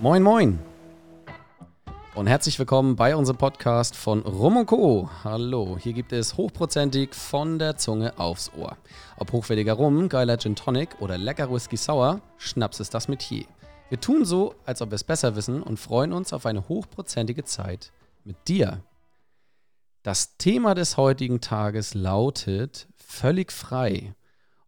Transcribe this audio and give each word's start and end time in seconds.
Moin, 0.00 0.22
moin. 0.22 0.58
Und 2.14 2.26
herzlich 2.26 2.58
willkommen 2.58 2.96
bei 2.96 3.14
unserem 3.16 3.38
Podcast 3.38 3.96
von 3.96 4.20
Rum 4.20 4.56
und 4.56 4.66
Co. 4.66 5.08
Hallo, 5.22 5.78
hier 5.80 5.92
gibt 5.92 6.12
es 6.12 6.36
hochprozentig 6.36 7.14
von 7.14 7.58
der 7.58 7.76
Zunge 7.76 8.18
aufs 8.18 8.52
Ohr. 8.58 8.76
Ob 9.16 9.32
hochwertiger 9.32 9.74
Rum, 9.74 10.08
geiler 10.08 10.36
Gin 10.36 10.56
Tonic 10.56 11.00
oder 11.00 11.16
lecker 11.16 11.50
Whisky 11.50 11.76
Sour, 11.76 12.20
Schnaps 12.38 12.80
ist 12.80 12.92
das 12.92 13.08
Metier. 13.08 13.46
Wir 13.88 14.00
tun 14.00 14.24
so, 14.24 14.54
als 14.66 14.82
ob 14.82 14.90
wir 14.90 14.96
es 14.96 15.04
besser 15.04 15.36
wissen 15.36 15.62
und 15.62 15.78
freuen 15.78 16.12
uns 16.12 16.32
auf 16.32 16.44
eine 16.44 16.68
hochprozentige 16.68 17.44
Zeit 17.44 17.92
mit 18.24 18.48
dir. 18.48 18.80
Das 20.02 20.36
Thema 20.36 20.74
des 20.74 20.96
heutigen 20.96 21.40
Tages 21.40 21.94
lautet 21.94 22.88
völlig 22.96 23.52
frei. 23.52 24.14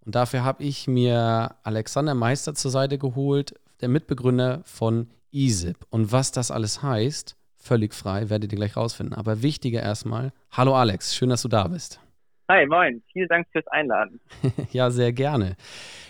Und 0.04 0.14
dafür 0.14 0.44
habe 0.44 0.62
ich 0.62 0.86
mir 0.86 1.56
Alexander 1.64 2.14
Meister 2.14 2.54
zur 2.54 2.70
Seite 2.70 2.96
geholt, 2.96 3.54
der 3.80 3.88
Mitbegründer 3.88 4.62
von 4.64 5.08
EZIP. 5.32 5.76
Und 5.90 6.12
was 6.12 6.32
das 6.32 6.50
alles 6.50 6.82
heißt, 6.82 7.36
völlig 7.56 7.94
frei, 7.94 8.30
werdet 8.30 8.52
ihr 8.52 8.58
gleich 8.58 8.76
rausfinden. 8.76 9.14
Aber 9.14 9.42
wichtiger 9.42 9.82
erstmal, 9.82 10.32
hallo 10.50 10.74
Alex, 10.74 11.14
schön, 11.14 11.28
dass 11.28 11.42
du 11.42 11.48
da 11.48 11.68
bist. 11.68 12.00
Hi, 12.48 12.64
moin, 12.64 13.02
vielen 13.12 13.28
Dank 13.28 13.48
fürs 13.50 13.66
Einladen. 13.68 14.20
ja, 14.72 14.90
sehr 14.90 15.12
gerne. 15.12 15.56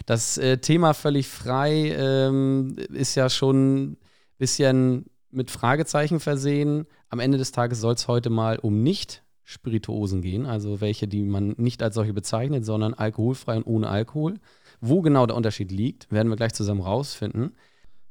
Das 0.05 0.37
äh, 0.37 0.59
Thema 0.59 0.93
völlig 0.93 1.29
frei 1.29 1.95
ähm, 1.97 2.77
ist 2.93 3.15
ja 3.15 3.31
schon 3.31 3.93
ein 3.93 3.97
bisschen 4.37 5.07
mit 5.31 5.51
Fragezeichen 5.51 6.21
versehen. 6.21 6.87
Am 7.09 7.21
Ende 7.21 7.39
des 7.39 7.53
Tages 7.53 7.81
soll 7.81 7.95
es 7.95 8.07
heute 8.07 8.29
mal 8.29 8.59
um 8.59 8.83
nicht 8.83 9.23
Spirituosen 9.45 10.21
gehen, 10.23 10.45
also 10.45 10.81
welche, 10.81 11.09
die 11.09 11.23
man 11.23 11.55
nicht 11.57 11.83
als 11.83 11.95
solche 11.95 12.13
bezeichnet, 12.13 12.67
sondern 12.67 12.95
alkoholfrei 12.95 13.57
und 13.57 13.67
ohne 13.67 13.89
Alkohol. 13.89 14.35
Wo 14.81 15.03
genau 15.03 15.27
der 15.27 15.37
Unterschied 15.37 15.73
liegt, 15.73 16.11
werden 16.13 16.29
wir 16.29 16.37
gleich 16.37 16.55
zusammen 16.55 16.83
rausfinden. 16.83 17.55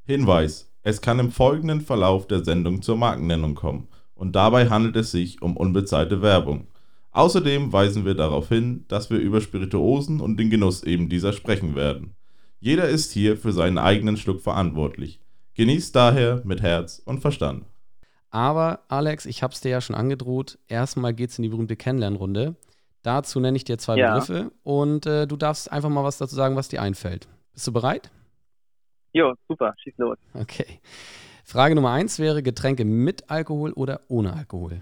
Hinweis: 0.03 0.71
Es 0.83 1.01
kann 1.01 1.19
im 1.19 1.31
folgenden 1.31 1.81
Verlauf 1.81 2.27
der 2.27 2.43
Sendung 2.43 2.81
zur 2.81 2.97
Markennennung 2.97 3.55
kommen 3.55 3.87
und 4.15 4.35
dabei 4.35 4.69
handelt 4.69 4.95
es 4.95 5.11
sich 5.11 5.41
um 5.41 5.57
unbezahlte 5.57 6.21
Werbung. 6.21 6.67
Außerdem 7.11 7.71
weisen 7.71 8.05
wir 8.05 8.13
darauf 8.13 8.49
hin, 8.49 8.85
dass 8.87 9.09
wir 9.09 9.19
über 9.19 9.39
Spirituosen 9.39 10.19
und 10.19 10.37
den 10.37 10.49
Genuss 10.49 10.83
eben 10.83 11.07
dieser 11.07 11.31
sprechen 11.31 11.75
werden. 11.75 12.15
Jeder 12.59 12.89
ist 12.89 13.11
hier 13.11 13.37
für 13.37 13.53
seinen 13.53 13.77
eigenen 13.77 14.17
Schluck 14.17 14.41
verantwortlich. 14.41 15.19
Genießt 15.53 15.95
daher 15.95 16.41
mit 16.43 16.61
Herz 16.61 17.01
und 17.05 17.21
Verstand. 17.21 17.65
Aber 18.31 18.81
Alex, 18.89 19.25
ich 19.25 19.43
habe 19.43 19.53
es 19.53 19.61
dir 19.61 19.69
ja 19.69 19.79
schon 19.79 19.95
angedroht. 19.95 20.57
Erstmal 20.67 21.13
geht 21.13 21.29
es 21.29 21.39
in 21.39 21.43
die 21.43 21.49
berühmte 21.49 21.77
Kennenlernrunde. 21.77 22.55
Dazu 23.05 23.39
nenne 23.39 23.55
ich 23.55 23.63
dir 23.63 23.77
zwei 23.77 23.97
ja. 23.97 24.13
Begriffe 24.13 24.51
und 24.63 25.05
äh, 25.05 25.27
du 25.27 25.37
darfst 25.37 25.71
einfach 25.71 25.89
mal 25.89 26.03
was 26.03 26.17
dazu 26.17 26.33
sagen, 26.33 26.55
was 26.55 26.69
dir 26.69 26.81
einfällt. 26.81 27.27
Bist 27.53 27.67
du 27.67 27.71
bereit? 27.71 28.09
Jo, 29.13 29.35
super, 29.47 29.75
schieß 29.77 29.93
los. 29.97 30.17
Okay. 30.33 30.79
Frage 31.43 31.75
Nummer 31.75 31.91
eins 31.91 32.17
wäre: 32.17 32.41
Getränke 32.41 32.83
mit 32.83 33.29
Alkohol 33.29 33.73
oder 33.73 34.01
ohne 34.07 34.33
Alkohol? 34.33 34.81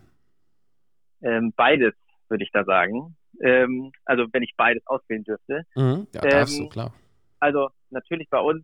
Ähm, 1.22 1.52
beides, 1.58 1.94
würde 2.30 2.46
ich 2.46 2.52
da 2.54 2.64
sagen. 2.64 3.18
Ähm, 3.42 3.92
also, 4.06 4.26
wenn 4.32 4.44
ich 4.44 4.54
beides 4.56 4.88
auswählen 4.88 5.26
dürfte. 5.26 5.66
Mhm, 5.76 6.08
ja, 6.14 6.22
darfst 6.22 6.58
ähm, 6.58 6.64
du, 6.64 6.70
klar. 6.70 6.94
Also, 7.40 7.72
natürlich 7.90 8.30
bei 8.30 8.40
uns 8.40 8.64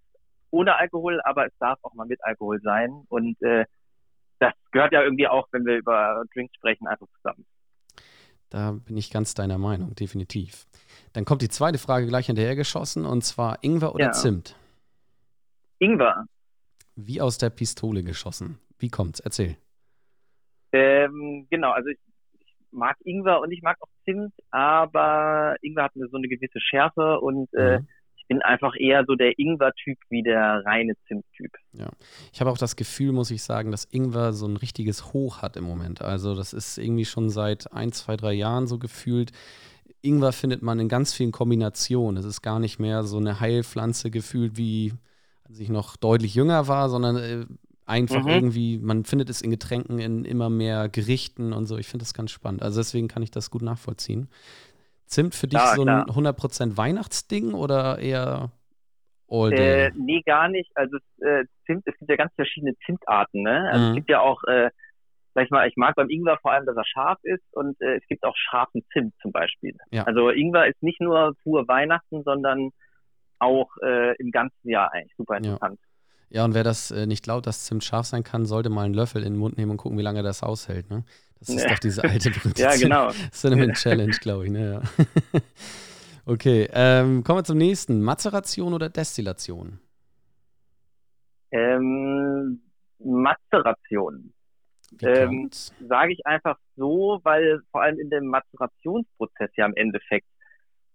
ohne 0.52 0.78
Alkohol, 0.78 1.20
aber 1.26 1.48
es 1.48 1.54
darf 1.60 1.80
auch 1.82 1.94
mal 1.94 2.08
mit 2.08 2.24
Alkohol 2.24 2.62
sein. 2.62 3.04
Und 3.10 3.42
äh, 3.42 3.66
das 4.40 4.54
gehört 4.72 4.94
ja 4.94 5.04
irgendwie 5.04 5.28
auch, 5.28 5.50
wenn 5.52 5.66
wir 5.66 5.76
über 5.76 6.24
Drinks 6.34 6.56
sprechen, 6.56 6.88
einfach 6.88 7.08
zusammen. 7.18 7.46
Da 8.50 8.72
bin 8.72 8.98
ich 8.98 9.12
ganz 9.12 9.36
deiner 9.36 9.58
Meinung, 9.58 9.94
definitiv. 9.96 10.66
Dann 11.14 11.26
kommt 11.26 11.42
die 11.42 11.50
zweite 11.50 11.78
Frage 11.78 12.08
gleich 12.08 12.28
hinterher 12.28 12.56
geschossen 12.56 13.06
und 13.06 13.24
zwar 13.24 13.64
Ingwer 13.64 13.94
oder 13.94 14.06
ja. 14.06 14.12
Zimt? 14.12 14.56
Ingwer. 15.80 16.26
Wie 16.96 17.22
aus 17.22 17.38
der 17.38 17.50
Pistole 17.52 18.04
geschossen. 18.04 18.60
Wie 18.80 18.90
kommt's? 18.90 19.20
Erzähl. 19.20 19.56
Ähm, 20.72 21.48
genau, 21.50 21.72
also 21.72 21.90
ich, 21.90 22.00
ich, 22.40 22.56
mag 22.72 22.98
Ingwer 23.04 23.40
und 23.40 23.52
ich 23.52 23.62
mag 23.62 23.78
auch 23.82 23.90
Zimt, 24.06 24.34
aber 24.52 25.56
Ingwer 25.62 25.86
hat 25.86 25.94
so 25.94 26.18
eine 26.18 26.28
gewisse 26.28 26.60
Schärfe 26.60 27.20
und 27.20 27.50
äh, 27.54 27.80
mhm. 27.80 27.86
äh, 27.86 27.88
bin 28.30 28.42
einfach 28.42 28.74
eher 28.80 29.04
so 29.06 29.16
der 29.16 29.38
Ingwer-Typ 29.38 29.98
wie 30.10 30.22
der 30.22 30.64
reine 30.66 30.94
Zimt-Typ. 31.08 31.52
Ja, 31.74 31.90
ich 32.32 32.40
habe 32.40 32.52
auch 32.52 32.58
das 32.58 32.76
Gefühl, 32.76 33.12
muss 33.12 33.32
ich 33.32 33.44
sagen, 33.44 33.72
dass 33.72 33.86
Ingwer 33.92 34.32
so 34.32 34.48
ein 34.48 34.56
richtiges 34.56 35.12
Hoch 35.12 35.42
hat 35.42 35.58
im 35.58 35.66
Moment. 35.66 36.02
Also 36.02 36.36
das 36.36 36.54
ist 36.54 36.78
irgendwie 36.78 37.06
schon 37.06 37.30
seit 37.30 37.74
ein, 37.74 37.92
zwei, 37.92 38.16
drei 38.16 38.34
Jahren 38.34 38.68
so 38.68 38.78
gefühlt. 38.78 39.32
Ingwer 40.02 40.32
findet 40.32 40.62
man 40.62 40.80
in 40.80 40.88
ganz 40.88 41.14
vielen 41.14 41.32
Kombinationen. 41.32 42.18
Es 42.18 42.26
ist 42.26 42.42
gar 42.42 42.60
nicht 42.60 42.80
mehr 42.80 43.04
so 43.04 43.18
eine 43.18 43.40
Heilpflanze 43.40 44.12
gefühlt, 44.12 44.56
wie 44.56 44.94
als 45.44 45.60
ich 45.60 45.70
noch 45.70 45.98
deutlich 45.98 46.36
jünger 46.36 46.68
war, 46.68 46.90
sondern 46.90 47.18
äh, 47.18 47.46
einfach 47.88 48.24
mhm. 48.24 48.30
irgendwie, 48.30 48.78
man 48.78 49.04
findet 49.04 49.32
es 49.32 49.42
in 49.42 49.50
Getränken, 49.50 49.98
in 49.98 50.24
immer 50.24 50.50
mehr 50.50 50.88
Gerichten 50.88 51.52
und 51.52 51.66
so. 51.66 51.78
Ich 51.78 51.88
finde 51.88 52.04
das 52.04 52.14
ganz 52.14 52.30
spannend. 52.30 52.62
Also 52.62 52.80
deswegen 52.80 53.08
kann 53.08 53.24
ich 53.24 53.32
das 53.32 53.50
gut 53.50 53.64
nachvollziehen. 53.64 54.30
Zimt 55.10 55.34
für 55.34 55.48
dich 55.48 55.60
klar, 55.60 55.76
so 55.76 55.82
ein 55.82 56.06
klar. 56.06 56.36
100% 56.36 56.78
Weihnachtsding 56.78 57.54
oder 57.54 57.98
eher 57.98 58.52
all 59.28 59.50
day? 59.50 59.88
Äh, 59.88 59.92
nee, 59.98 60.22
gar 60.24 60.48
nicht. 60.50 60.72
Also 60.76 60.98
äh, 61.22 61.46
Zimt, 61.66 61.84
es 61.88 61.98
gibt 61.98 62.12
ja 62.12 62.16
ganz 62.16 62.32
verschiedene 62.36 62.76
Zimtarten. 62.86 63.42
Ne? 63.42 63.70
Also 63.72 63.86
mhm. 63.86 63.90
es 63.90 63.96
gibt 63.96 64.10
ja 64.10 64.22
auch, 64.22 64.44
äh, 64.44 64.70
sag 65.34 65.46
ich 65.46 65.50
mal, 65.50 65.68
ich 65.68 65.76
mag 65.78 65.96
beim 65.96 66.10
Ingwer 66.10 66.38
vor 66.42 66.52
allem, 66.52 66.68
dass 66.68 66.78
er 66.78 66.86
scharf 66.86 67.18
ist 67.24 67.44
und 67.54 67.80
äh, 67.82 67.96
es 67.98 68.06
gibt 68.08 68.24
auch 68.24 68.36
scharfen 68.36 68.84
Zimt 68.94 69.16
zum 69.20 69.32
Beispiel. 69.32 69.76
Ja. 69.90 70.04
Also 70.04 70.30
Ingwer 70.30 70.68
ist 70.68 70.82
nicht 70.84 71.02
nur 71.02 71.34
pur 71.44 71.68
Weihnachten, 71.68 72.22
sondern 72.24 72.70
auch 73.40 73.70
äh, 73.82 74.16
im 74.18 74.30
ganzen 74.32 74.70
Jahr 74.70 74.94
eigentlich 74.94 75.16
super 75.18 75.38
interessant. 75.38 75.80
Ja. 75.82 75.89
Ja, 76.30 76.46
und 76.46 76.54
wer 76.54 76.64
das 76.64 76.92
äh, 76.92 77.08
nicht 77.08 77.24
glaubt, 77.24 77.48
dass 77.48 77.66
Zimt 77.66 77.84
scharf 77.84 78.06
sein 78.06 78.24
kann, 78.24 78.46
sollte 78.46 78.70
mal 78.70 78.86
einen 78.86 78.94
Löffel 78.94 79.24
in 79.24 79.34
den 79.34 79.40
Mund 79.40 79.58
nehmen 79.58 79.72
und 79.72 79.78
gucken, 79.78 79.98
wie 79.98 80.04
lange 80.04 80.22
das 80.22 80.44
aushält. 80.44 80.90
Ne? 80.90 81.04
Das 81.40 81.50
ist 81.50 81.70
doch 81.70 81.80
diese 81.80 82.04
alte 82.04 82.30
berühmte 82.30 82.62
ja, 82.62 82.76
genau. 82.76 83.10
Cinnamon 83.32 83.74
Challenge, 83.74 84.16
glaube 84.22 84.46
ich. 84.46 84.52
Ne? 84.52 84.74
Ja. 84.74 85.42
okay, 86.26 86.70
ähm, 86.72 87.24
kommen 87.24 87.40
wir 87.40 87.44
zum 87.44 87.58
nächsten. 87.58 88.02
Mazeration 88.02 88.74
oder 88.74 88.90
Destillation? 88.90 89.80
Ähm, 91.52 92.62
Mazeration. 93.00 94.34
Ähm, 95.02 95.50
Sage 95.88 96.14
ich 96.14 96.26
einfach 96.26 96.58
so, 96.76 97.20
weil 97.24 97.62
vor 97.72 97.82
allem 97.82 98.00
in 98.00 98.10
dem 98.10 98.28
Mazerationsprozess 98.28 99.52
ja 99.56 99.66
im 99.66 99.76
Endeffekt 99.76 100.28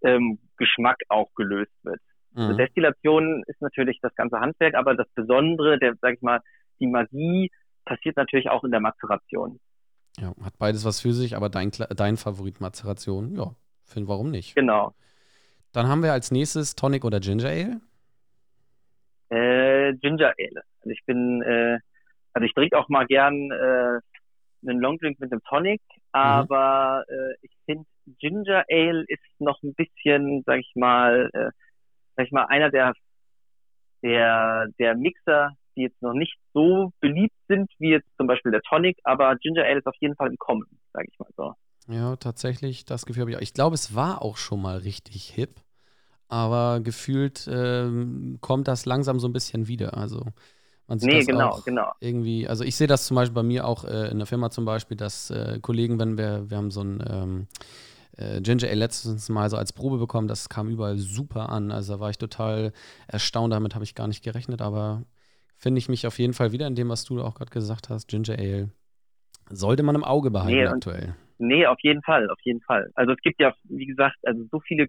ähm, 0.02 0.38
Geschmack 0.56 0.98
auch 1.08 1.32
gelöst 1.34 1.72
wird. 1.82 2.00
Mhm. 2.34 2.42
Also 2.42 2.56
Destillation 2.56 3.42
ist 3.46 3.60
natürlich 3.60 3.98
das 4.02 4.14
ganze 4.14 4.40
Handwerk, 4.40 4.74
aber 4.74 4.94
das 4.94 5.08
Besondere, 5.14 5.78
der, 5.78 5.94
sag 6.00 6.14
ich 6.14 6.22
mal, 6.22 6.40
die 6.80 6.86
Magie 6.86 7.50
passiert 7.84 8.16
natürlich 8.16 8.48
auch 8.48 8.64
in 8.64 8.70
der 8.70 8.80
Mazeration. 8.80 9.60
Ja, 10.18 10.32
hat 10.44 10.58
beides 10.58 10.84
was 10.84 11.00
für 11.00 11.12
sich, 11.12 11.36
aber 11.36 11.48
dein, 11.48 11.70
dein 11.70 12.16
Favorit 12.16 12.60
Mazeration, 12.60 13.34
ja, 13.36 13.54
finden 13.84 14.08
warum 14.08 14.30
nicht. 14.30 14.54
Genau. 14.54 14.94
Dann 15.72 15.88
haben 15.88 16.02
wir 16.02 16.12
als 16.12 16.30
nächstes 16.30 16.76
Tonic 16.76 17.04
oder 17.04 17.18
Ginger 17.18 17.48
Ale? 17.48 17.80
Äh, 19.30 19.94
Ginger 19.94 20.32
Ale. 20.38 20.62
Also 20.80 20.90
ich 20.90 21.04
bin, 21.04 21.42
äh, 21.42 21.78
also 22.32 22.46
ich 22.46 22.54
trinke 22.54 22.78
auch 22.78 22.88
mal 22.88 23.06
gern 23.06 23.50
äh, 23.50 24.00
einen 24.66 24.80
Longdrink 24.80 25.18
mit 25.18 25.32
einem 25.32 25.42
Tonic, 25.48 25.82
mhm. 25.90 25.98
aber 26.12 27.04
mhm. 27.08 27.14
äh, 27.14 27.34
ich 27.42 27.50
finde 27.66 27.86
Ginger 28.20 28.64
Ale 28.70 29.04
ist 29.08 29.20
noch 29.40 29.62
ein 29.62 29.74
bisschen, 29.74 30.42
sag 30.46 30.60
ich 30.60 30.72
mal, 30.76 31.30
äh, 31.32 31.50
sag 32.16 32.26
ich 32.26 32.32
mal, 32.32 32.44
einer 32.46 32.70
der 32.70 32.92
der 34.02 34.68
der 34.78 34.94
Mixer, 34.96 35.52
die 35.76 35.82
jetzt 35.82 36.00
noch 36.02 36.12
nicht 36.12 36.36
so 36.52 36.92
beliebt 37.00 37.36
sind 37.48 37.70
wie 37.78 37.90
jetzt 37.90 38.08
zum 38.16 38.26
Beispiel 38.26 38.52
der 38.52 38.62
Tonic, 38.62 38.98
aber 39.04 39.36
Ginger 39.36 39.64
Ale 39.64 39.78
ist 39.78 39.86
auf 39.86 39.96
jeden 40.00 40.14
Fall 40.16 40.28
im 40.28 40.38
Kommen, 40.38 40.66
sage 40.92 41.08
ich 41.10 41.18
mal 41.18 41.30
so. 41.36 41.54
Ja, 41.88 42.16
tatsächlich, 42.16 42.84
das 42.84 43.04
Gefühl 43.04 43.22
habe 43.22 43.30
ich 43.30 43.36
auch. 43.36 43.42
Ich 43.42 43.52
glaube, 43.52 43.74
es 43.74 43.94
war 43.94 44.22
auch 44.22 44.36
schon 44.36 44.62
mal 44.62 44.78
richtig 44.78 45.28
hip, 45.28 45.60
aber 46.28 46.80
gefühlt 46.80 47.48
ähm, 47.50 48.38
kommt 48.40 48.68
das 48.68 48.86
langsam 48.86 49.20
so 49.20 49.28
ein 49.28 49.32
bisschen 49.32 49.68
wieder. 49.68 49.96
Also 49.96 50.24
man 50.86 50.98
sieht 50.98 51.10
nee, 51.10 51.18
das 51.18 51.26
genau, 51.26 51.48
auch 51.50 51.64
genau. 51.64 51.92
irgendwie, 52.00 52.48
also 52.48 52.64
ich 52.64 52.76
sehe 52.76 52.86
das 52.86 53.06
zum 53.06 53.16
Beispiel 53.16 53.34
bei 53.34 53.42
mir 53.42 53.66
auch 53.66 53.84
äh, 53.84 54.10
in 54.10 54.18
der 54.18 54.26
Firma 54.26 54.50
zum 54.50 54.64
Beispiel, 54.64 54.96
dass 54.96 55.30
äh, 55.30 55.58
Kollegen, 55.60 55.98
wenn 55.98 56.16
wir, 56.16 56.48
wir 56.50 56.56
haben 56.56 56.70
so 56.70 56.82
ein 56.82 57.04
ähm, 57.08 57.46
äh, 58.16 58.40
Ginger 58.40 58.68
Ale 58.68 58.76
letztens 58.76 59.28
mal 59.28 59.48
so 59.50 59.56
als 59.56 59.72
Probe 59.72 59.98
bekommen, 59.98 60.28
das 60.28 60.48
kam 60.48 60.68
überall 60.68 60.98
super 60.98 61.48
an. 61.50 61.70
Also 61.70 61.94
da 61.94 62.00
war 62.00 62.10
ich 62.10 62.18
total 62.18 62.72
erstaunt, 63.08 63.52
damit 63.52 63.74
habe 63.74 63.84
ich 63.84 63.94
gar 63.94 64.08
nicht 64.08 64.22
gerechnet, 64.22 64.60
aber 64.60 65.02
finde 65.56 65.78
ich 65.78 65.88
mich 65.88 66.06
auf 66.06 66.18
jeden 66.18 66.34
Fall 66.34 66.52
wieder 66.52 66.66
in 66.66 66.74
dem, 66.74 66.88
was 66.88 67.04
du 67.04 67.20
auch 67.22 67.34
gerade 67.34 67.50
gesagt 67.50 67.88
hast, 67.88 68.08
Ginger 68.08 68.38
Ale. 68.38 68.70
Sollte 69.50 69.82
man 69.82 69.94
im 69.94 70.04
Auge 70.04 70.30
behalten 70.30 70.56
nee, 70.56 70.66
aktuell. 70.66 71.16
Nee, 71.38 71.66
auf 71.66 71.78
jeden 71.82 72.02
Fall, 72.02 72.30
auf 72.30 72.40
jeden 72.42 72.62
Fall. 72.62 72.90
Also 72.94 73.12
es 73.12 73.18
gibt 73.20 73.40
ja, 73.40 73.54
wie 73.64 73.86
gesagt, 73.86 74.16
also 74.22 74.44
so 74.50 74.60
viele 74.60 74.88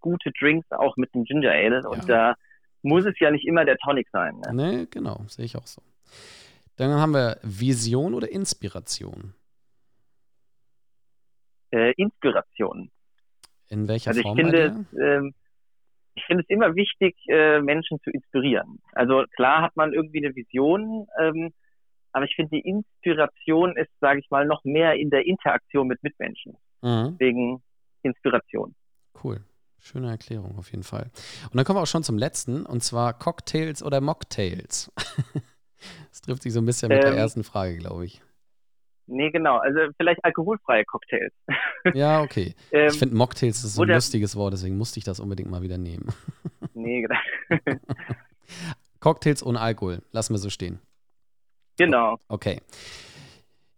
gute 0.00 0.30
Drinks 0.38 0.70
auch 0.72 0.96
mit 0.96 1.14
dem 1.14 1.24
Ginger 1.24 1.50
Ale 1.50 1.80
ja. 1.82 1.88
und 1.88 2.08
da 2.08 2.34
muss 2.82 3.06
es 3.06 3.18
ja 3.20 3.30
nicht 3.30 3.46
immer 3.46 3.64
der 3.64 3.78
Tonic 3.78 4.08
sein. 4.10 4.38
Ne? 4.40 4.52
Nee, 4.52 4.86
genau, 4.90 5.24
sehe 5.28 5.44
ich 5.44 5.56
auch 5.56 5.66
so. 5.66 5.80
Dann 6.76 6.90
haben 6.90 7.14
wir 7.14 7.38
Vision 7.42 8.14
oder 8.14 8.30
Inspiration? 8.30 9.34
Äh, 11.72 11.92
Inspiration. 11.96 12.90
In 13.68 13.88
welcher 13.88 14.10
also 14.10 14.22
Form? 14.22 14.38
Also 14.38 14.50
ich 14.50 14.62
finde, 14.62 14.86
ähm, 15.00 15.34
ich 16.14 16.24
finde 16.24 16.42
es 16.42 16.48
immer 16.50 16.74
wichtig, 16.74 17.16
äh, 17.28 17.60
Menschen 17.60 17.98
zu 18.02 18.10
inspirieren. 18.10 18.80
Also 18.92 19.24
klar 19.34 19.62
hat 19.62 19.76
man 19.76 19.92
irgendwie 19.92 20.24
eine 20.24 20.34
Vision, 20.36 21.06
ähm, 21.18 21.52
aber 22.12 22.26
ich 22.26 22.36
finde, 22.36 22.56
die 22.56 22.68
Inspiration 22.68 23.76
ist, 23.76 23.90
sage 24.00 24.20
ich 24.20 24.30
mal, 24.30 24.46
noch 24.46 24.64
mehr 24.64 24.94
in 24.94 25.10
der 25.10 25.26
Interaktion 25.26 25.88
mit 25.88 26.02
Mitmenschen. 26.02 26.56
Mhm. 26.82 27.16
Deswegen 27.18 27.62
Inspiration. 28.02 28.74
Cool. 29.22 29.40
Schöne 29.78 30.10
Erklärung 30.10 30.58
auf 30.58 30.70
jeden 30.70 30.84
Fall. 30.84 31.10
Und 31.44 31.56
dann 31.56 31.64
kommen 31.64 31.78
wir 31.78 31.82
auch 31.82 31.86
schon 31.86 32.04
zum 32.04 32.16
letzten, 32.16 32.66
und 32.66 32.84
zwar 32.84 33.18
Cocktails 33.18 33.82
oder 33.82 34.00
Mocktails. 34.00 34.92
das 36.10 36.20
trifft 36.20 36.42
sich 36.42 36.52
so 36.52 36.60
ein 36.60 36.66
bisschen 36.66 36.88
mit 36.88 37.02
der 37.02 37.12
Ähm, 37.12 37.18
ersten 37.18 37.42
Frage, 37.42 37.78
glaube 37.78 38.04
ich. 38.04 38.22
Nee, 39.12 39.30
genau. 39.30 39.58
Also 39.58 39.78
vielleicht 39.96 40.24
alkoholfreie 40.24 40.84
Cocktails. 40.84 41.32
Ja, 41.94 42.22
okay. 42.22 42.54
Ähm, 42.70 42.88
ich 42.88 42.98
finde 42.98 43.16
Mocktails 43.16 43.64
ist 43.64 43.74
so 43.74 43.82
ein 43.82 43.88
lustiges 43.88 44.36
Wort, 44.36 44.52
deswegen 44.52 44.78
musste 44.78 44.98
ich 44.98 45.04
das 45.04 45.18
unbedingt 45.18 45.50
mal 45.50 45.62
wieder 45.62 45.78
nehmen. 45.78 46.06
nee, 46.74 47.02
genau. 47.02 47.76
Cocktails 49.00 49.44
ohne 49.44 49.60
Alkohol, 49.60 50.00
lassen 50.12 50.32
wir 50.32 50.38
so 50.38 50.48
stehen. 50.48 50.78
genau. 51.76 52.18
Okay. 52.28 52.60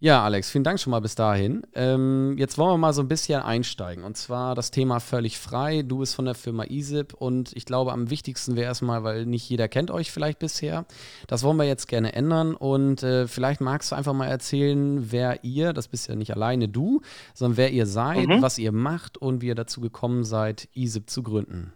Ja, 0.05 0.23
Alex, 0.23 0.51
vielen 0.53 0.65
Dank 0.65 0.79
schon 0.79 0.91
mal 0.91 1.01
bis 1.01 1.15
dahin. 1.15 1.63
Ähm, 1.75 2.35
jetzt 2.37 2.59
wollen 2.59 2.73
wir 2.73 2.77
mal 2.77 2.93
so 2.93 3.01
ein 3.01 3.09
bisschen 3.09 3.41
einsteigen. 3.41 4.05
Und 4.05 4.19
zwar 4.19 4.55
das 4.55 4.71
Thema 4.71 5.01
völlig 5.01 5.39
frei. 5.39 5.81
Du 5.81 6.01
bist 6.01 6.15
von 6.15 6.27
der 6.27 6.35
Firma 6.35 6.65
ISIP 6.69 7.15
und 7.15 7.57
ich 7.57 7.65
glaube, 7.65 7.91
am 7.91 8.11
wichtigsten 8.11 8.55
wäre 8.55 8.67
erstmal, 8.67 9.03
weil 9.03 9.25
nicht 9.25 9.49
jeder 9.49 9.67
kennt 9.67 9.91
euch 9.91 10.13
vielleicht 10.13 10.41
bisher. 10.41 10.85
Das 11.27 11.43
wollen 11.43 11.57
wir 11.57 11.65
jetzt 11.65 11.87
gerne 11.87 12.13
ändern 12.13 12.55
und 12.55 13.03
äh, 13.03 13.27
vielleicht 13.27 13.63
magst 13.63 13.93
du 13.93 13.97
einfach 13.97 14.13
mal 14.13 14.27
erzählen, 14.27 15.11
wer 15.11 15.43
ihr, 15.43 15.73
das 15.73 15.89
bist 15.89 16.07
ja 16.07 16.17
nicht 16.17 16.35
alleine 16.35 16.69
du, 16.69 17.01
sondern 17.33 17.57
wer 17.57 17.71
ihr 17.71 17.87
seid, 17.87 18.29
Mhm. 18.29 18.43
was 18.43 18.59
ihr 18.59 18.73
macht 18.73 19.17
und 19.17 19.41
wie 19.41 19.47
ihr 19.47 19.55
dazu 19.55 19.81
gekommen 19.81 20.23
seid, 20.25 20.69
ISIP 20.75 21.09
zu 21.09 21.23
gründen. 21.23 21.73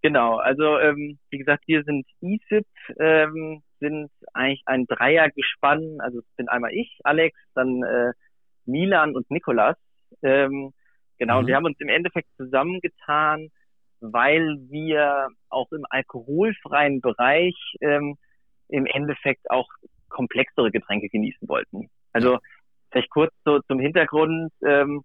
Genau, 0.00 0.36
also 0.36 0.78
ähm, 0.78 1.18
wie 1.28 1.38
gesagt, 1.38 1.64
wir 1.66 1.82
sind 1.84 2.06
ISIP, 2.22 2.66
ähm, 2.98 3.62
sind 3.84 4.10
eigentlich 4.32 4.62
ein 4.66 4.86
Dreiergespann. 4.86 5.98
Also 6.00 6.20
es 6.20 6.36
bin 6.36 6.48
einmal 6.48 6.72
ich, 6.72 6.98
Alex, 7.04 7.38
dann 7.54 7.82
äh, 7.82 8.12
Milan 8.66 9.14
und 9.14 9.30
Nikolas. 9.30 9.76
Ähm, 10.22 10.72
genau, 11.18 11.34
Mhm. 11.34 11.38
und 11.40 11.46
wir 11.48 11.56
haben 11.56 11.66
uns 11.66 11.80
im 11.80 11.88
Endeffekt 11.88 12.28
zusammengetan, 12.36 13.48
weil 14.00 14.56
wir 14.68 15.28
auch 15.48 15.70
im 15.72 15.84
alkoholfreien 15.90 17.00
Bereich 17.00 17.56
ähm, 17.80 18.16
im 18.68 18.86
Endeffekt 18.86 19.50
auch 19.50 19.68
komplexere 20.08 20.70
Getränke 20.70 21.08
genießen 21.08 21.48
wollten. 21.48 21.90
Also 22.12 22.38
vielleicht 22.90 23.10
kurz 23.10 23.32
so 23.44 23.60
zum 23.68 23.78
Hintergrund. 23.78 24.52
Ähm, 24.64 25.02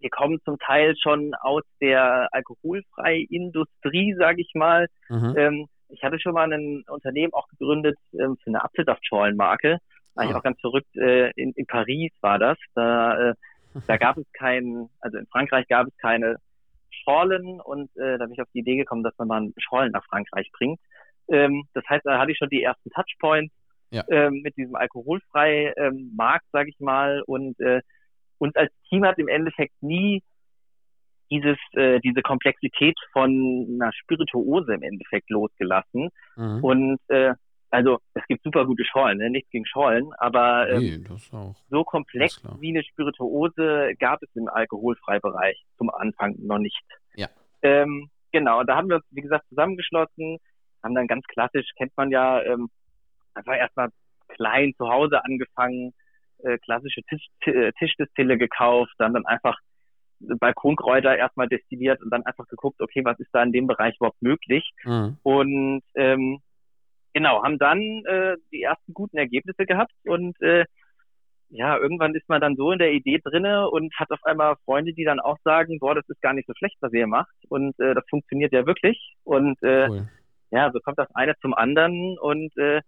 wir 0.00 0.10
kommen 0.10 0.40
zum 0.44 0.58
Teil 0.58 0.94
schon 1.00 1.32
aus 1.40 1.62
der 1.80 2.28
alkoholfreien 2.32 3.26
Industrie, 3.30 4.14
sage 4.18 4.42
ich 4.42 4.50
mal. 4.54 4.88
Mhm. 5.08 5.34
Ähm, 5.36 5.66
ich 5.92 6.02
hatte 6.02 6.18
schon 6.18 6.34
mal 6.34 6.50
ein 6.52 6.82
Unternehmen 6.88 7.32
auch 7.32 7.46
gegründet 7.48 7.96
ähm, 8.18 8.36
für 8.42 8.50
eine 8.50 8.64
Apfelsaftschorlenmarke. 8.64 9.78
Eigentlich 10.16 10.34
Ah. 10.34 10.38
auch 10.38 10.42
ganz 10.42 10.60
verrückt. 10.60 10.94
Äh, 10.96 11.30
in, 11.36 11.52
in 11.52 11.66
Paris 11.66 12.10
war 12.20 12.38
das. 12.38 12.58
Da, 12.74 13.30
äh, 13.30 13.34
da 13.86 13.96
gab 13.96 14.16
es 14.18 14.26
keinen, 14.32 14.88
also 15.00 15.18
in 15.18 15.26
Frankreich 15.28 15.66
gab 15.68 15.86
es 15.86 15.96
keine 15.98 16.36
Schorlen 16.90 17.60
und 17.60 17.90
äh, 17.96 18.18
da 18.18 18.24
bin 18.24 18.34
ich 18.34 18.42
auf 18.42 18.48
die 18.54 18.60
Idee 18.60 18.76
gekommen, 18.76 19.02
dass 19.02 19.16
man 19.18 19.28
mal 19.28 19.48
Schorlen 19.58 19.92
nach 19.92 20.04
Frankreich 20.06 20.50
bringt. 20.52 20.78
Ähm, 21.28 21.64
das 21.74 21.84
heißt, 21.88 22.04
da 22.04 22.18
hatte 22.18 22.32
ich 22.32 22.38
schon 22.38 22.50
die 22.50 22.62
ersten 22.62 22.90
Touchpoints 22.90 23.54
Ja. 23.90 24.04
ähm, 24.10 24.40
mit 24.42 24.56
diesem 24.56 24.74
alkoholfrei 24.76 25.72
ähm, 25.76 26.12
Markt, 26.16 26.46
sage 26.52 26.68
ich 26.70 26.78
mal. 26.80 27.22
Und 27.26 27.58
äh, 27.60 27.80
uns 28.38 28.54
als 28.56 28.72
Team 28.88 29.04
hat 29.04 29.18
im 29.18 29.28
Endeffekt 29.28 29.74
nie 29.82 30.22
dieses, 31.32 31.56
äh, 31.72 31.98
diese 32.00 32.20
Komplexität 32.20 32.98
von 33.12 33.66
einer 33.74 33.90
Spirituose 33.92 34.74
im 34.74 34.82
Endeffekt 34.82 35.30
losgelassen. 35.30 36.10
Mhm. 36.36 36.64
Und 36.64 37.00
äh, 37.08 37.32
also 37.70 38.00
es 38.12 38.22
gibt 38.28 38.42
super 38.42 38.66
gute 38.66 38.84
Schollen, 38.84 39.16
ne? 39.16 39.30
nichts 39.30 39.50
gegen 39.50 39.64
Schollen, 39.64 40.12
aber 40.18 40.68
ähm, 40.68 41.04
Nee, 41.08 41.54
so 41.70 41.84
komplex 41.84 42.42
wie 42.60 42.68
eine 42.68 42.84
Spirituose 42.84 43.94
gab 43.98 44.22
es 44.22 44.28
im 44.34 44.46
Alkoholfreibereich 44.48 45.58
zum 45.78 45.88
Anfang 45.88 46.34
noch 46.38 46.58
nicht. 46.58 46.78
Ja. 47.14 47.28
Ähm, 47.62 48.10
genau, 48.30 48.60
und 48.60 48.66
da 48.66 48.76
haben 48.76 48.90
wir 48.90 48.96
uns, 48.96 49.06
wie 49.10 49.22
gesagt, 49.22 49.48
zusammengeschlossen, 49.48 50.36
haben 50.82 50.94
dann 50.94 51.06
ganz 51.06 51.24
klassisch, 51.28 51.66
kennt 51.78 51.92
man 51.96 52.10
ja, 52.10 52.42
ähm, 52.42 52.68
einfach 53.32 53.56
erstmal 53.56 53.88
klein 54.28 54.74
zu 54.76 54.88
Hause 54.88 55.24
angefangen, 55.24 55.94
äh, 56.42 56.58
klassische 56.58 57.00
Tisch, 57.04 57.26
äh, 57.46 57.72
Tischdestille 57.78 58.36
gekauft, 58.36 58.92
dann 58.98 59.14
dann 59.14 59.24
einfach 59.24 59.56
Balkonkräuter 60.38 61.16
erstmal 61.16 61.48
destilliert 61.48 62.02
und 62.02 62.10
dann 62.10 62.24
einfach 62.24 62.46
geguckt, 62.48 62.80
okay, 62.80 63.04
was 63.04 63.18
ist 63.20 63.30
da 63.32 63.42
in 63.42 63.52
dem 63.52 63.66
Bereich 63.66 63.96
überhaupt 63.96 64.22
möglich? 64.22 64.70
Mhm. 64.84 65.16
Und 65.22 65.82
ähm, 65.94 66.40
genau, 67.12 67.42
haben 67.42 67.58
dann 67.58 67.80
äh, 68.06 68.36
die 68.52 68.62
ersten 68.62 68.94
guten 68.94 69.16
Ergebnisse 69.16 69.66
gehabt 69.66 69.92
und 70.04 70.40
äh, 70.40 70.64
ja, 71.54 71.76
irgendwann 71.76 72.14
ist 72.14 72.28
man 72.28 72.40
dann 72.40 72.56
so 72.56 72.72
in 72.72 72.78
der 72.78 72.92
Idee 72.92 73.20
drinne 73.22 73.68
und 73.68 73.94
hat 73.96 74.10
auf 74.10 74.24
einmal 74.24 74.56
Freunde, 74.64 74.94
die 74.94 75.04
dann 75.04 75.20
auch 75.20 75.36
sagen, 75.44 75.78
boah, 75.80 75.94
das 75.94 76.08
ist 76.08 76.22
gar 76.22 76.32
nicht 76.32 76.46
so 76.46 76.54
schlecht, 76.56 76.76
was 76.80 76.92
ihr 76.94 77.06
macht 77.06 77.34
und 77.48 77.78
äh, 77.78 77.94
das 77.94 78.04
funktioniert 78.08 78.52
ja 78.52 78.66
wirklich 78.66 79.14
und 79.24 79.62
äh, 79.62 79.88
Cool. 79.88 80.08
ja, 80.50 80.70
so 80.72 80.80
kommt 80.80 80.98
das 80.98 81.14
eine 81.14 81.34
zum 81.40 81.52
anderen 81.52 82.18
und 82.18 82.56
äh, 82.56 82.80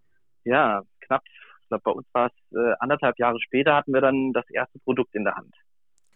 ja, 0.44 0.82
knapp, 1.00 1.22
ich 1.60 1.68
glaube 1.68 1.82
bei 1.84 1.90
uns 1.90 2.06
war 2.12 2.26
es 2.28 2.56
äh, 2.56 2.74
anderthalb 2.78 3.18
Jahre 3.18 3.38
später 3.40 3.74
hatten 3.74 3.92
wir 3.92 4.00
dann 4.00 4.32
das 4.32 4.48
erste 4.50 4.78
Produkt 4.78 5.14
in 5.14 5.24
der 5.24 5.34
Hand. 5.34 5.54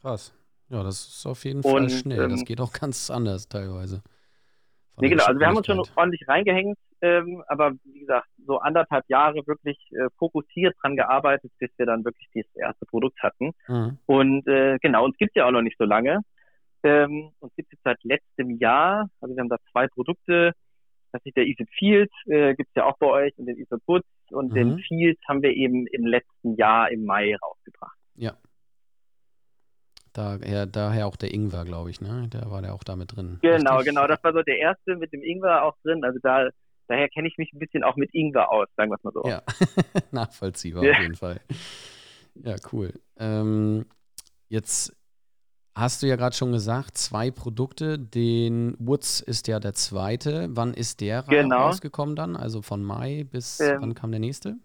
Krass. 0.00 0.37
Ja, 0.70 0.82
das 0.82 1.06
ist 1.08 1.26
auf 1.26 1.44
jeden 1.44 1.62
Fall 1.62 1.82
Und, 1.82 1.90
schnell. 1.90 2.28
das 2.28 2.40
ähm, 2.40 2.44
geht 2.44 2.60
auch 2.60 2.72
ganz 2.72 3.10
anders 3.10 3.48
teilweise. 3.48 4.02
Nee, 5.00 5.08
genau, 5.10 5.24
also 5.24 5.38
wir 5.38 5.46
haben 5.46 5.56
uns 5.56 5.66
schon 5.66 5.80
ordentlich 5.96 6.26
reingehängt, 6.26 6.76
ähm, 7.02 7.42
aber 7.46 7.72
wie 7.84 8.00
gesagt, 8.00 8.26
so 8.44 8.58
anderthalb 8.58 9.04
Jahre 9.08 9.46
wirklich 9.46 9.78
äh, 9.92 10.08
fokussiert 10.18 10.74
dran 10.82 10.96
gearbeitet, 10.96 11.52
bis 11.58 11.70
wir 11.76 11.86
dann 11.86 12.04
wirklich 12.04 12.28
das 12.34 12.44
erste 12.56 12.84
Produkt 12.86 13.22
hatten. 13.22 13.52
Mhm. 13.68 13.98
Und 14.06 14.46
äh, 14.48 14.76
genau, 14.80 15.04
uns 15.04 15.16
gibt's 15.16 15.36
ja 15.36 15.46
auch 15.46 15.52
noch 15.52 15.62
nicht 15.62 15.78
so 15.78 15.84
lange. 15.84 16.20
Ähm, 16.82 17.30
uns 17.38 17.54
gibt's 17.54 17.72
jetzt 17.72 17.84
seit 17.84 18.02
letztem 18.02 18.58
Jahr, 18.58 19.08
also 19.20 19.34
wir 19.34 19.40
haben 19.40 19.48
da 19.48 19.58
zwei 19.70 19.86
Produkte, 19.88 20.52
das 21.12 21.22
ist 21.24 21.36
der 21.36 21.46
Easy 21.46 21.64
Field, 21.78 22.10
äh, 22.26 22.54
gibt's 22.54 22.74
ja 22.74 22.84
auch 22.84 22.98
bei 22.98 23.06
euch 23.06 23.38
und 23.38 23.46
den 23.46 23.56
Easy 23.56 23.76
Boots 23.86 24.06
und 24.30 24.50
Mhm. 24.50 24.54
den 24.54 24.78
Field 24.80 25.18
haben 25.28 25.42
wir 25.42 25.52
eben 25.54 25.86
im 25.86 26.06
letzten 26.06 26.56
Jahr 26.56 26.90
im 26.90 27.04
Mai 27.04 27.36
rausgebracht. 27.36 27.96
Ja. 28.16 28.36
Daher, 30.12 30.66
daher 30.66 31.06
auch 31.06 31.16
der 31.16 31.32
Ingwer, 31.32 31.64
glaube 31.64 31.90
ich, 31.90 32.00
ne? 32.00 32.28
Der 32.32 32.50
war 32.50 32.62
der 32.62 32.74
auch 32.74 32.82
da 32.84 32.96
mit 32.96 33.14
drin. 33.16 33.38
Genau, 33.42 33.76
Richtig? 33.76 33.90
genau, 33.94 34.06
das 34.06 34.22
war 34.24 34.32
so 34.32 34.42
der 34.42 34.58
erste 34.58 34.96
mit 34.96 35.12
dem 35.12 35.22
Ingwer 35.22 35.62
auch 35.64 35.76
drin, 35.84 36.04
also 36.04 36.18
da 36.22 36.48
daher 36.88 37.08
kenne 37.10 37.28
ich 37.28 37.36
mich 37.36 37.52
ein 37.52 37.58
bisschen 37.58 37.84
auch 37.84 37.96
mit 37.96 38.14
Ingwer 38.14 38.50
aus, 38.50 38.66
sagen 38.76 38.90
wir 38.90 38.96
es 38.96 39.04
mal 39.04 39.12
so. 39.12 39.22
Ja, 39.28 39.42
nachvollziehbar 40.10 40.84
Ja. 40.84 40.92
auf 40.92 41.00
jeden 41.00 41.14
Fall. 41.16 41.40
Ja, 42.34 42.56
cool. 42.72 42.94
Ähm, 43.18 43.84
jetzt 44.48 44.96
hast 45.74 46.02
du 46.02 46.06
ja 46.06 46.16
gerade 46.16 46.34
schon 46.34 46.50
gesagt, 46.50 46.96
zwei 46.96 47.30
Produkte. 47.30 47.98
Den 47.98 48.74
Woods 48.78 49.20
ist 49.20 49.48
ja 49.48 49.60
der 49.60 49.74
zweite. 49.74 50.48
Wann 50.50 50.72
ist 50.72 51.00
der 51.00 51.22
Genau. 51.24 51.66
rausgekommen 51.66 52.16
dann? 52.16 52.36
Also 52.36 52.62
von 52.62 52.82
Mai 52.82 53.24
bis 53.30 53.60
Ähm, 53.60 53.78
wann 53.82 53.94
kam 53.94 54.10
der 54.10 54.20
nächste? 54.20 54.56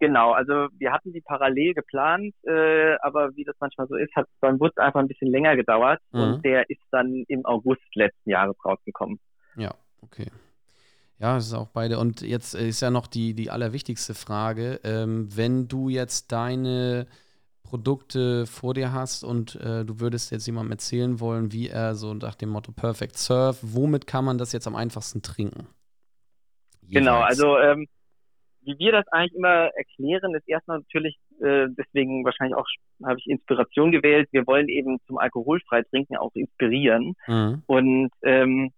Genau, 0.00 0.32
also 0.32 0.68
wir 0.78 0.92
hatten 0.92 1.12
die 1.12 1.20
parallel 1.20 1.74
geplant, 1.74 2.32
äh, 2.44 2.94
aber 3.02 3.34
wie 3.34 3.44
das 3.44 3.56
manchmal 3.58 3.88
so 3.88 3.96
ist, 3.96 4.14
hat 4.14 4.26
es 4.26 4.40
beim 4.40 4.58
Bus 4.58 4.76
einfach 4.76 5.00
ein 5.00 5.08
bisschen 5.08 5.30
länger 5.30 5.56
gedauert 5.56 6.00
Mhm. 6.12 6.20
und 6.20 6.44
der 6.44 6.70
ist 6.70 6.80
dann 6.92 7.24
im 7.26 7.44
August 7.44 7.82
letzten 7.94 8.30
Jahres 8.30 8.56
rausgekommen. 8.64 9.18
Ja, 9.56 9.74
okay. 10.02 10.26
Ja, 11.18 11.36
es 11.36 11.46
ist 11.46 11.54
auch 11.54 11.66
beide. 11.66 11.98
Und 11.98 12.20
jetzt 12.20 12.54
ist 12.54 12.80
ja 12.80 12.90
noch 12.90 13.08
die, 13.08 13.34
die 13.34 13.50
allerwichtigste 13.50 14.14
Frage. 14.14 14.78
Ähm, 14.84 15.28
wenn 15.36 15.66
du 15.66 15.88
jetzt 15.88 16.30
deine 16.30 17.08
Produkte 17.64 18.46
vor 18.46 18.72
dir 18.74 18.92
hast 18.92 19.24
und 19.24 19.56
äh, 19.56 19.84
du 19.84 19.98
würdest 19.98 20.30
jetzt 20.30 20.46
jemandem 20.46 20.70
erzählen 20.72 21.18
wollen, 21.18 21.50
wie 21.52 21.68
er 21.68 21.96
so 21.96 22.14
nach 22.14 22.36
dem 22.36 22.50
Motto 22.50 22.70
Perfect 22.70 23.18
Surf, 23.18 23.58
womit 23.62 24.06
kann 24.06 24.24
man 24.24 24.38
das 24.38 24.52
jetzt 24.52 24.68
am 24.68 24.76
einfachsten 24.76 25.20
trinken? 25.20 25.66
Genau, 26.82 27.16
Jeweils. 27.16 27.30
also 27.30 27.58
ähm, 27.58 27.86
wie 28.68 28.78
wir 28.78 28.92
das 28.92 29.08
eigentlich 29.08 29.34
immer 29.34 29.70
erklären, 29.74 30.34
ist 30.34 30.46
erstmal 30.46 30.78
natürlich, 30.78 31.16
äh, 31.40 31.66
deswegen 31.70 32.24
wahrscheinlich 32.24 32.56
auch 32.56 32.66
habe 33.04 33.18
ich 33.18 33.26
Inspiration 33.26 33.90
gewählt. 33.92 34.28
Wir 34.30 34.46
wollen 34.46 34.68
eben 34.68 34.98
zum 35.06 35.18
alkoholfrei 35.18 35.82
trinken 35.82 36.16
auch 36.16 36.34
inspirieren 36.34 37.14
Mhm. 37.26 37.62
und 37.66 38.10
ähm, 38.22 38.70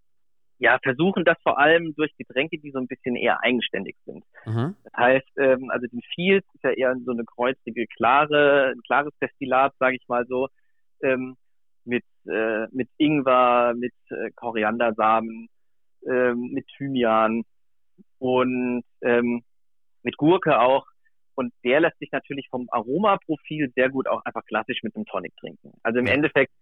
ja 0.58 0.78
versuchen 0.82 1.24
das 1.24 1.38
vor 1.42 1.58
allem 1.58 1.94
durch 1.96 2.14
Getränke, 2.16 2.58
die 2.58 2.70
so 2.70 2.78
ein 2.78 2.86
bisschen 2.86 3.16
eher 3.16 3.42
eigenständig 3.42 3.96
sind. 4.06 4.24
Mhm. 4.46 4.76
Das 4.84 4.92
heißt, 4.96 5.30
ähm, 5.38 5.70
also 5.70 5.86
den 5.86 6.02
Field 6.14 6.44
ist 6.54 6.62
ja 6.62 6.70
eher 6.70 6.94
so 7.04 7.12
eine 7.12 7.24
kreuzige, 7.24 7.86
klare, 7.86 8.72
ein 8.74 8.82
klares 8.82 9.12
Destillat, 9.20 9.74
sage 9.78 9.96
ich 9.96 10.06
mal 10.06 10.26
so, 10.26 10.48
ähm, 11.02 11.36
mit, 11.84 12.04
äh, 12.28 12.66
mit 12.70 12.88
Ingwer, 12.98 13.74
mit 13.74 13.94
äh, 14.10 14.30
Koriandersamen, 14.36 15.48
ähm, 16.06 16.50
mit 16.52 16.66
Thymian 16.76 17.42
und 18.18 18.84
ähm, 19.02 19.42
mit 20.02 20.16
Gurke 20.16 20.60
auch. 20.60 20.86
Und 21.34 21.52
der 21.64 21.80
lässt 21.80 21.98
sich 21.98 22.10
natürlich 22.12 22.48
vom 22.50 22.68
Aromaprofil 22.70 23.72
sehr 23.74 23.88
gut 23.88 24.08
auch 24.08 24.24
einfach 24.24 24.44
klassisch 24.44 24.82
mit 24.82 24.94
einem 24.94 25.06
Tonic 25.06 25.34
trinken. 25.36 25.72
Also 25.82 25.98
im 25.98 26.06
Ja. 26.06 26.14
Endeffekt 26.14 26.52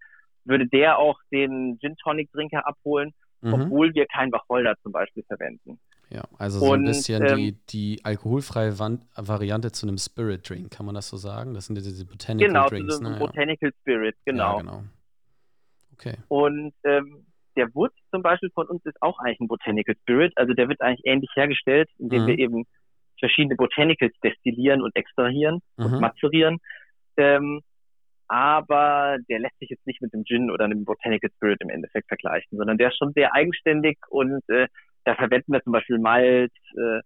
würde 0.45 0.67
der 0.67 0.97
auch 0.97 1.19
den 1.31 1.77
Gin 1.79 1.97
Tonic 1.97 2.31
Trinker 2.31 2.65
abholen 2.65 3.13
mhm. 3.41 3.53
obwohl 3.53 3.93
wir 3.93 4.05
kein 4.07 4.31
Wacholder 4.31 4.75
zum 4.81 4.91
Beispiel 4.91 5.23
verwenden. 5.23 5.79
Ja, 6.09 6.23
also 6.37 6.59
so 6.59 6.71
und, 6.71 6.79
ein 6.79 6.85
bisschen 6.85 7.23
ähm, 7.23 7.37
die, 7.37 7.51
die 7.69 8.01
alkoholfreie 8.03 8.79
Variante 8.79 9.71
zu 9.71 9.87
einem 9.87 9.97
Spirit 9.97 10.49
Drink, 10.49 10.71
kann 10.71 10.85
man 10.85 10.95
das 10.95 11.07
so 11.07 11.17
sagen? 11.17 11.53
Das 11.53 11.67
sind 11.67 11.75
ja 11.75 11.83
diese 11.83 12.05
Botanical 12.05 12.47
genau, 12.47 12.67
Drinks. 12.67 12.97
Genau, 12.97 13.09
so 13.09 13.13
ne? 13.13 13.19
Botanical 13.19 13.71
Spirit, 13.81 14.15
genau. 14.25 14.57
Ja, 14.57 14.61
genau. 14.61 14.83
Okay. 15.93 16.15
Und 16.29 16.73
ähm, 16.83 17.27
der 17.55 17.73
Wurz 17.75 17.93
zum 18.09 18.23
Beispiel 18.23 18.49
von 18.51 18.67
uns 18.67 18.83
ist 18.85 18.99
auch 19.01 19.19
eigentlich 19.19 19.39
ein 19.41 19.47
Botanical 19.47 19.95
Spirit. 20.01 20.33
Also 20.35 20.53
der 20.53 20.67
wird 20.67 20.81
eigentlich 20.81 21.05
ähnlich 21.05 21.29
hergestellt, 21.35 21.89
indem 21.99 22.23
mhm. 22.23 22.27
wir 22.27 22.39
eben 22.39 22.65
verschiedene 23.19 23.55
Botanicals 23.55 24.13
destillieren 24.23 24.81
und 24.81 24.95
extrahieren 24.95 25.61
mhm. 25.77 25.85
und 25.85 25.99
mazerieren. 25.99 26.57
Ähm, 27.17 27.61
aber 28.27 29.17
der 29.27 29.39
lässt 29.39 29.57
sich 29.59 29.69
jetzt 29.69 29.87
nicht 29.87 30.01
mit 30.01 30.13
dem 30.13 30.23
Gin 30.23 30.51
oder 30.51 30.65
einem 30.65 30.85
Botanical 30.85 31.31
Spirit 31.35 31.61
im 31.61 31.69
Endeffekt 31.69 32.07
vergleichen, 32.07 32.57
sondern 32.57 32.77
der 32.77 32.89
ist 32.89 32.97
schon 32.97 33.13
sehr 33.13 33.33
eigenständig 33.33 33.97
und 34.09 34.47
äh, 34.49 34.67
da 35.03 35.15
verwenden 35.15 35.53
wir 35.53 35.63
zum 35.63 35.73
Beispiel 35.73 35.97
Malz, 35.97 36.53
äh, 36.77 37.01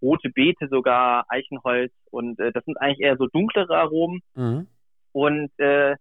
rote 0.00 0.30
Beete 0.30 0.68
sogar, 0.68 1.24
Eichenholz 1.28 1.92
und 2.10 2.38
äh, 2.38 2.52
das 2.52 2.64
sind 2.64 2.80
eigentlich 2.80 3.00
eher 3.00 3.16
so 3.16 3.26
dunklere 3.26 3.76
Aromen. 3.76 4.20
Mhm. 4.34 4.68
Und 5.12 5.50
äh, 5.58 5.96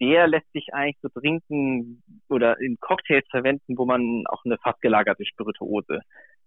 der 0.00 0.26
lässt 0.26 0.50
sich 0.52 0.72
eigentlich 0.72 0.98
so 1.02 1.08
trinken 1.08 2.02
oder 2.28 2.60
in 2.60 2.78
Cocktails 2.80 3.26
verwenden, 3.30 3.76
wo 3.76 3.84
man 3.84 4.24
auch 4.28 4.44
eine 4.44 4.58
fast 4.58 4.80
gelagerte 4.80 5.24
Spirituose 5.24 6.00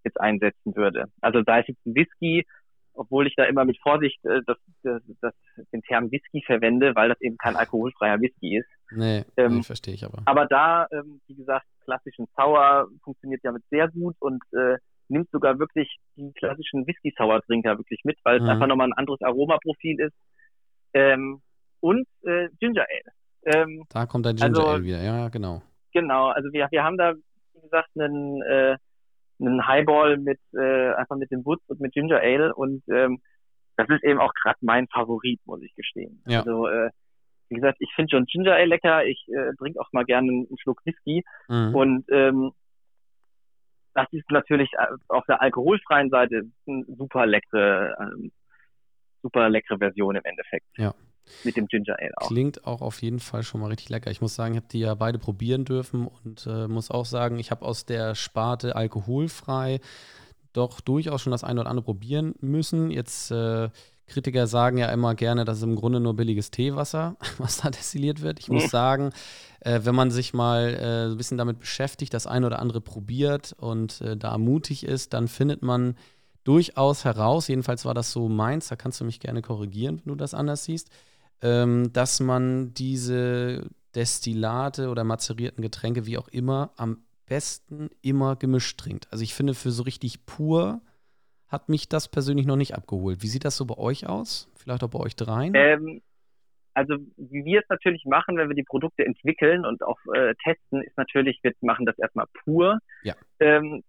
jetzt 0.07 0.19
einsetzen 0.19 0.75
würde. 0.75 1.05
Also 1.21 1.43
sei 1.45 1.61
es 1.61 1.67
jetzt 1.67 1.85
ein 1.85 1.95
Whisky, 1.95 2.45
obwohl 2.93 3.27
ich 3.27 3.35
da 3.35 3.43
immer 3.45 3.63
mit 3.63 3.79
Vorsicht 3.81 4.23
äh, 4.25 4.41
das, 4.45 4.57
das, 4.83 5.01
das, 5.21 5.33
den 5.71 5.81
Term 5.83 6.11
Whisky 6.11 6.43
verwende, 6.45 6.95
weil 6.95 7.09
das 7.09 7.21
eben 7.21 7.37
kein 7.37 7.55
alkoholfreier 7.55 8.19
Whisky 8.19 8.57
ist. 8.57 8.67
Nee, 8.91 9.23
ähm, 9.37 9.57
nee 9.57 9.63
verstehe 9.63 9.93
ich 9.93 10.03
aber. 10.03 10.21
Aber 10.25 10.45
da, 10.45 10.87
ähm, 10.91 11.21
wie 11.27 11.35
gesagt, 11.35 11.65
klassischen 11.83 12.27
Sour 12.35 12.89
funktioniert 13.03 13.41
damit 13.43 13.63
sehr 13.69 13.87
gut 13.89 14.15
und 14.19 14.41
äh, 14.53 14.77
nimmt 15.09 15.29
sogar 15.31 15.59
wirklich 15.59 15.97
die 16.15 16.31
klassischen 16.33 16.85
Whisky-Sour-Trinker 16.85 17.77
wirklich 17.77 18.01
mit, 18.03 18.17
weil 18.23 18.37
es 18.37 18.43
mhm. 18.43 18.49
einfach 18.49 18.67
nochmal 18.67 18.87
ein 18.87 18.97
anderes 18.97 19.21
Aromaprofil 19.21 19.99
ist. 19.99 20.15
Ähm, 20.93 21.41
und 21.79 22.07
äh, 22.23 22.49
Ginger 22.59 22.85
Ale. 22.89 23.55
Ähm, 23.55 23.83
da 23.89 24.05
kommt 24.05 24.25
der 24.25 24.33
Ginger 24.33 24.47
also, 24.47 24.67
Ale 24.67 24.83
wieder, 24.83 25.01
ja, 25.01 25.29
genau. 25.29 25.61
Genau, 25.93 26.27
also 26.27 26.51
wir, 26.51 26.67
wir 26.71 26.83
haben 26.83 26.97
da, 26.97 27.13
wie 27.53 27.61
gesagt, 27.61 27.89
einen, 27.95 28.41
äh, 28.41 28.77
einen 29.39 29.67
Highball 29.67 30.17
mit 30.17 30.39
äh, 30.53 30.93
einfach 30.93 31.17
mit 31.17 31.31
dem 31.31 31.45
Woods 31.45 31.63
und 31.67 31.79
mit 31.79 31.93
Ginger 31.93 32.19
Ale 32.19 32.53
und 32.55 32.83
ähm, 32.89 33.21
das 33.75 33.87
ist 33.89 34.03
eben 34.03 34.19
auch 34.19 34.33
gerade 34.33 34.57
mein 34.61 34.87
Favorit, 34.87 35.39
muss 35.45 35.61
ich 35.61 35.75
gestehen. 35.75 36.23
Ja. 36.25 36.39
Also 36.39 36.67
äh, 36.67 36.89
wie 37.49 37.55
gesagt, 37.55 37.77
ich 37.79 37.91
finde 37.95 38.11
schon 38.11 38.25
Ginger 38.25 38.53
Ale 38.53 38.65
lecker, 38.65 39.05
ich 39.05 39.25
äh, 39.29 39.53
trinke 39.57 39.79
auch 39.79 39.91
mal 39.91 40.05
gerne 40.05 40.31
einen 40.31 40.57
Schluck 40.59 40.81
Whisky 40.85 41.23
mhm. 41.47 41.75
und 41.75 42.05
ähm, 42.09 42.51
das 43.93 44.07
ist 44.11 44.29
natürlich 44.31 44.69
äh, 44.73 44.87
auf 45.07 45.25
der 45.25 45.41
alkoholfreien 45.41 46.09
Seite 46.09 46.43
eine 46.67 46.85
super 46.87 47.25
leckere, 47.25 47.95
ähm, 47.99 48.31
super 49.21 49.49
leckere 49.49 49.77
Version 49.77 50.15
im 50.15 50.23
Endeffekt. 50.23 50.65
Ja 50.77 50.93
mit 51.43 51.57
dem 51.57 51.67
Ginger 51.67 51.95
Ale 51.99 52.11
auch. 52.17 52.27
Klingt 52.27 52.65
auch 52.65 52.81
auf 52.81 53.01
jeden 53.01 53.19
Fall 53.19 53.43
schon 53.43 53.61
mal 53.61 53.67
richtig 53.67 53.89
lecker. 53.89 54.11
Ich 54.11 54.21
muss 54.21 54.35
sagen, 54.35 54.53
ich 54.53 54.57
habe 54.57 54.67
die 54.71 54.79
ja 54.79 54.95
beide 54.95 55.19
probieren 55.19 55.65
dürfen 55.65 56.07
und 56.07 56.45
äh, 56.47 56.67
muss 56.67 56.91
auch 56.91 57.05
sagen, 57.05 57.39
ich 57.39 57.51
habe 57.51 57.65
aus 57.65 57.85
der 57.85 58.15
Sparte 58.15 58.75
alkoholfrei 58.75 59.79
doch 60.53 60.81
durchaus 60.81 61.21
schon 61.21 61.31
das 61.31 61.43
eine 61.43 61.61
oder 61.61 61.69
andere 61.69 61.85
probieren 61.85 62.33
müssen. 62.41 62.89
Jetzt 62.89 63.31
äh, 63.31 63.69
Kritiker 64.07 64.47
sagen 64.47 64.77
ja 64.77 64.89
immer 64.89 65.15
gerne, 65.15 65.45
das 65.45 65.57
ist 65.57 65.63
im 65.63 65.75
Grunde 65.75 65.99
nur 65.99 66.15
billiges 66.15 66.49
Teewasser, 66.49 67.17
was 67.37 67.57
da 67.57 67.69
destilliert 67.69 68.21
wird. 68.21 68.39
Ich 68.39 68.49
muss 68.49 68.63
mhm. 68.63 68.69
sagen, 68.69 69.13
äh, 69.59 69.81
wenn 69.83 69.95
man 69.95 70.11
sich 70.11 70.33
mal 70.33 70.73
äh, 70.73 71.11
ein 71.11 71.17
bisschen 71.17 71.37
damit 71.37 71.59
beschäftigt, 71.59 72.13
das 72.13 72.25
eine 72.25 72.47
oder 72.47 72.59
andere 72.59 72.81
probiert 72.81 73.53
und 73.57 74.01
äh, 74.01 74.17
da 74.17 74.37
mutig 74.37 74.85
ist, 74.85 75.13
dann 75.13 75.27
findet 75.27 75.61
man 75.61 75.95
durchaus 76.45 77.03
heraus, 77.03 77.49
jedenfalls 77.49 77.83
war 77.83 77.93
das 77.93 78.11
so 78.13 78.29
meins, 78.29 78.69
da 78.69 78.77
kannst 78.77 79.01
du 79.01 79.05
mich 79.05 79.19
gerne 79.19 79.41
korrigieren, 79.41 80.01
wenn 80.03 80.13
du 80.13 80.15
das 80.15 80.33
anders 80.33 80.63
siehst, 80.63 80.89
ähm, 81.41 81.91
dass 81.93 82.19
man 82.19 82.73
diese 82.73 83.69
Destillate 83.95 84.89
oder 84.89 85.03
mazerierten 85.03 85.61
Getränke, 85.61 86.05
wie 86.05 86.17
auch 86.17 86.27
immer, 86.27 86.71
am 86.77 87.03
besten 87.25 87.89
immer 88.01 88.35
gemischt 88.35 88.79
trinkt. 88.79 89.07
Also 89.11 89.23
ich 89.23 89.33
finde, 89.33 89.53
für 89.53 89.71
so 89.71 89.83
richtig 89.83 90.25
pur 90.25 90.81
hat 91.47 91.69
mich 91.69 91.89
das 91.89 92.09
persönlich 92.09 92.45
noch 92.45 92.55
nicht 92.55 92.75
abgeholt. 92.75 93.21
Wie 93.21 93.27
sieht 93.27 93.45
das 93.45 93.57
so 93.57 93.65
bei 93.65 93.77
euch 93.77 94.07
aus? 94.07 94.51
Vielleicht 94.55 94.83
auch 94.83 94.89
bei 94.89 94.99
euch 94.99 95.15
dreien? 95.15 95.53
Ähm, 95.55 96.01
also 96.73 96.95
wie 97.17 97.43
wir 97.45 97.61
es 97.61 97.69
natürlich 97.69 98.05
machen, 98.05 98.37
wenn 98.37 98.49
wir 98.49 98.55
die 98.55 98.63
Produkte 98.63 99.05
entwickeln 99.05 99.65
und 99.65 99.81
auch 99.83 99.97
äh, 100.13 100.35
testen, 100.43 100.83
ist 100.83 100.97
natürlich, 100.97 101.39
wir 101.41 101.53
machen 101.61 101.85
das 101.85 101.97
erstmal 101.97 102.27
pur. 102.43 102.79
Ja. 103.03 103.15
Ähm, 103.39 103.83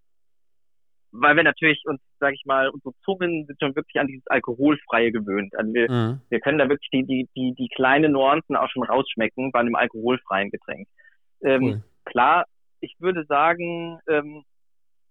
weil 1.12 1.36
wir 1.36 1.42
natürlich 1.42 1.82
uns, 1.86 2.00
sage 2.20 2.34
ich 2.34 2.44
mal, 2.44 2.68
unsere 2.68 2.94
Zungen 3.04 3.46
sind 3.46 3.58
schon 3.60 3.74
wirklich 3.76 3.98
an 4.00 4.06
dieses 4.06 4.26
Alkoholfreie 4.26 5.10
gewöhnt. 5.12 5.54
Also 5.56 5.72
wir, 5.72 5.90
mhm. 5.90 6.20
wir 6.28 6.40
können 6.40 6.58
da 6.58 6.68
wirklich 6.68 6.90
die, 6.90 7.04
die, 7.04 7.28
die, 7.36 7.54
die 7.54 7.68
kleinen 7.68 8.12
Nuancen 8.12 8.56
auch 8.56 8.68
schon 8.70 8.82
rausschmecken 8.82 9.52
bei 9.52 9.60
einem 9.60 9.74
alkoholfreien 9.74 10.50
Getränk. 10.50 10.86
Ähm, 11.42 11.62
cool. 11.62 11.82
Klar, 12.04 12.44
ich 12.80 12.94
würde 12.98 13.24
sagen, 13.24 13.98
ähm, 14.08 14.44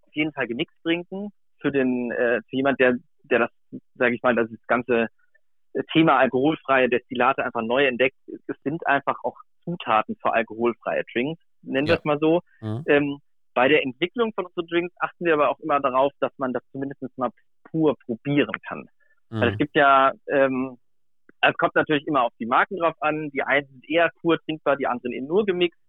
auf 0.04 0.16
jeden 0.16 0.34
Fall 0.34 0.48
gemixt 0.48 0.76
trinken 0.84 1.30
für 1.60 1.72
den, 1.72 2.12
äh, 2.12 2.42
für 2.50 2.56
jemand, 2.56 2.80
der, 2.80 2.98
der 3.24 3.40
das, 3.40 3.52
sage 3.96 4.16
ich 4.16 4.22
mal, 4.24 4.36
das 4.36 4.50
ganze 4.68 5.08
Thema 5.92 6.18
alkoholfreie 6.18 6.90
Destillate 6.90 7.44
einfach 7.44 7.62
neu 7.62 7.86
entdeckt. 7.86 8.18
Es 8.48 8.56
sind 8.64 8.86
einfach 8.88 9.18
auch 9.24 9.38
Zutaten 9.64 10.16
für 10.22 10.34
alkoholfreie 10.34 11.04
Drinks, 11.12 11.42
nennen 11.62 11.88
wir 11.88 11.96
es 11.96 12.06
mal 12.06 12.20
so. 12.20 12.42
Mhm. 12.62 12.84
Ähm, 12.88 13.20
bei 13.58 13.68
der 13.68 13.82
Entwicklung 13.82 14.34
von 14.34 14.46
unseren 14.46 14.68
Drinks 14.68 14.94
achten 15.00 15.26
wir 15.26 15.34
aber 15.34 15.50
auch 15.50 15.60
immer 15.62 15.80
darauf, 15.80 16.14
dass 16.20 16.32
man 16.38 16.54
das 16.54 16.62
zumindest 16.72 17.02
mal 17.18 17.32
pur 17.64 17.96
probieren 18.06 18.54
kann. 18.68 18.88
Mhm. 19.32 19.42
Weil 19.42 19.50
es 19.50 19.58
gibt 19.58 19.76
ja, 19.76 20.12
ähm, 20.28 20.78
es 21.42 21.58
kommt 21.58 21.74
natürlich 21.74 22.06
immer 22.06 22.22
auf 22.22 22.34
die 22.40 22.46
Marken 22.46 22.78
drauf 22.78 22.94
an. 23.00 23.32
Die 23.32 23.42
einen 23.42 23.66
sind 23.66 23.90
eher 23.90 24.12
pur 24.22 24.38
trinkbar, 24.44 24.76
die 24.76 24.86
anderen 24.86 25.12
eben 25.12 25.26
nur 25.26 25.44
gemixt. 25.44 25.82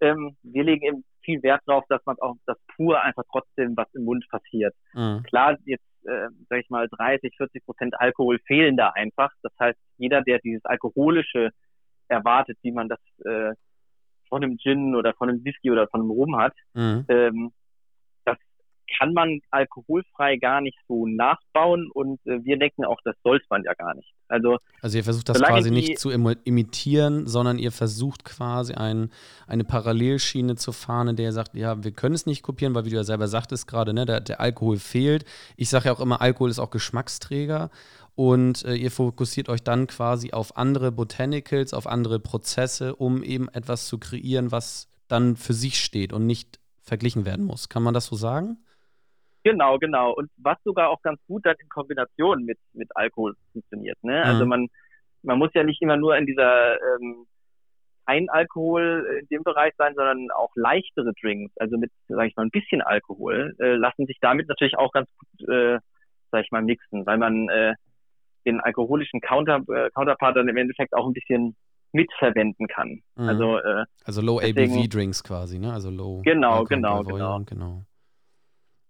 Ähm, 0.00 0.36
wir 0.42 0.64
legen 0.64 0.84
eben 0.84 1.04
viel 1.22 1.40
Wert 1.44 1.62
darauf, 1.66 1.84
dass 1.88 2.04
man 2.04 2.18
auch 2.18 2.34
das 2.46 2.58
pur 2.74 3.00
einfach 3.00 3.22
trotzdem 3.30 3.76
was 3.76 3.86
im 3.94 4.06
Mund 4.06 4.26
passiert. 4.28 4.74
Mhm. 4.94 5.22
Klar, 5.22 5.56
jetzt 5.66 5.86
äh, 6.06 6.30
sag 6.48 6.62
ich 6.62 6.68
mal 6.68 6.88
30, 6.88 7.32
40 7.36 7.64
Prozent 7.64 7.94
Alkohol 8.00 8.40
fehlen 8.40 8.76
da 8.76 8.88
einfach. 8.88 9.30
Das 9.44 9.52
heißt, 9.60 9.78
jeder, 9.98 10.22
der 10.22 10.40
dieses 10.40 10.64
alkoholische 10.64 11.50
erwartet, 12.08 12.58
wie 12.62 12.72
man 12.72 12.88
das 12.88 12.98
äh, 13.24 13.54
von 14.34 14.42
einem 14.42 14.58
Gin 14.58 14.96
oder 14.96 15.14
von 15.14 15.28
einem 15.28 15.44
Whisky 15.44 15.70
oder 15.70 15.86
von 15.86 16.00
einem 16.00 16.10
Rum 16.10 16.36
hat, 16.36 16.54
mhm. 16.72 17.04
ähm, 17.06 17.52
das 18.24 18.36
kann 18.98 19.12
man 19.12 19.38
alkoholfrei 19.52 20.38
gar 20.38 20.60
nicht 20.60 20.76
so 20.88 21.06
nachbauen 21.06 21.88
und 21.94 22.18
äh, 22.26 22.42
wir 22.42 22.58
denken 22.58 22.84
auch, 22.84 22.98
das 23.04 23.14
soll 23.22 23.40
man 23.48 23.62
ja 23.62 23.74
gar 23.74 23.94
nicht. 23.94 24.12
Also, 24.26 24.58
also 24.82 24.98
ihr 24.98 25.04
versucht 25.04 25.28
das 25.28 25.40
quasi 25.40 25.70
nicht 25.70 26.00
zu 26.00 26.10
imitieren, 26.10 27.28
sondern 27.28 27.58
ihr 27.58 27.70
versucht 27.70 28.24
quasi 28.24 28.74
ein, 28.74 29.10
eine 29.46 29.62
Parallelschiene 29.62 30.56
zu 30.56 30.72
fahren, 30.72 31.08
in 31.08 31.16
der 31.16 31.26
ihr 31.26 31.32
sagt, 31.32 31.54
ja, 31.54 31.84
wir 31.84 31.92
können 31.92 32.16
es 32.16 32.26
nicht 32.26 32.42
kopieren, 32.42 32.74
weil 32.74 32.86
wie 32.86 32.90
du 32.90 32.96
ja 32.96 33.04
selber 33.04 33.28
sagtest 33.28 33.68
gerade, 33.68 33.94
ne, 33.94 34.04
der, 34.04 34.20
der 34.20 34.40
Alkohol 34.40 34.78
fehlt. 34.78 35.24
Ich 35.56 35.68
sage 35.68 35.86
ja 35.86 35.92
auch 35.92 36.00
immer, 36.00 36.20
Alkohol 36.20 36.50
ist 36.50 36.58
auch 36.58 36.70
Geschmacksträger 36.70 37.70
und 38.16 38.64
äh, 38.64 38.74
ihr 38.74 38.90
fokussiert 38.90 39.48
euch 39.48 39.62
dann 39.62 39.86
quasi 39.86 40.32
auf 40.32 40.56
andere 40.56 40.92
Botanicals, 40.92 41.74
auf 41.74 41.86
andere 41.86 42.20
Prozesse, 42.20 42.94
um 42.94 43.22
eben 43.22 43.48
etwas 43.48 43.88
zu 43.88 43.98
kreieren, 43.98 44.52
was 44.52 44.88
dann 45.08 45.36
für 45.36 45.52
sich 45.52 45.78
steht 45.78 46.12
und 46.12 46.26
nicht 46.26 46.60
verglichen 46.82 47.24
werden 47.24 47.44
muss. 47.44 47.68
Kann 47.68 47.82
man 47.82 47.94
das 47.94 48.06
so 48.06 48.16
sagen? 48.16 48.58
Genau, 49.42 49.78
genau. 49.78 50.12
Und 50.12 50.30
was 50.36 50.56
sogar 50.64 50.88
auch 50.88 51.02
ganz 51.02 51.20
gut 51.26 51.44
dann 51.44 51.56
in 51.60 51.68
Kombination 51.68 52.44
mit, 52.44 52.58
mit 52.72 52.88
Alkohol 52.96 53.34
funktioniert. 53.52 54.02
Ne? 54.02 54.22
Also 54.22 54.24
mhm. 54.24 54.30
Also 54.30 54.46
man, 54.46 54.68
man 55.22 55.38
muss 55.38 55.50
ja 55.54 55.64
nicht 55.64 55.82
immer 55.82 55.96
nur 55.96 56.16
in 56.16 56.26
dieser 56.26 56.74
ähm, 56.74 57.26
kein 58.06 58.28
Alkohol 58.28 59.18
in 59.20 59.28
dem 59.28 59.42
Bereich 59.42 59.72
sein, 59.76 59.94
sondern 59.94 60.30
auch 60.30 60.50
leichtere 60.54 61.12
Drinks, 61.20 61.56
also 61.58 61.78
mit, 61.78 61.90
sage 62.08 62.28
ich 62.28 62.36
mal, 62.36 62.44
ein 62.44 62.50
bisschen 62.50 62.82
Alkohol, 62.82 63.54
äh, 63.58 63.74
lassen 63.76 64.06
sich 64.06 64.18
damit 64.20 64.48
natürlich 64.48 64.76
auch 64.76 64.92
ganz 64.92 65.08
gut, 65.18 65.48
äh, 65.48 65.78
sag 66.30 66.44
ich 66.44 66.50
mal, 66.50 66.62
mixen, 66.62 67.06
weil 67.06 67.18
man 67.18 67.48
äh, 67.48 67.74
den 68.46 68.60
alkoholischen 68.60 69.20
Counter, 69.20 69.62
äh, 69.68 69.90
Counterpart 69.90 70.36
dann 70.36 70.48
im 70.48 70.56
Endeffekt 70.56 70.94
auch 70.94 71.06
ein 71.06 71.12
bisschen 71.12 71.56
mitverwenden 71.92 72.66
kann. 72.66 73.02
Mhm. 73.16 73.28
Also, 73.28 73.58
äh, 73.58 73.84
also 74.04 74.20
Low 74.20 74.40
deswegen, 74.40 74.74
ABV 74.74 74.88
Drinks 74.88 75.22
quasi, 75.22 75.58
ne? 75.58 75.72
Also 75.72 75.90
Low. 75.90 76.22
Genau, 76.24 76.58
Alkohol 76.58 76.66
genau, 76.68 77.02
genau. 77.04 77.40
genau. 77.44 77.84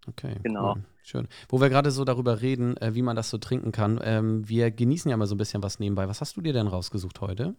Okay, 0.07 0.37
genau. 0.43 0.75
Cool. 0.75 0.85
Schön. 1.03 1.29
Wo 1.49 1.61
wir 1.61 1.69
gerade 1.69 1.91
so 1.91 2.05
darüber 2.05 2.41
reden, 2.41 2.77
äh, 2.79 2.95
wie 2.95 3.03
man 3.03 3.17
das 3.17 3.31
so 3.31 3.39
trinken 3.39 3.73
kann, 3.73 4.01
ähm, 4.03 4.49
wir 4.49 4.71
genießen 4.71 5.11
ja 5.11 5.17
mal 5.17 5.27
so 5.27 5.35
ein 5.35 5.39
bisschen 5.39 5.63
was 5.63 5.79
nebenbei. 5.79 6.09
Was 6.09 6.21
hast 6.21 6.37
du 6.37 6.41
dir 6.41 6.53
denn 6.53 6.67
rausgesucht 6.67 7.21
heute? 7.21 7.55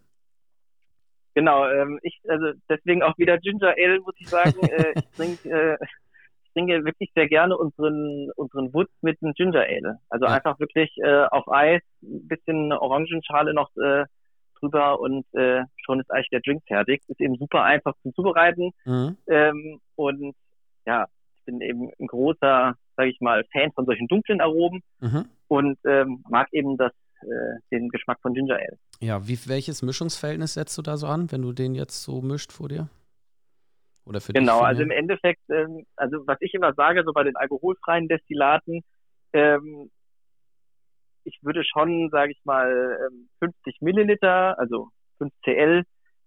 Genau, 1.35 1.67
ähm, 1.69 1.99
ich, 2.01 2.21
also 2.27 2.53
deswegen 2.69 3.03
auch 3.03 3.17
wieder 3.17 3.37
Ginger 3.37 3.75
Ale, 3.77 3.99
muss 3.99 4.15
ich 4.17 4.29
sagen. 4.29 4.57
äh, 4.61 4.93
ich 4.95 5.05
trinke 5.15 5.49
äh, 5.49 5.77
trinke 6.55 6.85
wirklich 6.85 7.11
sehr 7.13 7.27
gerne 7.27 7.57
unseren, 7.57 8.31
unseren 8.35 8.73
Woods 8.73 8.91
mit 9.01 9.21
einem 9.21 9.33
Ginger 9.33 9.61
Ale. 9.61 9.99
Also 10.09 10.25
ja. 10.25 10.31
einfach 10.31 10.59
wirklich 10.59 10.95
äh, 10.97 11.25
auf 11.25 11.47
Eis, 11.51 11.81
ein 12.01 12.27
bisschen 12.27 12.71
Orangenschale 12.71 13.53
noch 13.53 13.69
äh, 13.75 14.05
drüber 14.59 14.99
und 14.99 15.25
äh, 15.33 15.63
schon 15.83 15.99
ist 15.99 16.09
eigentlich 16.11 16.29
der 16.29 16.41
Drink 16.41 16.63
fertig. 16.65 17.01
Ist 17.07 17.19
eben 17.19 17.35
super 17.35 17.63
einfach 17.63 17.93
zum 18.01 18.13
Zubereiten. 18.13 18.71
Mhm. 18.85 19.17
Ähm, 19.27 19.79
und 19.95 20.35
ja, 20.85 21.05
ich 21.37 21.45
bin 21.45 21.61
eben 21.61 21.91
ein 21.99 22.07
großer, 22.07 22.75
sage 22.95 23.09
ich 23.09 23.19
mal, 23.19 23.43
Fan 23.51 23.71
von 23.73 23.85
solchen 23.85 24.07
dunklen 24.07 24.41
Aromen 24.41 24.81
Mhm. 25.01 25.25
und 25.47 25.77
ähm, 25.85 26.23
mag 26.29 26.47
eben 26.53 26.77
das, 26.77 26.93
äh, 27.21 27.59
den 27.71 27.89
Geschmack 27.89 28.19
von 28.21 28.33
Ginger 28.33 28.55
Ale. 28.55 28.77
Ja, 29.01 29.27
wie, 29.27 29.37
welches 29.47 29.81
Mischungsverhältnis 29.81 30.53
setzt 30.53 30.77
du 30.77 30.81
da 30.81 30.95
so 30.95 31.07
an, 31.07 31.31
wenn 31.31 31.41
du 31.41 31.51
den 31.51 31.75
jetzt 31.75 32.01
so 32.03 32.21
mischt 32.21 32.51
vor 32.53 32.69
dir? 32.69 32.87
Oder 34.05 34.21
für 34.21 34.33
Genau, 34.33 34.59
also 34.59 34.81
im 34.83 34.91
Endeffekt, 34.91 35.41
ähm, 35.49 35.85
also 35.95 36.25
was 36.27 36.37
ich 36.41 36.53
immer 36.53 36.73
sage, 36.73 37.03
so 37.05 37.13
bei 37.13 37.23
den 37.23 37.35
alkoholfreien 37.35 38.07
Destillaten, 38.07 38.83
ähm, 39.33 39.89
ich 41.23 41.39
würde 41.41 41.63
schon, 41.63 42.09
sage 42.11 42.31
ich 42.31 42.39
mal, 42.45 42.99
ähm, 43.07 43.29
50 43.39 43.81
Milliliter, 43.81 44.57
also 44.59 44.89
5 45.17 45.33
CL, 45.43 45.83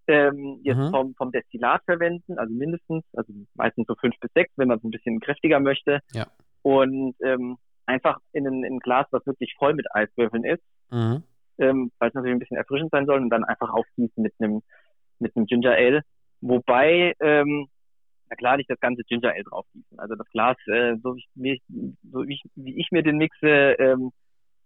ähm, 0.08 0.60
jetzt 0.64 0.76
Mhm. 0.78 0.90
vom, 0.90 1.14
vom 1.14 1.30
Destillat 1.30 1.84
verwenden, 1.84 2.38
also 2.38 2.52
mindestens, 2.52 3.04
also 3.12 3.32
meistens 3.54 3.86
so 3.86 3.94
5 3.94 4.18
bis 4.20 4.30
6, 4.34 4.52
wenn 4.56 4.68
man 4.68 4.78
es 4.78 4.84
ein 4.84 4.90
bisschen 4.90 5.20
kräftiger 5.20 5.60
möchte. 5.60 6.00
Ja. 6.12 6.26
Und 6.62 7.14
ähm, 7.22 7.58
einfach 7.86 8.18
in 8.32 8.46
ein, 8.46 8.64
in 8.64 8.74
ein 8.74 8.78
Glas, 8.80 9.06
was 9.12 9.24
wirklich 9.26 9.54
voll 9.58 9.74
mit 9.74 9.86
Eiswürfeln 9.94 10.44
ist, 10.44 10.62
Mhm. 10.90 11.22
ähm, 11.58 11.92
weil 11.98 12.08
es 12.08 12.14
natürlich 12.14 12.34
ein 12.34 12.38
bisschen 12.40 12.56
erfrischend 12.56 12.90
sein 12.90 13.06
soll 13.06 13.20
und 13.20 13.30
dann 13.30 13.44
einfach 13.44 13.70
aufgießen 13.70 14.22
mit 14.22 14.34
einem 14.40 14.62
mit 15.20 15.36
einem 15.36 15.46
Ginger 15.46 15.72
Ale. 15.72 16.02
Wobei, 16.40 17.14
ähm, 17.20 17.68
na 18.30 18.36
klar, 18.36 18.56
nicht 18.56 18.70
das 18.70 18.80
ganze 18.80 19.02
Ginger 19.04 19.32
Ale 19.32 19.44
draufgießen. 19.44 19.98
Also 19.98 20.14
das 20.14 20.26
Glas, 20.30 20.56
äh, 20.66 20.96
so, 21.02 21.16
wie 21.34 21.52
ich, 21.54 21.62
mir- 21.68 21.92
so 22.12 22.26
wie, 22.26 22.34
ich, 22.34 22.42
wie 22.54 22.78
ich 22.78 22.88
mir 22.90 23.02
den 23.02 23.16
mixe, 23.16 23.46
ähm, 23.78 24.10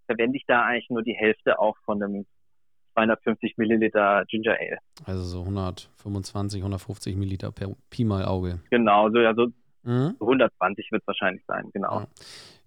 verwende 0.07 0.37
ich 0.37 0.45
da 0.47 0.65
eigentlich 0.65 0.91
nur 0.91 1.03
die 1.03 1.15
Hälfte 1.15 1.59
auch 1.59 1.77
von 1.85 2.03
einem 2.03 2.27
250 2.95 3.57
Milliliter 3.57 4.25
Ginger 4.29 4.57
Ale. 4.59 4.79
Also 5.07 5.23
so 5.23 5.41
125, 5.41 6.61
150 6.61 7.17
Milliliter 7.17 7.51
per 7.53 7.69
Pi 7.91 8.05
mal 8.05 8.25
Auge. 8.27 8.61
Genau, 8.71 9.09
so, 9.11 9.19
also 9.19 9.47
Mhm. 9.85 10.15
120 10.21 10.93
wird 10.93 11.03
es 11.03 11.07
wahrscheinlich 11.09 11.43
sein, 11.47 11.69
genau. 11.73 12.01
Ja. 12.01 12.07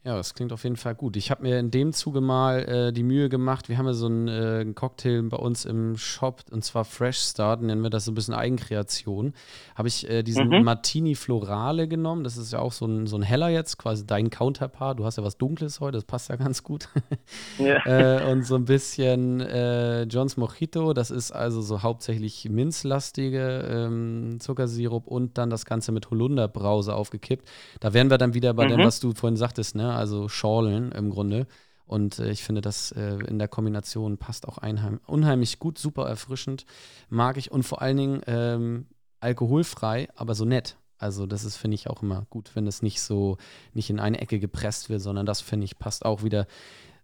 Ja, 0.05 0.15
das 0.15 0.35
klingt 0.35 0.53
auf 0.53 0.63
jeden 0.63 0.75
Fall 0.75 0.93
gut. 0.93 1.15
Ich 1.17 1.31
habe 1.31 1.41
mir 1.41 1.57
in 1.57 1.71
dem 1.71 1.91
Zuge 1.91 2.21
mal 2.21 2.59
äh, 2.59 2.93
die 2.93 3.01
Mühe 3.01 3.27
gemacht. 3.27 3.69
Wir 3.69 3.79
haben 3.79 3.87
ja 3.87 3.93
so 3.93 4.05
einen, 4.05 4.27
äh, 4.27 4.59
einen 4.61 4.75
Cocktail 4.75 5.23
bei 5.23 5.37
uns 5.37 5.65
im 5.65 5.97
Shop 5.97 6.43
und 6.51 6.63
zwar 6.63 6.85
Fresh 6.85 7.17
Start, 7.17 7.63
nennen 7.63 7.81
wir 7.81 7.89
das 7.89 8.05
so 8.05 8.11
ein 8.11 8.13
bisschen 8.13 8.35
Eigenkreation. 8.35 9.33
Habe 9.73 9.87
ich 9.87 10.07
äh, 10.07 10.21
diesen 10.21 10.49
Mhm. 10.49 10.63
Martini 10.63 11.15
Florale 11.15 11.87
genommen. 11.87 12.23
Das 12.23 12.37
ist 12.37 12.53
ja 12.53 12.59
auch 12.59 12.71
so 12.71 12.85
ein, 12.85 13.07
so 13.07 13.17
ein 13.17 13.23
heller 13.23 13.49
jetzt, 13.49 13.79
quasi 13.79 14.05
dein 14.05 14.29
Counterpart. 14.29 14.99
Du 14.99 15.05
hast 15.05 15.17
ja 15.17 15.23
was 15.23 15.39
Dunkles 15.39 15.79
heute, 15.79 15.93
das 15.97 16.03
passt 16.05 16.29
ja 16.29 16.35
ganz 16.35 16.61
gut. 16.61 16.87
Ja. 17.57 17.83
äh, 17.85 18.31
und 18.31 18.43
so 18.43 18.55
ein 18.55 18.65
bisschen 18.65 19.39
äh, 19.41 20.03
Johns 20.03 20.37
Mojito. 20.37 20.93
Das 20.93 21.09
ist 21.09 21.31
also 21.31 21.61
so 21.63 21.81
hauptsächlich 21.81 22.47
minzlastige 22.49 23.65
ähm, 23.71 24.37
Zuckersirup 24.39 25.07
und 25.07 25.37
dann 25.39 25.49
das 25.49 25.65
Ganze 25.65 25.91
mit 25.91 26.11
Holunderbrause 26.11 26.93
aufgekippt. 26.93 27.49
Da 27.79 27.93
wären 27.93 28.11
wir 28.11 28.17
dann 28.19 28.35
wieder 28.35 28.53
bei 28.53 28.67
dem, 28.67 28.79
Mhm. 28.81 28.83
was 28.85 28.99
du 28.99 29.13
vorhin 29.13 29.37
sagtest, 29.37 29.75
ne? 29.75 29.94
Also 29.95 30.29
Schorlen 30.29 30.91
im 30.91 31.09
Grunde. 31.09 31.47
Und 31.85 32.19
äh, 32.19 32.31
ich 32.31 32.43
finde, 32.43 32.61
das 32.61 32.91
äh, 32.91 33.17
in 33.27 33.37
der 33.39 33.47
Kombination 33.47 34.17
passt 34.17 34.47
auch 34.47 34.57
einheim 34.57 34.99
unheimlich 35.05 35.59
gut, 35.59 35.77
super 35.77 36.07
erfrischend, 36.07 36.65
mag 37.09 37.37
ich 37.37 37.51
und 37.51 37.63
vor 37.63 37.81
allen 37.81 37.97
Dingen 37.97 38.21
ähm, 38.27 38.87
alkoholfrei, 39.19 40.09
aber 40.15 40.35
so 40.35 40.45
nett. 40.45 40.77
Also 40.97 41.25
das 41.25 41.43
ist, 41.43 41.57
finde 41.57 41.75
ich, 41.75 41.89
auch 41.89 42.01
immer 42.01 42.25
gut, 42.29 42.51
wenn 42.55 42.67
es 42.67 42.81
nicht 42.81 43.01
so, 43.01 43.37
nicht 43.73 43.89
in 43.89 43.99
eine 43.99 44.19
Ecke 44.19 44.39
gepresst 44.39 44.89
wird, 44.89 45.01
sondern 45.01 45.25
das, 45.25 45.41
finde 45.41 45.65
ich, 45.65 45.77
passt 45.77 46.05
auch 46.05 46.23
wieder 46.23 46.47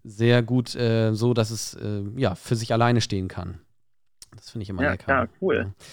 sehr 0.03 0.41
gut 0.41 0.73
äh, 0.75 1.13
so, 1.13 1.33
dass 1.33 1.51
es 1.51 1.75
äh, 1.75 2.01
ja 2.15 2.33
für 2.35 2.55
sich 2.55 2.73
alleine 2.73 3.01
stehen 3.01 3.27
kann. 3.27 3.59
Das 4.35 4.49
finde 4.49 4.63
ich 4.63 4.69
immer 4.69 4.81
Ja, 4.83 4.91
lecker. 4.91 5.03
klar, 5.03 5.27
cool. 5.41 5.73
Ja. 5.75 5.85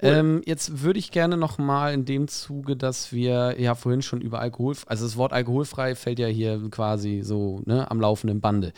Ähm, 0.00 0.42
jetzt 0.46 0.82
würde 0.82 0.98
ich 0.98 1.10
gerne 1.10 1.36
noch 1.36 1.58
mal 1.58 1.92
in 1.94 2.04
dem 2.04 2.28
Zuge, 2.28 2.76
dass 2.76 3.12
wir 3.12 3.60
ja 3.60 3.74
vorhin 3.74 4.02
schon 4.02 4.20
über 4.20 4.40
Alkohol, 4.40 4.74
also 4.86 5.04
das 5.04 5.16
Wort 5.16 5.32
alkoholfrei 5.32 5.94
fällt 5.94 6.18
ja 6.18 6.26
hier 6.26 6.60
quasi 6.70 7.20
so 7.22 7.60
ne, 7.64 7.90
am 7.90 8.00
laufenden 8.00 8.40
Bande. 8.40 8.72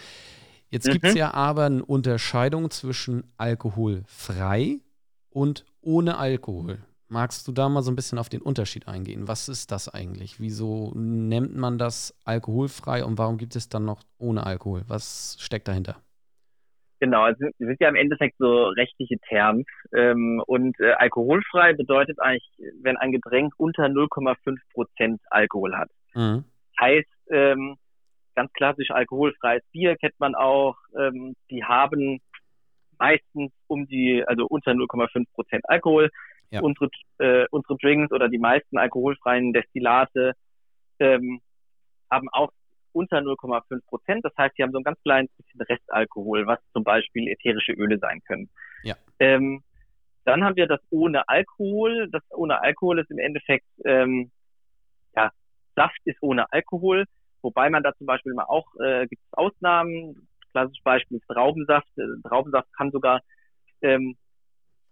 Jetzt 0.68 0.90
gibt 0.90 1.04
es 1.04 1.12
Mhm. 1.12 1.18
ja 1.18 1.32
aber 1.34 1.64
eine 1.66 1.84
Unterscheidung 1.84 2.70
zwischen 2.70 3.24
alkoholfrei 3.36 4.80
und 5.30 5.64
ohne 5.80 6.18
Alkohol. 6.18 6.78
Magst 7.08 7.46
du 7.46 7.52
da 7.52 7.68
mal 7.68 7.82
so 7.82 7.92
ein 7.92 7.96
bisschen 7.96 8.18
auf 8.18 8.28
den 8.28 8.42
Unterschied 8.42 8.88
eingehen? 8.88 9.28
Was 9.28 9.48
ist 9.48 9.70
das 9.70 9.88
eigentlich? 9.88 10.40
Wieso 10.40 10.90
nennt 10.96 11.54
man 11.56 11.78
das 11.78 12.14
alkoholfrei 12.24 13.04
und 13.04 13.16
warum 13.16 13.38
gibt 13.38 13.54
es 13.54 13.68
dann 13.68 13.84
noch 13.84 14.00
ohne 14.18 14.44
Alkohol? 14.44 14.82
Was 14.88 15.36
steckt 15.38 15.68
dahinter? 15.68 15.96
Genau, 16.98 17.22
also 17.22 17.46
es 17.46 17.52
sind 17.58 17.80
ja 17.80 17.88
im 17.88 17.96
Endeffekt 17.96 18.36
so 18.38 18.68
rechtliche 18.68 19.18
Terms. 19.28 19.66
Ähm, 19.94 20.42
und 20.46 20.78
äh, 20.80 20.92
alkoholfrei 20.92 21.74
bedeutet 21.74 22.18
eigentlich, 22.20 22.48
wenn 22.82 22.96
ein 22.96 23.12
Getränk 23.12 23.52
unter 23.58 23.84
0,5 23.84 24.56
Prozent 24.72 25.20
Alkohol 25.30 25.76
hat. 25.76 25.90
Mhm. 26.14 26.44
Heißt, 26.80 27.08
ähm, 27.30 27.76
ganz 28.34 28.52
klassisch 28.52 28.90
alkoholfreies 28.90 29.62
Bier 29.72 29.96
kennt 29.96 30.18
man 30.18 30.34
auch. 30.34 30.76
Ähm, 30.98 31.34
die 31.50 31.64
haben 31.64 32.20
meistens 32.98 33.52
um 33.66 33.86
die, 33.86 34.24
also 34.26 34.46
unter 34.46 34.72
0,5 34.72 35.24
Prozent 35.34 35.68
Alkohol. 35.68 36.10
Ja. 36.50 36.60
Unsere, 36.60 36.88
äh, 37.18 37.46
unsere 37.50 37.76
Drinks 37.76 38.12
oder 38.12 38.28
die 38.28 38.38
meisten 38.38 38.78
alkoholfreien 38.78 39.52
Destillate 39.52 40.32
ähm, 41.00 41.40
haben 42.10 42.28
auch 42.30 42.52
unter 42.96 43.18
0,5 43.18 43.84
Prozent. 43.86 44.24
Das 44.24 44.32
heißt, 44.36 44.56
sie 44.56 44.62
haben 44.62 44.72
so 44.72 44.78
ein 44.78 44.84
ganz 44.84 45.00
kleines 45.02 45.30
bisschen 45.36 45.60
Restalkohol, 45.60 46.46
was 46.46 46.58
zum 46.72 46.82
Beispiel 46.82 47.28
ätherische 47.28 47.72
Öle 47.72 47.98
sein 47.98 48.20
können. 48.26 48.48
Ja. 48.82 48.96
Ähm, 49.18 49.62
dann 50.24 50.42
haben 50.42 50.56
wir 50.56 50.66
das 50.66 50.80
ohne 50.90 51.28
Alkohol. 51.28 52.08
Das 52.10 52.22
ohne 52.30 52.60
Alkohol 52.60 52.98
ist 52.98 53.10
im 53.10 53.18
Endeffekt, 53.18 53.66
ähm, 53.84 54.30
ja, 55.14 55.30
Saft 55.76 56.00
ist 56.04 56.18
ohne 56.22 56.50
Alkohol, 56.52 57.04
wobei 57.42 57.68
man 57.70 57.82
da 57.82 57.94
zum 57.94 58.06
Beispiel 58.06 58.32
mal 58.34 58.44
auch, 58.44 58.66
äh, 58.80 59.06
gibt 59.06 59.22
es 59.22 59.32
Ausnahmen. 59.38 60.28
Klassisches 60.52 60.82
Beispiel 60.82 61.18
ist 61.18 61.28
Traubensaft. 61.28 61.86
Äh, 61.98 62.28
Traubensaft 62.28 62.72
kann 62.76 62.90
sogar 62.90 63.20
ähm, 63.82 64.16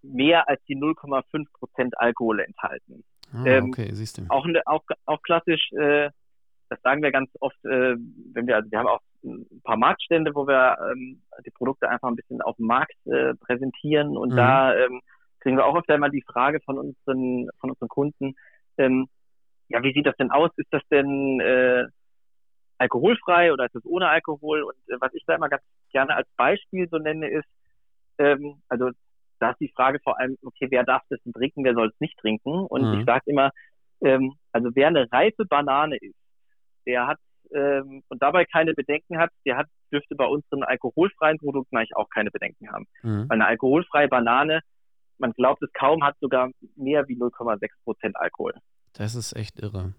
mehr 0.02 0.46
als 0.48 0.62
die 0.66 0.76
0,5 0.76 1.46
Prozent 1.52 1.98
Alkohol 1.98 2.40
enthalten 2.40 3.02
Ah, 3.32 3.44
Ähm, 3.46 3.70
okay, 3.70 3.88
siehst 3.92 4.18
du. 4.18 4.22
auch, 4.28 4.46
ne- 4.46 4.62
auch, 4.66 4.84
auch 5.06 5.20
klassisch, 5.22 5.72
äh, 5.72 6.10
das 6.68 6.80
sagen 6.82 7.02
wir 7.02 7.12
ganz 7.12 7.30
oft, 7.40 7.56
äh, 7.64 7.96
wenn 8.32 8.46
wir, 8.46 8.56
also 8.56 8.70
wir 8.70 8.78
haben 8.78 8.88
auch 8.88 9.00
ein 9.24 9.62
paar 9.64 9.76
Marktstände, 9.76 10.34
wo 10.34 10.46
wir 10.46 10.78
ähm, 10.92 11.22
die 11.44 11.50
Produkte 11.50 11.88
einfach 11.88 12.08
ein 12.08 12.16
bisschen 12.16 12.42
auf 12.42 12.56
dem 12.56 12.66
Markt 12.66 12.94
äh, 13.06 13.34
präsentieren 13.34 14.16
und 14.16 14.30
Mhm. 14.30 14.36
da 14.38 14.74
ähm, 14.76 15.00
kriegen 15.40 15.56
wir 15.56 15.66
auch 15.66 15.76
öfter 15.76 15.98
mal 15.98 16.10
die 16.10 16.22
Frage 16.26 16.60
von 16.64 16.78
unseren, 16.78 17.48
von 17.60 17.70
unseren 17.70 17.88
Kunden, 17.88 18.34
ähm, 18.78 19.08
ja, 19.68 19.82
wie 19.82 19.92
sieht 19.94 20.06
das 20.06 20.16
denn 20.16 20.30
aus? 20.30 20.50
Ist 20.56 20.72
das 20.72 20.82
denn 20.90 21.40
äh, 21.40 21.84
alkoholfrei 22.78 23.52
oder 23.52 23.66
ist 23.66 23.74
es 23.74 23.84
ohne 23.84 24.08
Alkohol? 24.08 24.62
Und 24.62 24.76
äh, 24.88 24.96
was 25.00 25.14
ich 25.14 25.24
da 25.26 25.34
immer 25.36 25.48
ganz 25.48 25.62
gerne 25.92 26.14
als 26.16 26.28
Beispiel 26.36 26.88
so 26.90 26.98
nenne, 26.98 27.28
ist, 27.28 27.48
ähm, 28.18 28.62
also 28.68 28.90
da 29.40 29.50
ist 29.50 29.60
die 29.60 29.72
Frage 29.74 30.00
vor 30.02 30.18
allem, 30.18 30.36
okay, 30.44 30.68
wer 30.70 30.84
darf 30.84 31.02
das 31.10 31.20
denn 31.24 31.32
trinken, 31.32 31.64
wer 31.64 31.74
soll 31.74 31.88
es 31.88 32.00
nicht 32.00 32.18
trinken? 32.18 32.66
Und 32.66 32.92
Mhm. 32.92 33.00
ich 33.00 33.04
sage 33.04 33.22
immer, 33.26 33.50
ähm, 34.02 34.34
also 34.52 34.70
wer 34.74 34.88
eine 34.88 35.10
reife 35.12 35.44
Banane 35.46 35.96
isst, 35.98 36.16
der 36.86 37.06
hat 37.06 37.18
ähm, 37.52 38.02
und 38.08 38.22
dabei 38.22 38.44
keine 38.44 38.74
Bedenken 38.74 39.18
hat, 39.18 39.30
der 39.44 39.56
hat 39.56 39.66
dürfte 39.92 40.14
bei 40.16 40.26
unseren 40.26 40.62
alkoholfreien 40.64 41.38
Produkten 41.38 41.76
eigentlich 41.76 41.96
auch 41.96 42.08
keine 42.10 42.30
Bedenken 42.30 42.70
haben. 42.70 42.86
Mhm. 43.02 43.28
Weil 43.28 43.36
eine 43.36 43.46
alkoholfreie 43.46 44.08
Banane, 44.08 44.60
man 45.18 45.32
glaubt 45.32 45.62
es 45.62 45.72
kaum, 45.72 46.02
hat 46.02 46.16
sogar 46.20 46.50
mehr 46.76 47.06
wie 47.08 47.16
0,6 47.16 47.68
Prozent 47.84 48.16
Alkohol. 48.16 48.54
Das 48.94 49.14
ist 49.14 49.34
echt 49.34 49.60
irre. 49.60 49.94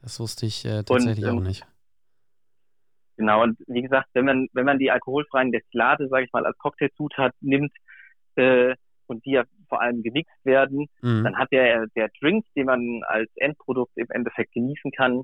Das 0.00 0.20
wusste 0.20 0.46
ich 0.46 0.64
äh, 0.64 0.84
tatsächlich 0.84 1.24
ähm, 1.24 1.38
auch 1.38 1.42
nicht. 1.42 1.66
Genau, 3.16 3.42
und 3.42 3.58
wie 3.66 3.82
gesagt, 3.82 4.08
wenn 4.12 4.24
man, 4.24 4.48
wenn 4.52 4.64
man 4.64 4.78
die 4.78 4.90
alkoholfreien 4.90 5.52
Destillate, 5.52 6.08
sage 6.08 6.24
ich 6.24 6.32
mal, 6.32 6.44
als 6.44 6.58
Cocktailzutat 6.58 7.32
nimmt 7.40 7.72
äh, 8.34 8.74
und 9.06 9.24
die 9.24 9.32
ja 9.32 9.44
vor 9.68 9.80
allem 9.80 10.02
gemixt 10.02 10.34
werden, 10.44 10.88
Mhm. 11.00 11.24
dann 11.24 11.36
hat 11.38 11.52
der, 11.52 11.86
der 11.94 12.10
Drink, 12.20 12.44
den 12.56 12.66
man 12.66 13.02
als 13.06 13.30
Endprodukt 13.36 13.92
im 13.96 14.06
Endeffekt 14.10 14.52
genießen 14.52 14.90
kann, 14.92 15.22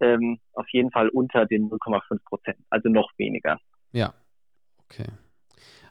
ähm, 0.00 0.38
auf 0.54 0.66
jeden 0.72 0.90
Fall 0.90 1.08
unter 1.08 1.46
den 1.46 1.68
0,5 1.70 2.18
Prozent, 2.24 2.58
also 2.70 2.88
noch 2.88 3.10
weniger. 3.16 3.58
Ja, 3.92 4.14
okay. 4.84 5.06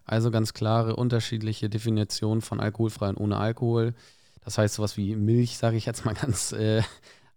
Also 0.06 0.32
ganz 0.32 0.54
klare 0.54 0.96
unterschiedliche 0.96 1.70
Definitionen 1.70 2.42
von 2.42 2.60
alkoholfrei 2.60 3.10
und 3.10 3.18
ohne 3.18 3.38
Alkohol. 3.38 3.94
Das 4.44 4.58
heißt, 4.58 4.76
sowas 4.76 4.98
wie 4.98 5.16
Milch, 5.16 5.58
sage 5.58 5.78
ich 5.78 5.86
jetzt 5.86 6.06
mal 6.06 6.16
ganz 6.16 6.52
äh, 6.52 6.82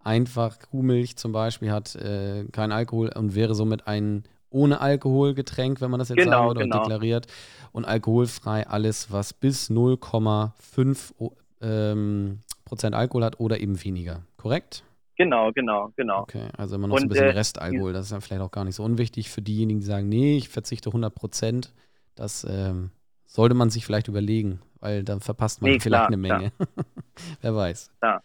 einfach. 0.00 0.58
Kuhmilch 0.70 1.16
zum 1.16 1.32
Beispiel 1.32 1.70
hat 1.70 1.94
äh, 1.96 2.44
keinen 2.52 2.72
Alkohol 2.72 3.10
und 3.14 3.34
wäre 3.34 3.54
somit 3.54 3.86
ein 3.86 4.24
ohne 4.48 4.80
Alkohol 4.80 5.34
Getränk, 5.34 5.80
wenn 5.80 5.90
man 5.90 5.98
das 5.98 6.10
jetzt 6.10 6.18
Genau, 6.18 6.48
würde 6.48 6.60
genau. 6.60 6.76
und 6.76 6.84
deklariert. 6.84 7.26
Und 7.72 7.84
alkoholfrei 7.86 8.66
alles, 8.66 9.10
was 9.10 9.32
bis 9.32 9.70
0,5 9.70 11.12
O- 11.18 11.32
ähm, 11.60 12.40
Prozent 12.64 12.94
Alkohol 12.94 13.24
hat 13.24 13.40
oder 13.40 13.60
eben 13.60 13.82
weniger. 13.82 14.22
Korrekt? 14.36 14.82
Genau, 15.24 15.52
genau, 15.52 15.92
genau. 15.96 16.20
Okay, 16.22 16.48
also 16.56 16.76
immer 16.76 16.88
noch 16.88 16.96
so 16.96 17.00
ein 17.00 17.04
Und, 17.04 17.08
bisschen 17.10 17.26
äh, 17.26 17.30
Restalkohol. 17.30 17.92
Das 17.92 18.06
ist 18.06 18.12
ja 18.12 18.20
vielleicht 18.20 18.42
auch 18.42 18.50
gar 18.50 18.64
nicht 18.64 18.74
so 18.74 18.84
unwichtig 18.84 19.30
für 19.30 19.42
diejenigen, 19.42 19.80
die 19.80 19.86
sagen, 19.86 20.08
nee, 20.08 20.36
ich 20.36 20.48
verzichte 20.48 20.90
100 20.90 21.14
Prozent. 21.14 21.72
Das 22.14 22.46
ähm, 22.48 22.90
sollte 23.26 23.54
man 23.54 23.70
sich 23.70 23.86
vielleicht 23.86 24.08
überlegen, 24.08 24.60
weil 24.80 25.04
dann 25.04 25.20
verpasst 25.20 25.62
man 25.62 25.70
Nee, 25.70 25.80
vielleicht 25.80 26.00
klar, 26.00 26.06
eine 26.08 26.16
Menge. 26.16 26.52
Wer 27.40 27.54
weiß. 27.54 27.90
Ja. 28.02 28.20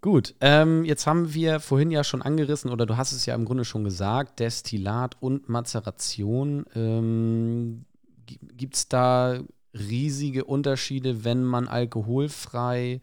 Gut, 0.00 0.34
ähm, 0.40 0.84
jetzt 0.84 1.06
haben 1.06 1.32
wir 1.32 1.60
vorhin 1.60 1.90
ja 1.90 2.04
schon 2.04 2.20
angerissen, 2.22 2.70
oder 2.70 2.84
du 2.84 2.96
hast 2.96 3.12
es 3.12 3.24
ja 3.24 3.34
im 3.34 3.46
Grunde 3.46 3.64
schon 3.64 3.84
gesagt, 3.84 4.38
Destillat 4.38 5.16
und 5.20 5.48
Mazeration. 5.48 6.66
Ähm, 6.74 7.86
Gibt 8.26 8.74
es 8.76 8.88
da 8.88 9.40
riesige 9.72 10.44
Unterschiede, 10.44 11.24
wenn 11.24 11.42
man 11.42 11.68
alkoholfrei 11.68 13.00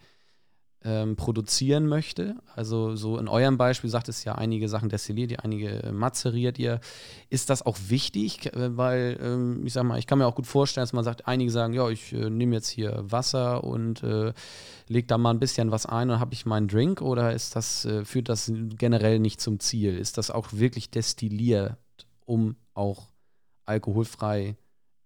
ähm, 0.84 1.16
produzieren 1.16 1.88
möchte. 1.88 2.36
Also 2.56 2.96
so 2.96 3.18
in 3.18 3.28
eurem 3.28 3.58
Beispiel 3.58 3.90
sagt 3.90 4.10
es 4.10 4.24
ja, 4.24 4.36
einige 4.36 4.68
Sachen 4.68 4.90
destilliert 4.90 5.32
ihr, 5.32 5.44
einige 5.44 5.92
mazeriert 5.94 6.58
ihr. 6.58 6.80
Ist 7.30 7.50
das 7.50 7.66
auch 7.66 7.78
wichtig? 7.88 8.48
Äh, 8.54 8.76
weil, 8.78 9.20
ähm, 9.22 9.66
ich 9.66 9.74
sag 9.74 9.84
mal, 9.84 10.00
ich 10.00 10.08
kann 10.08 10.18
mir 10.18 10.26
auch 10.26 10.36
gut 10.36 10.48
vorstellen, 10.48 10.84
dass 10.84 10.94
man 10.94 11.04
sagt, 11.04 11.28
einige 11.28 11.52
sagen, 11.52 11.74
ja, 11.74 11.90
ich 11.90 12.14
äh, 12.14 12.30
nehme 12.30 12.56
jetzt 12.56 12.70
hier 12.70 13.04
Wasser 13.04 13.64
und 13.64 14.02
äh, 14.04 14.34
lege 14.88 15.08
da 15.08 15.18
mal 15.18 15.32
ein 15.32 15.40
bisschen 15.40 15.72
was 15.72 15.86
ein 15.86 16.10
und 16.10 16.20
habe 16.20 16.34
ich 16.34 16.46
meinen 16.46 16.68
Drink 16.68 17.02
oder 17.02 17.34
ist 17.34 17.56
das, 17.56 17.86
äh, 17.86 18.04
führt 18.04 18.30
das 18.30 18.52
generell 18.78 19.20
nicht 19.20 19.40
zum 19.40 19.60
Ziel? 19.60 19.98
Ist 19.98 20.18
das 20.18 20.32
auch 20.32 20.48
wirklich 20.52 20.90
destilliert, 20.90 21.78
um 22.26 22.56
auch 22.74 23.08
alkoholfrei 23.66 24.56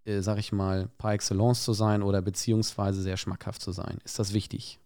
äh, 0.06 0.22
sag 0.22 0.38
ich 0.38 0.52
mal, 0.52 0.88
par 0.98 1.14
excellence 1.14 1.64
zu 1.64 1.74
sein 1.74 2.04
oder 2.04 2.22
beziehungsweise 2.22 3.02
sehr 3.02 3.18
schmackhaft 3.18 3.62
zu 3.62 3.72
sein? 3.72 3.98
Ist 4.06 4.20
das 4.20 4.34
wichtig? 4.34 4.80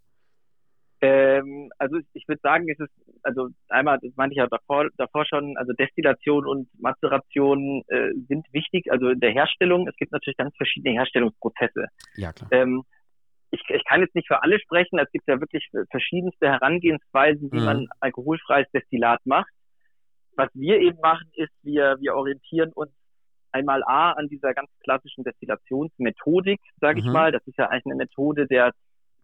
Ähm, 1.02 1.72
also 1.78 1.98
ich 2.14 2.28
würde 2.28 2.42
sagen, 2.42 2.68
es 2.70 2.80
ist, 2.80 2.92
also 3.24 3.48
einmal, 3.70 4.00
das 4.02 4.16
meinte 4.18 4.34
ich 4.34 4.38
ja 4.38 4.48
davor, 4.48 4.90
davor 4.98 5.26
schon, 5.26 5.56
also 5.58 5.72
Destillation 5.74 6.46
und 6.46 6.68
Mazeration 6.78 7.84
äh, 7.88 8.10
sind 8.28 8.46
wichtig, 8.52 8.92
also 8.92 9.10
in 9.10 9.20
der 9.20 9.32
Herstellung. 9.32 9.88
Es 9.88 9.96
gibt 9.96 10.12
natürlich 10.12 10.38
ganz 10.38 10.56
verschiedene 10.58 10.96
Herstellungsprozesse. 10.96 11.88
Ja, 12.16 12.34
klar. 12.34 12.52
Ähm, 12.52 12.84
ich, 13.52 13.62
ich 13.70 13.84
kann 13.86 14.02
jetzt 14.02 14.14
nicht 14.14 14.28
für 14.28 14.44
alle 14.44 14.60
sprechen, 14.60 15.00
es 15.00 15.12
gibt 15.12 15.28
ja 15.28 15.40
wirklich 15.40 15.68
verschiedenste 15.90 16.50
Herangehensweisen, 16.50 17.52
wie 17.52 17.60
mhm. 17.60 17.66
man 17.66 17.88
alkoholfreies 18.00 18.68
Destillat 18.72 19.22
macht. 19.26 19.52
Was 20.36 20.50
wir 20.54 20.80
eben 20.80 21.00
machen, 21.00 21.30
ist, 21.34 21.54
wir, 21.64 21.98
wir 22.00 22.16
orientieren 22.16 22.72
uns 22.74 22.92
einmal 23.52 23.84
A 23.84 24.12
an 24.12 24.28
dieser 24.28 24.54
ganz 24.54 24.70
klassischen 24.84 25.24
Destillationsmethodik, 25.24 26.60
sage 26.80 27.00
ich 27.00 27.06
mhm. 27.06 27.14
mal. 27.14 27.32
Das 27.32 27.46
ist 27.48 27.58
ja 27.58 27.68
eigentlich 27.68 27.86
eine 27.86 27.96
Methode 27.96 28.46
der 28.48 28.72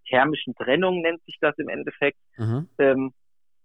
thermischen 0.08 0.56
Trennung 0.56 1.02
nennt 1.02 1.24
sich 1.26 1.38
das 1.42 1.58
im 1.58 1.70
Endeffekt, 1.70 2.20
mhm. 2.38 2.70
ähm, 2.78 3.14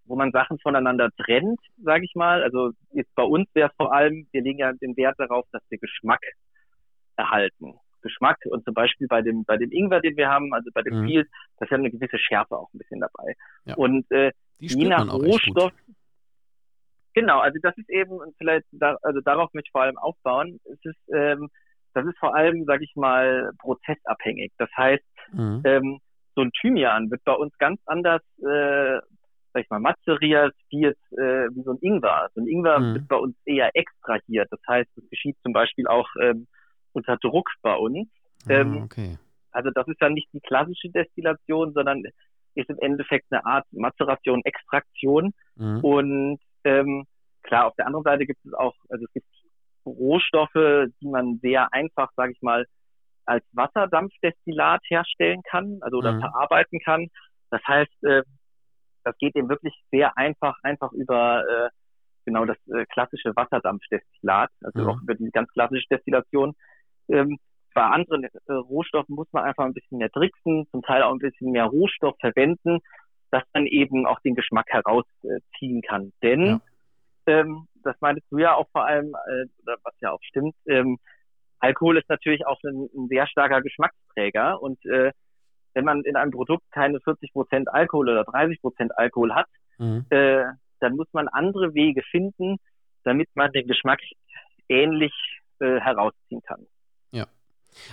wo 0.04 0.16
man 0.16 0.32
Sachen 0.32 0.58
voneinander 0.58 1.10
trennt, 1.16 1.60
sage 1.82 2.04
ich 2.04 2.14
mal. 2.14 2.42
Also 2.42 2.72
jetzt 2.92 3.14
bei 3.14 3.22
uns 3.22 3.48
wäre 3.54 3.70
es 3.70 3.76
vor 3.76 3.92
allem, 3.94 4.26
wir 4.32 4.42
legen 4.42 4.58
ja 4.58 4.72
den 4.72 4.96
Wert 4.96 5.16
darauf, 5.18 5.46
dass 5.52 5.62
wir 5.68 5.78
Geschmack 5.78 6.20
erhalten. 7.16 7.74
Geschmack 8.02 8.38
und 8.46 8.64
zum 8.64 8.74
Beispiel 8.74 9.06
bei 9.08 9.20
dem 9.20 9.44
bei 9.44 9.58
dem 9.58 9.70
Ingwer, 9.70 10.00
den 10.00 10.16
wir 10.16 10.28
haben, 10.28 10.54
also 10.54 10.70
bei 10.72 10.82
dem 10.82 11.02
mhm. 11.02 11.06
Field, 11.06 11.28
das 11.58 11.66
ist 11.66 11.70
ja 11.70 11.76
eine 11.76 11.90
gewisse 11.90 12.18
Schärfe 12.18 12.56
auch 12.56 12.72
ein 12.72 12.78
bisschen 12.78 13.00
dabei. 13.00 13.34
Ja. 13.66 13.74
Und 13.74 14.10
äh, 14.10 14.32
je 14.58 14.88
nach 14.88 15.06
Rohstoff, 15.12 15.72
genau, 17.14 17.40
also 17.40 17.58
das 17.62 17.76
ist 17.76 17.90
eben 17.90 18.12
und 18.12 18.34
vielleicht 18.38 18.66
da, 18.72 18.96
also 19.02 19.20
darauf 19.20 19.52
möchte 19.52 19.68
ich 19.68 19.72
vor 19.72 19.82
allem 19.82 19.98
aufbauen. 19.98 20.60
Es 20.64 20.78
ist 20.82 21.14
ähm, 21.14 21.50
das 21.92 22.06
ist 22.06 22.18
vor 22.18 22.34
allem, 22.34 22.64
sage 22.64 22.84
ich 22.84 22.94
mal, 22.94 23.50
prozessabhängig. 23.58 24.52
Das 24.58 24.70
heißt, 24.76 25.04
mhm. 25.32 25.62
ähm, 25.64 25.98
so 26.40 26.44
ein 26.44 26.52
Thymian 26.52 27.10
wird 27.10 27.22
bei 27.24 27.34
uns 27.34 27.56
ganz 27.58 27.80
anders, 27.86 28.22
äh, 28.38 28.98
sag 29.52 29.62
ich 29.62 29.70
mal, 29.70 29.80
mazeriert 29.80 30.54
wie 30.70 30.80
jetzt 30.80 31.12
äh, 31.12 31.48
wie 31.54 31.62
so 31.62 31.72
ein 31.72 31.78
Ingwer. 31.80 32.28
So 32.34 32.40
ein 32.40 32.46
Ingwer 32.46 32.80
mhm. 32.80 32.94
wird 32.94 33.08
bei 33.08 33.16
uns 33.16 33.36
eher 33.44 33.70
extrahiert. 33.74 34.48
Das 34.50 34.60
heißt, 34.66 34.90
es 34.96 35.10
geschieht 35.10 35.36
zum 35.42 35.52
Beispiel 35.52 35.86
auch 35.86 36.08
ähm, 36.20 36.46
unter 36.92 37.16
Druck 37.18 37.50
bei 37.62 37.74
uns. 37.74 38.08
Ah, 38.46 38.52
ähm, 38.52 38.82
okay. 38.84 39.18
Also 39.52 39.70
das 39.70 39.86
ist 39.88 40.00
dann 40.00 40.14
nicht 40.14 40.28
die 40.32 40.40
klassische 40.40 40.88
Destillation, 40.90 41.72
sondern 41.72 42.04
ist 42.54 42.70
im 42.70 42.78
Endeffekt 42.78 43.26
eine 43.30 43.44
Art 43.44 43.66
Mazeration, 43.72 44.40
Extraktion. 44.44 45.32
Mhm. 45.56 45.80
Und 45.80 46.38
ähm, 46.64 47.04
klar, 47.42 47.66
auf 47.66 47.74
der 47.76 47.86
anderen 47.86 48.04
Seite 48.04 48.26
gibt 48.26 48.44
es 48.44 48.54
auch, 48.54 48.74
also 48.88 49.04
es 49.04 49.12
gibt 49.12 49.26
Rohstoffe, 49.84 50.88
die 51.00 51.08
man 51.08 51.38
sehr 51.42 51.72
einfach, 51.72 52.10
sage 52.16 52.32
ich 52.32 52.42
mal, 52.42 52.66
als 53.26 53.44
Wasserdampfdestillat 53.52 54.82
herstellen 54.88 55.42
kann, 55.48 55.78
also 55.82 55.98
oder 55.98 56.12
mhm. 56.12 56.20
verarbeiten 56.20 56.80
kann. 56.80 57.08
Das 57.50 57.62
heißt, 57.66 58.04
äh, 58.04 58.22
das 59.04 59.16
geht 59.18 59.36
eben 59.36 59.48
wirklich 59.48 59.74
sehr 59.90 60.16
einfach, 60.16 60.56
einfach 60.62 60.92
über 60.92 61.44
äh, 61.48 61.68
genau 62.24 62.44
das 62.44 62.56
äh, 62.68 62.84
klassische 62.86 63.34
Wasserdampfdestillat, 63.34 64.50
also 64.62 64.82
mhm. 64.82 64.88
auch 64.88 65.02
über 65.02 65.14
die 65.14 65.30
ganz 65.30 65.50
klassische 65.52 65.86
Destillation. 65.90 66.54
Ähm, 67.08 67.38
bei 67.74 67.82
anderen 67.82 68.24
äh, 68.24 68.52
Rohstoffen 68.52 69.14
muss 69.14 69.28
man 69.32 69.44
einfach 69.44 69.64
ein 69.64 69.74
bisschen 69.74 69.98
mehr 69.98 70.10
tricksen, 70.10 70.66
zum 70.70 70.82
Teil 70.82 71.02
auch 71.02 71.12
ein 71.12 71.18
bisschen 71.18 71.52
mehr 71.52 71.66
Rohstoff 71.66 72.16
verwenden, 72.20 72.80
dass 73.30 73.44
man 73.54 73.66
eben 73.66 74.06
auch 74.06 74.20
den 74.20 74.34
Geschmack 74.34 74.66
herausziehen 74.68 75.82
kann. 75.82 76.12
Denn, 76.22 76.46
ja. 76.46 76.60
ähm, 77.26 77.68
das 77.82 77.96
meintest 78.00 78.26
du 78.30 78.38
ja 78.38 78.54
auch 78.54 78.68
vor 78.72 78.84
allem, 78.86 79.14
äh, 79.28 79.46
was 79.84 79.94
ja 80.00 80.10
auch 80.10 80.22
stimmt, 80.22 80.54
ähm, 80.66 80.98
Alkohol 81.60 81.98
ist 81.98 82.08
natürlich 82.08 82.46
auch 82.46 82.58
ein, 82.64 82.88
ein 82.94 83.08
sehr 83.08 83.26
starker 83.26 83.60
Geschmacksträger 83.62 84.60
und 84.60 84.84
äh, 84.86 85.12
wenn 85.74 85.84
man 85.84 86.02
in 86.02 86.16
einem 86.16 86.32
Produkt 86.32 86.64
keine 86.72 87.00
40 87.00 87.32
Prozent 87.32 87.72
Alkohol 87.72 88.08
oder 88.08 88.24
30 88.24 88.60
Prozent 88.60 88.96
Alkohol 88.98 89.34
hat, 89.34 89.46
mhm. 89.78 90.04
äh, 90.10 90.44
dann 90.80 90.96
muss 90.96 91.06
man 91.12 91.28
andere 91.28 91.74
Wege 91.74 92.02
finden, 92.10 92.56
damit 93.04 93.28
man 93.34 93.52
den 93.52 93.68
Geschmack 93.68 94.00
ähnlich 94.68 95.12
äh, 95.60 95.78
herausziehen 95.78 96.42
kann. 96.42 96.66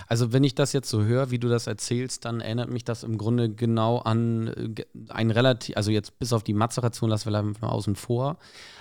Also 0.06 0.32
wenn 0.32 0.44
ich 0.44 0.54
das 0.54 0.72
jetzt 0.72 0.88
so 0.88 1.02
höre, 1.02 1.30
wie 1.30 1.38
du 1.38 1.48
das 1.48 1.66
erzählst, 1.66 2.24
dann 2.24 2.40
erinnert 2.40 2.70
mich 2.70 2.84
das 2.84 3.04
im 3.04 3.18
Grunde 3.18 3.48
genau 3.50 3.98
an 3.98 4.74
äh, 4.76 4.84
ein 5.08 5.30
relativ, 5.30 5.76
also 5.76 5.90
jetzt 5.90 6.18
bis 6.18 6.32
auf 6.32 6.42
die 6.42 6.54
Mazeration 6.54 7.10
lassen 7.10 7.32
wir 7.32 7.42
mal 7.42 7.68
außen 7.68 7.96
vor, 7.96 8.38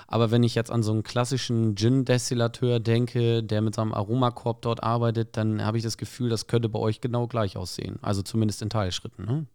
aber 0.07 0.31
wenn 0.31 0.43
ich 0.43 0.55
jetzt 0.55 0.71
an 0.71 0.83
so 0.83 0.91
einen 0.93 1.03
klassischen 1.03 1.75
Gin-Destillateur 1.75 2.79
denke, 2.79 3.43
der 3.43 3.61
mit 3.61 3.75
seinem 3.75 3.93
Aromakorb 3.93 4.61
dort 4.61 4.81
arbeitet, 4.81 5.35
dann 5.35 5.65
habe 5.65 5.77
ich 5.77 5.83
das 5.83 5.97
Gefühl, 5.97 6.29
das 6.29 6.47
könnte 6.47 6.69
bei 6.69 6.79
euch 6.79 7.01
genau 7.01 7.27
gleich 7.27 7.57
aussehen. 7.57 7.99
Also 8.01 8.21
zumindest 8.21 8.61
in 8.61 8.69
Teilschritten, 8.69 9.25
ne? 9.25 9.45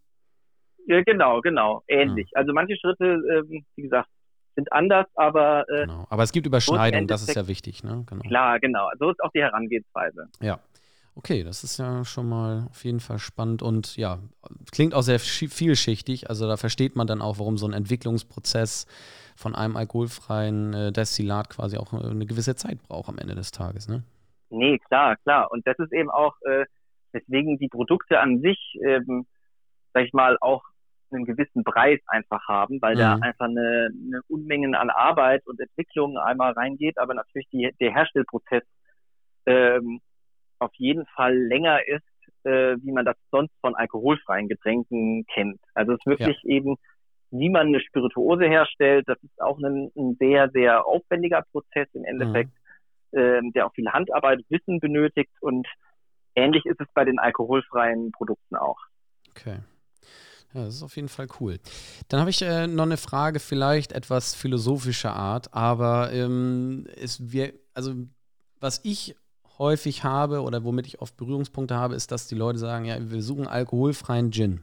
Ja, 0.85 1.01
genau, 1.01 1.41
genau, 1.41 1.81
ähnlich. 1.87 2.29
Ja. 2.33 2.39
Also 2.39 2.53
manche 2.53 2.75
Schritte, 2.75 3.05
ähm, 3.05 3.65
wie 3.75 3.81
gesagt, 3.83 4.09
sind 4.55 4.71
anders, 4.71 5.07
aber 5.15 5.65
äh, 5.69 5.85
genau. 5.85 6.05
aber 6.09 6.23
es 6.23 6.31
gibt 6.31 6.45
Überschneidungen, 6.45 7.07
das 7.07 7.23
ist 7.23 7.35
ja 7.35 7.47
wichtig, 7.47 7.83
ne? 7.83 8.03
Genau. 8.07 8.21
Klar, 8.21 8.59
genau. 8.59 8.89
So 8.99 9.09
ist 9.09 9.23
auch 9.23 9.31
die 9.33 9.41
Herangehensweise. 9.41 10.27
Ja. 10.41 10.59
Okay, 11.15 11.43
das 11.43 11.63
ist 11.63 11.77
ja 11.77 12.03
schon 12.05 12.27
mal 12.27 12.67
auf 12.71 12.83
jeden 12.83 12.99
Fall 12.99 13.19
spannend 13.19 13.61
und 13.61 13.97
ja, 13.97 14.17
klingt 14.71 14.95
auch 14.95 15.03
sehr 15.03 15.19
vielschichtig. 15.19 16.29
Also 16.29 16.47
da 16.47 16.57
versteht 16.57 16.95
man 16.95 17.05
dann 17.05 17.21
auch, 17.21 17.37
warum 17.37 17.57
so 17.57 17.67
ein 17.67 17.73
Entwicklungsprozess 17.73 18.87
von 19.35 19.53
einem 19.53 19.77
alkoholfreien 19.77 20.73
äh, 20.73 20.91
Destillat 20.91 21.49
quasi 21.49 21.77
auch 21.77 21.93
äh, 21.93 22.09
eine 22.09 22.25
gewisse 22.25 22.55
Zeit 22.55 22.81
braucht 22.83 23.09
am 23.09 23.19
Ende 23.19 23.35
des 23.35 23.51
Tages, 23.51 23.87
ne? 23.87 24.03
Nee, 24.49 24.79
klar, 24.79 25.15
klar. 25.17 25.51
Und 25.51 25.65
das 25.67 25.77
ist 25.79 25.91
eben 25.93 26.09
auch, 26.09 26.35
äh, 26.41 26.65
weswegen 27.11 27.57
die 27.57 27.69
Produkte 27.69 28.19
an 28.19 28.39
sich, 28.41 28.79
ähm, 28.83 29.25
sag 29.93 30.05
ich 30.05 30.13
mal, 30.13 30.37
auch 30.41 30.63
einen 31.11 31.25
gewissen 31.25 31.63
Preis 31.63 31.99
einfach 32.07 32.47
haben, 32.47 32.81
weil 32.81 32.95
mhm. 32.95 32.99
da 32.99 33.13
einfach 33.15 33.45
eine, 33.45 33.89
eine 33.91 34.21
Unmengen 34.27 34.73
an 34.75 34.89
Arbeit 34.89 35.45
und 35.45 35.59
Entwicklung 35.59 36.17
einmal 36.17 36.53
reingeht, 36.53 36.97
aber 36.97 37.13
natürlich 37.13 37.47
die, 37.49 37.69
der 37.79 37.93
Herstellprozess 37.93 38.63
ähm, 39.45 40.01
auf 40.63 40.73
jeden 40.75 41.05
Fall 41.07 41.37
länger 41.37 41.79
ist, 41.87 42.03
äh, 42.45 42.77
wie 42.81 42.91
man 42.91 43.05
das 43.05 43.15
sonst 43.31 43.53
von 43.61 43.75
alkoholfreien 43.75 44.47
Getränken 44.47 45.25
kennt. 45.33 45.59
Also 45.73 45.93
es 45.93 45.99
ist 45.99 46.05
wirklich 46.05 46.37
ja. 46.43 46.49
eben, 46.49 46.75
wie 47.31 47.49
man 47.49 47.67
eine 47.67 47.79
Spirituose 47.79 48.45
herstellt, 48.45 49.07
das 49.07 49.17
ist 49.23 49.41
auch 49.41 49.57
ein, 49.59 49.91
ein 49.95 50.15
sehr, 50.19 50.49
sehr 50.51 50.85
aufwendiger 50.85 51.43
Prozess 51.51 51.87
im 51.93 52.05
Endeffekt, 52.05 52.51
mhm. 53.11 53.19
äh, 53.19 53.51
der 53.53 53.65
auch 53.65 53.73
viel 53.73 53.89
Handarbeit, 53.89 54.41
Wissen 54.49 54.79
benötigt 54.79 55.31
und 55.41 55.67
ähnlich 56.35 56.65
ist 56.65 56.79
es 56.79 56.87
bei 56.93 57.05
den 57.05 57.19
alkoholfreien 57.19 58.11
Produkten 58.11 58.55
auch. 58.55 58.79
Okay. 59.31 59.59
Ja, 60.53 60.65
das 60.65 60.75
ist 60.75 60.83
auf 60.83 60.95
jeden 60.95 61.09
Fall 61.09 61.27
cool. 61.39 61.57
Dann 62.09 62.19
habe 62.19 62.29
ich 62.29 62.41
äh, 62.43 62.67
noch 62.67 62.83
eine 62.83 62.97
Frage, 62.97 63.39
vielleicht 63.39 63.91
etwas 63.91 64.35
philosophischer 64.35 65.15
Art, 65.15 65.53
aber 65.53 66.11
ähm, 66.13 66.85
es 66.95 67.31
wir, 67.31 67.53
also 67.73 67.93
was 68.59 68.79
ich 68.83 69.15
häufig 69.57 70.03
habe 70.03 70.41
oder 70.41 70.63
womit 70.63 70.87
ich 70.87 71.01
oft 71.01 71.15
Berührungspunkte 71.17 71.75
habe, 71.75 71.95
ist, 71.95 72.11
dass 72.11 72.27
die 72.27 72.35
Leute 72.35 72.59
sagen, 72.59 72.85
ja, 72.85 72.97
wir 72.99 73.21
suchen 73.21 73.47
alkoholfreien 73.47 74.31
Gin. 74.31 74.61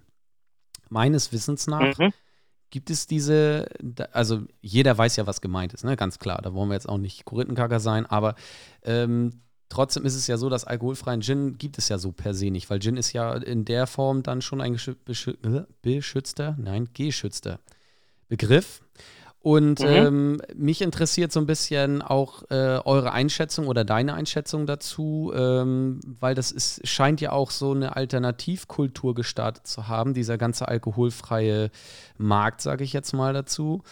Meines 0.88 1.33
Wissens 1.33 1.66
nach 1.66 1.98
mhm. 1.98 2.12
gibt 2.70 2.90
es 2.90 3.07
diese, 3.07 3.66
also 4.12 4.42
jeder 4.61 4.96
weiß 4.96 5.16
ja, 5.16 5.26
was 5.26 5.40
gemeint 5.40 5.72
ist, 5.72 5.85
ne? 5.85 5.96
ganz 5.96 6.18
klar, 6.18 6.42
da 6.42 6.53
wollen 6.53 6.68
wir 6.68 6.74
jetzt 6.74 6.88
auch 6.88 6.98
nicht 6.98 7.24
Korinthenkacker 7.24 7.79
sein, 7.79 8.07
aber 8.07 8.35
ähm, 8.83 9.42
trotzdem 9.68 10.05
ist 10.05 10.16
es 10.16 10.26
ja 10.26 10.37
so, 10.37 10.48
dass 10.48 10.64
alkoholfreien 10.64 11.22
Gin 11.22 11.59
gibt 11.59 11.79
es 11.79 11.88
ja 11.88 11.98
so 11.98 12.11
per 12.11 12.35
se 12.35 12.50
nicht, 12.50 12.68
weil 12.70 12.81
Gin 12.81 12.96
ist 12.96 13.12
ja 13.12 13.35
in 13.35 13.64
der 13.64 13.87
Form 13.87 14.22
dann 14.22 14.42
schon 14.42 14.61
ein 14.61 14.79
beschützter, 15.83 16.57
nein, 16.59 16.88
geschützter 16.92 17.61
Begriff. 18.29 18.83
Und 19.42 19.81
mhm. 19.81 19.87
ähm, 19.87 20.42
mich 20.55 20.83
interessiert 20.83 21.33
so 21.33 21.40
ein 21.40 21.46
bisschen 21.46 22.03
auch 22.03 22.42
äh, 22.50 22.79
eure 22.85 23.12
Einschätzung 23.12 23.68
oder 23.68 23.85
deine 23.85 24.12
Einschätzung 24.12 24.66
dazu, 24.66 25.33
ähm, 25.35 26.00
weil 26.20 26.35
das 26.35 26.53
ist, 26.53 26.87
scheint 26.87 27.22
ja 27.22 27.33
auch 27.33 27.50
so 27.50 27.72
eine 27.72 27.96
Alternativkultur 27.96 29.14
gestartet 29.14 29.66
zu 29.66 29.88
haben, 29.88 30.12
dieser 30.12 30.37
ganze 30.37 30.68
alkoholfreie 30.68 31.70
Markt, 32.18 32.61
sage 32.61 32.85
ich 32.85 32.92
jetzt 32.92 33.14
mal 33.14 33.33
dazu 33.33 33.83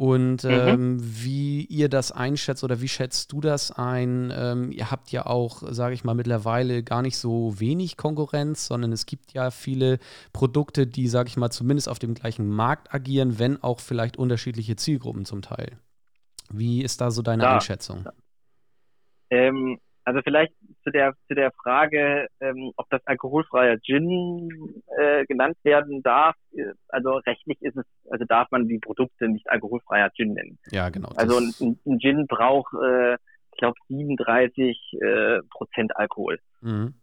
und 0.00 0.44
mhm. 0.44 0.50
ähm, 0.50 0.98
wie 1.02 1.66
ihr 1.66 1.90
das 1.90 2.10
einschätzt 2.10 2.64
oder 2.64 2.80
wie 2.80 2.88
schätzt 2.88 3.32
du 3.32 3.42
das 3.42 3.70
ein? 3.70 4.32
Ähm, 4.34 4.72
ihr 4.72 4.90
habt 4.90 5.12
ja 5.12 5.26
auch, 5.26 5.62
sage 5.68 5.92
ich 5.92 6.04
mal, 6.04 6.14
mittlerweile 6.14 6.82
gar 6.82 7.02
nicht 7.02 7.18
so 7.18 7.60
wenig 7.60 7.98
Konkurrenz, 7.98 8.66
sondern 8.66 8.92
es 8.92 9.04
gibt 9.04 9.34
ja 9.34 9.50
viele 9.50 9.98
Produkte, 10.32 10.86
die, 10.86 11.06
sage 11.06 11.28
ich 11.28 11.36
mal, 11.36 11.50
zumindest 11.50 11.86
auf 11.86 11.98
dem 11.98 12.14
gleichen 12.14 12.48
Markt 12.48 12.94
agieren, 12.94 13.38
wenn 13.38 13.62
auch 13.62 13.78
vielleicht 13.78 14.16
unterschiedliche 14.16 14.74
Zielgruppen 14.74 15.26
zum 15.26 15.42
Teil. 15.42 15.76
Wie 16.50 16.80
ist 16.80 17.02
da 17.02 17.10
so 17.10 17.20
deine 17.20 17.42
ja. 17.42 17.54
Einschätzung? 17.56 18.08
Ähm, 19.28 19.80
also 20.04 20.20
vielleicht 20.22 20.52
zu 20.82 20.90
der 20.90 21.14
zu 21.28 21.34
der 21.34 21.52
Frage, 21.52 22.28
ähm, 22.40 22.72
ob 22.76 22.88
das 22.90 23.06
alkoholfreier 23.06 23.78
Gin 23.80 24.48
äh, 24.98 25.24
genannt 25.26 25.56
werden 25.62 26.02
darf. 26.02 26.36
Also 26.88 27.16
rechtlich 27.26 27.60
ist 27.60 27.76
es, 27.76 27.84
also 28.10 28.24
darf 28.24 28.50
man 28.50 28.66
die 28.66 28.78
Produkte 28.78 29.28
nicht 29.28 29.48
alkoholfreier 29.50 30.10
Gin 30.10 30.32
nennen. 30.34 30.58
Ja, 30.70 30.88
genau. 30.88 31.10
Also 31.16 31.38
ein, 31.38 31.78
ein 31.86 31.98
Gin 32.00 32.26
braucht, 32.26 32.72
äh, 32.74 33.14
ich 33.14 33.58
glaube, 33.58 33.76
37 33.88 34.98
äh, 35.00 35.40
Prozent 35.50 35.96
Alkohol. 35.96 36.38
Mhm. 36.60 36.94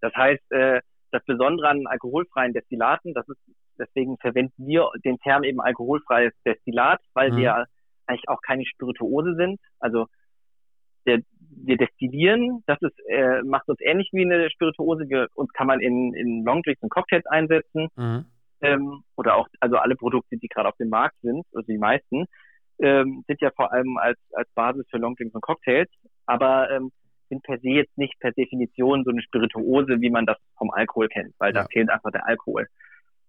Das 0.00 0.14
heißt, 0.14 0.52
äh, 0.52 0.80
das 1.10 1.24
Besondere 1.24 1.68
an 1.68 1.86
alkoholfreien 1.86 2.52
Destillaten, 2.52 3.14
das 3.14 3.28
ist 3.28 3.38
deswegen 3.78 4.16
verwenden 4.18 4.66
wir 4.66 4.90
den 5.04 5.18
Term 5.18 5.42
eben 5.44 5.60
alkoholfreies 5.60 6.32
Destillat, 6.44 7.00
weil 7.14 7.32
mhm. 7.32 7.36
wir 7.38 7.66
eigentlich 8.06 8.28
auch 8.28 8.40
keine 8.42 8.64
Spirituose 8.66 9.34
sind. 9.34 9.60
Also 9.78 10.06
der, 11.06 11.20
wir 11.38 11.76
destillieren, 11.76 12.62
das 12.66 12.80
ist, 12.82 12.98
äh, 13.08 13.42
macht 13.42 13.68
uns 13.68 13.80
ähnlich 13.80 14.10
wie 14.12 14.24
eine 14.24 14.50
Spirituose. 14.50 15.08
Wir, 15.08 15.28
uns 15.34 15.52
kann 15.52 15.66
man 15.66 15.80
in, 15.80 16.14
in 16.14 16.44
Longdrinks 16.44 16.82
und 16.82 16.90
Cocktails 16.90 17.26
einsetzen. 17.26 17.88
Mhm. 17.96 18.26
Ähm, 18.60 19.02
oder 19.16 19.36
auch, 19.36 19.48
also 19.60 19.76
alle 19.76 19.96
Produkte, 19.96 20.36
die 20.36 20.48
gerade 20.48 20.68
auf 20.68 20.76
dem 20.76 20.88
Markt 20.88 21.16
sind, 21.22 21.44
also 21.52 21.66
die 21.66 21.78
meisten, 21.78 22.24
ähm, 22.80 23.24
sind 23.26 23.40
ja 23.40 23.50
vor 23.54 23.72
allem 23.72 23.98
als, 23.98 24.18
als 24.32 24.48
Basis 24.54 24.86
für 24.90 24.98
Longdrinks 24.98 25.34
und 25.34 25.42
Cocktails, 25.42 25.88
aber 26.26 26.70
ähm, 26.70 26.90
sind 27.28 27.42
per 27.42 27.58
se 27.58 27.68
jetzt 27.68 27.96
nicht 27.96 28.18
per 28.20 28.32
Definition 28.32 29.04
so 29.04 29.10
eine 29.10 29.22
Spirituose, 29.22 30.00
wie 30.00 30.10
man 30.10 30.26
das 30.26 30.38
vom 30.56 30.70
Alkohol 30.70 31.08
kennt, 31.08 31.34
weil 31.38 31.54
ja. 31.54 31.62
da 31.62 31.68
fehlt 31.68 31.90
einfach 31.90 32.10
der 32.10 32.26
Alkohol. 32.26 32.66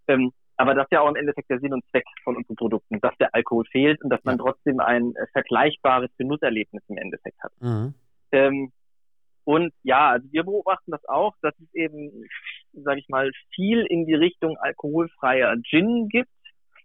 Ähm, 0.08 0.32
aber 0.58 0.74
das 0.74 0.86
ist 0.86 0.92
ja 0.92 1.02
auch 1.02 1.10
im 1.10 1.16
Endeffekt 1.16 1.50
der 1.50 1.60
Sinn 1.60 1.74
und 1.74 1.86
Zweck 1.90 2.06
von 2.24 2.36
unseren 2.38 2.56
Produkten, 2.56 3.00
dass 3.02 3.16
der 3.18 3.34
Alkohol 3.34 3.66
fehlt 3.72 4.02
und 4.04 4.10
dass 4.10 4.24
man 4.24 4.38
trotzdem 4.38 4.80
ein 4.80 5.14
äh, 5.16 5.28
vergleichbares 5.34 6.10
Genusserlebnis 6.18 6.84
im 6.88 6.98
Endeffekt 6.98 7.42
hat. 7.44 7.52
Mhm. 7.60 7.94
Ähm, 8.32 8.72
und 9.44 9.74
ja, 9.84 10.12
also 10.12 10.28
wir 10.32 10.44
beobachten 10.44 10.92
das 10.92 11.06
auch, 11.08 11.34
dass 11.42 11.54
es 11.60 11.74
eben, 11.74 12.26
sage 12.74 13.00
ich 13.00 13.10
mal, 13.10 13.32
viel 13.54 13.86
in 13.86 14.06
die 14.06 14.16
Richtung 14.16 14.58
alkoholfreier 14.58 15.56
Gin 15.64 16.08
gibt, 16.10 16.30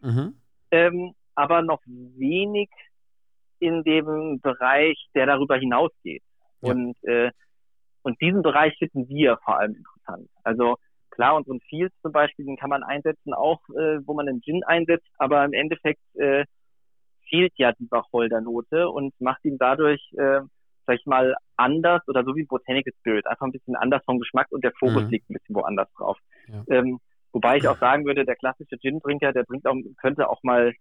mhm. 0.01 0.35
ähm, 0.71 1.15
aber 1.35 1.63
noch 1.63 1.81
wenig 1.87 2.69
in 3.61 3.83
dem 3.85 4.41
Bereich, 4.41 4.99
der 5.15 5.27
darüber 5.27 5.57
hinausgeht. 5.57 6.23
Ja. 6.61 6.73
Und 6.73 7.03
äh, 7.05 7.31
und 8.03 8.21
diesen 8.21 8.43
Bereich 8.43 8.77
finden 8.79 9.09
wir 9.09 9.39
vor 9.45 9.59
allem 9.59 9.75
interessant. 9.75 10.29
Also 10.43 10.77
Klar, 11.21 11.37
und 11.37 11.47
so 11.47 11.53
ein 11.53 11.61
Fields 11.69 11.95
zum 12.01 12.13
Beispiel, 12.13 12.47
den 12.47 12.57
kann 12.57 12.71
man 12.71 12.83
einsetzen, 12.83 13.35
auch 13.35 13.61
äh, 13.77 13.99
wo 14.07 14.15
man 14.15 14.27
einen 14.27 14.41
Gin 14.41 14.65
einsetzt, 14.65 15.07
aber 15.19 15.45
im 15.45 15.53
Endeffekt 15.53 16.01
äh, 16.15 16.47
fehlt 17.29 17.53
ja 17.57 17.73
die 17.73 17.91
Wacholdernote 17.91 18.89
und 18.89 19.13
macht 19.21 19.45
ihn 19.45 19.59
dadurch, 19.59 20.01
äh, 20.15 20.41
sag 20.87 20.97
ich 20.97 21.05
mal, 21.05 21.37
anders 21.57 22.01
oder 22.09 22.25
so 22.25 22.35
wie 22.37 22.45
Botanical 22.45 22.95
Spirit, 23.01 23.27
einfach 23.27 23.45
ein 23.45 23.53
bisschen 23.53 23.77
anders 23.77 24.03
vom 24.07 24.19
Geschmack 24.19 24.47
und 24.49 24.65
der 24.65 24.73
Fokus 24.73 25.05
mhm. 25.05 25.11
liegt 25.11 25.29
ein 25.29 25.35
bisschen 25.35 25.57
woanders 25.57 25.93
drauf. 25.93 26.17
Ja. 26.49 26.65
Ähm, 26.71 27.01
wobei 27.35 27.59
ich 27.59 27.69
auch 27.69 27.77
sagen 27.77 28.07
würde, 28.07 28.25
der 28.25 28.37
klassische 28.37 28.79
Gin-Trinker, 28.79 29.35
der 29.35 29.43
bringt 29.43 29.67
auch, 29.67 29.77
könnte 30.01 30.27
auch 30.27 30.43
mal 30.43 30.73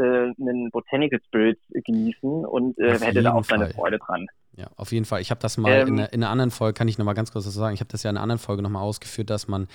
äh, 0.00 0.32
einen 0.40 0.70
Botanical 0.70 1.20
Spirit 1.26 1.58
genießen 1.72 2.44
und 2.44 2.78
äh, 2.78 2.98
hätte 2.98 3.22
da 3.22 3.34
auch 3.34 3.44
seine 3.44 3.66
Fall. 3.66 3.74
Freude 3.74 3.98
dran. 3.98 4.26
Ja, 4.56 4.68
auf 4.76 4.92
jeden 4.92 5.04
Fall. 5.04 5.20
Ich 5.20 5.30
habe 5.30 5.40
das 5.40 5.56
mal 5.56 5.70
ähm, 5.70 5.88
in, 5.88 5.94
einer, 5.94 6.12
in, 6.12 6.22
einer 6.22 6.30
anderen 6.30 6.50
Folge, 6.50 6.74
kann 6.74 6.88
ich 6.88 6.98
nochmal 6.98 7.14
ganz 7.14 7.32
kurz 7.32 7.46
was 7.46 7.54
sagen, 7.54 7.72
ich 7.72 7.80
habe 7.80 7.90
das 7.90 8.02
ja 8.02 8.10
in 8.10 8.16
einer 8.16 8.22
anderen 8.22 8.40
Folge 8.40 8.62
nochmal 8.62 8.82
ausgeführt, 8.82 9.30
dass 9.30 9.48
man 9.48 9.68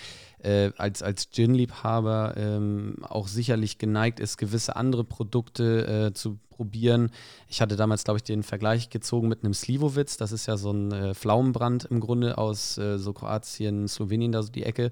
äh, 0.44 0.72
als, 0.78 1.02
als 1.02 1.32
Gin-Liebhaber 1.32 2.36
ähm, 2.38 2.98
auch 3.02 3.28
sicherlich 3.28 3.78
geneigt 3.78 4.20
ist, 4.20 4.38
gewisse 4.38 4.76
andere 4.76 5.04
Produkte 5.04 6.10
äh, 6.10 6.14
zu 6.14 6.38
probieren. 6.50 7.10
Ich 7.48 7.62
hatte 7.62 7.78
damals, 7.78 8.04
glaube 8.04 8.18
ich, 8.18 8.24
den 8.24 8.44
Vergleich 8.44 8.90
gezogen 8.90 9.28
mit 9.28 9.44
einem 9.44 9.54
Slivovitz. 9.54 10.18
Das 10.18 10.32
ist 10.32 10.46
ja 10.46 10.58
so 10.58 10.72
ein 10.72 10.92
äh, 10.92 11.14
Pflaumenbrand 11.16 11.86
im 11.86 12.00
Grunde 12.00 12.38
aus 12.38 12.78
äh, 12.78 12.98
so 12.98 13.14
Kroatien, 13.14 13.88
Slowenien, 13.88 14.32
da 14.32 14.44
so 14.44 14.52
die 14.52 14.64
Ecke. 14.64 14.92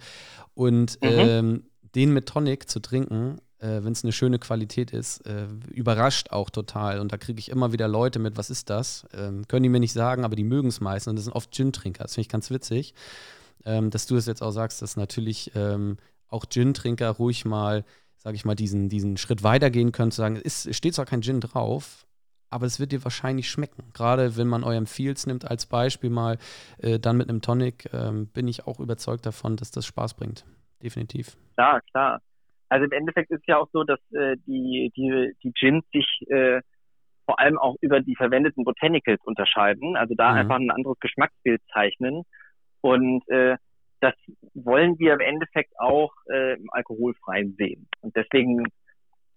Und 0.56 0.98
mhm. 1.02 1.10
ähm, 1.10 1.63
den 1.96 2.13
mit 2.13 2.28
Tonic 2.28 2.69
zu 2.69 2.80
trinken, 2.80 3.39
äh, 3.63 3.84
wenn 3.84 3.93
es 3.93 4.04
eine 4.04 4.12
schöne 4.12 4.39
Qualität 4.39 4.91
ist, 4.91 5.26
äh, 5.26 5.47
überrascht 5.71 6.32
auch 6.32 6.49
total. 6.49 6.99
Und 6.99 7.13
da 7.13 7.17
kriege 7.17 7.39
ich 7.39 7.49
immer 7.49 7.71
wieder 7.71 7.88
Leute 7.88 8.19
mit, 8.19 8.38
was 8.38 8.49
ist 8.49 8.69
das? 8.69 9.08
Ähm, 9.13 9.47
können 9.47 9.63
die 9.63 9.69
mir 9.69 9.80
nicht 9.80 9.93
sagen, 9.93 10.26
aber 10.26 10.36
die 10.36 10.43
mögen 10.43 10.67
es 10.67 10.82
meistens. 10.82 11.12
Und 11.12 11.15
das 11.15 11.26
sind 11.26 11.34
oft 11.34 11.52
Gin-Trinker. 11.52 12.04
Das 12.04 12.15
finde 12.15 12.26
ich 12.26 12.30
ganz 12.30 12.52
witzig, 12.52 12.93
ähm, 13.65 13.89
dass 13.89 14.06
du 14.06 14.17
es 14.17 14.26
jetzt 14.26 14.43
auch 14.43 14.52
sagst, 14.52 14.82
dass 14.82 14.97
natürlich 14.97 15.52
ähm, 15.56 15.97
auch 16.28 16.45
Gin-Trinker 16.45 17.10
ruhig 17.10 17.45
mal, 17.45 17.86
sage 18.17 18.36
ich 18.36 18.43
mal, 18.43 18.56
diesen, 18.56 18.89
diesen 18.89 19.15
Schritt 19.15 19.43
weitergehen 19.43 19.93
können, 19.93 20.12
zu 20.12 20.17
sagen, 20.17 20.39
es 20.43 20.67
steht 20.76 20.95
zwar 20.95 21.06
kein 21.06 21.21
Gin 21.21 21.39
drauf, 21.39 22.06
aber 22.49 22.65
es 22.65 22.80
wird 22.80 22.91
dir 22.91 23.04
wahrscheinlich 23.04 23.49
schmecken. 23.49 23.86
Gerade 23.93 24.36
wenn 24.36 24.47
man 24.47 24.63
euren 24.63 24.88
Fields 24.88 25.26
nimmt 25.26 25.49
als 25.49 25.65
Beispiel 25.67 26.10
mal, 26.10 26.38
äh, 26.80 26.99
dann 26.99 27.15
mit 27.15 27.30
einem 27.30 27.41
Tonic, 27.41 27.89
ähm, 27.93 28.28
bin 28.28 28.47
ich 28.49 28.67
auch 28.67 28.80
überzeugt 28.80 29.26
davon, 29.26 29.56
dass 29.56 29.71
das 29.71 29.86
Spaß 29.86 30.15
bringt. 30.15 30.45
Definitiv. 30.82 31.38
Ja, 31.58 31.80
klar. 31.91 32.19
Also 32.73 32.86
im 32.86 32.91
Endeffekt 32.91 33.29
ist 33.29 33.47
ja 33.47 33.59
auch 33.59 33.69
so, 33.71 33.83
dass 33.83 33.99
äh, 34.13 34.36
die, 34.47 34.91
die, 34.97 35.31
die 35.43 35.51
Gins 35.51 35.86
sich 35.93 36.07
äh, 36.27 36.59
vor 37.27 37.39
allem 37.39 37.59
auch 37.59 37.75
über 37.81 37.99
die 37.99 38.15
verwendeten 38.15 38.63
Botanicals 38.63 39.21
unterscheiden, 39.25 39.95
also 39.95 40.15
da 40.15 40.31
mhm. 40.31 40.38
einfach 40.39 40.55
ein 40.55 40.71
anderes 40.71 40.99
Geschmacksbild 40.99 41.62
zeichnen. 41.71 42.23
Und 42.81 43.29
äh, 43.29 43.57
das 43.99 44.15
wollen 44.55 44.97
wir 44.97 45.13
im 45.13 45.19
Endeffekt 45.19 45.71
auch 45.77 46.13
äh, 46.31 46.55
im 46.55 46.67
Alkoholfreien 46.71 47.53
sehen. 47.59 47.88
Und 48.01 48.15
deswegen 48.15 48.65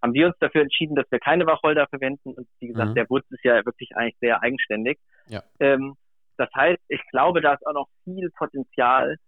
haben 0.01 0.15
wir 0.15 0.29
uns 0.29 0.39
dafür 0.41 0.63
entschieden, 0.63 0.97
dass 0.97 1.11
wir 1.11 1.19
keine 1.19 1.47
Wacholder 1.47 1.87
verwenden. 1.89 2.33
Und 2.33 2.49
wie 2.61 2.69
gesagt, 2.69 2.93
mhm. 2.93 2.95
der 2.95 3.11
Wurz 3.11 3.27
ist 3.29 3.45
ja 3.45 3.67
wirklich 3.67 3.95
eigentlich 3.97 4.17
sehr 4.19 4.43
eigenständig. 4.43 4.99
Ja. 5.29 5.43
Ähm, 5.61 5.95
das 6.39 6.49
heißt, 6.57 6.83
ich 6.89 7.03
glaube, 7.11 7.43
da 7.43 7.53
ist 7.53 7.67
auch 7.67 7.75
noch 7.75 7.89
viel 8.05 8.31
Potenzial 8.31 9.19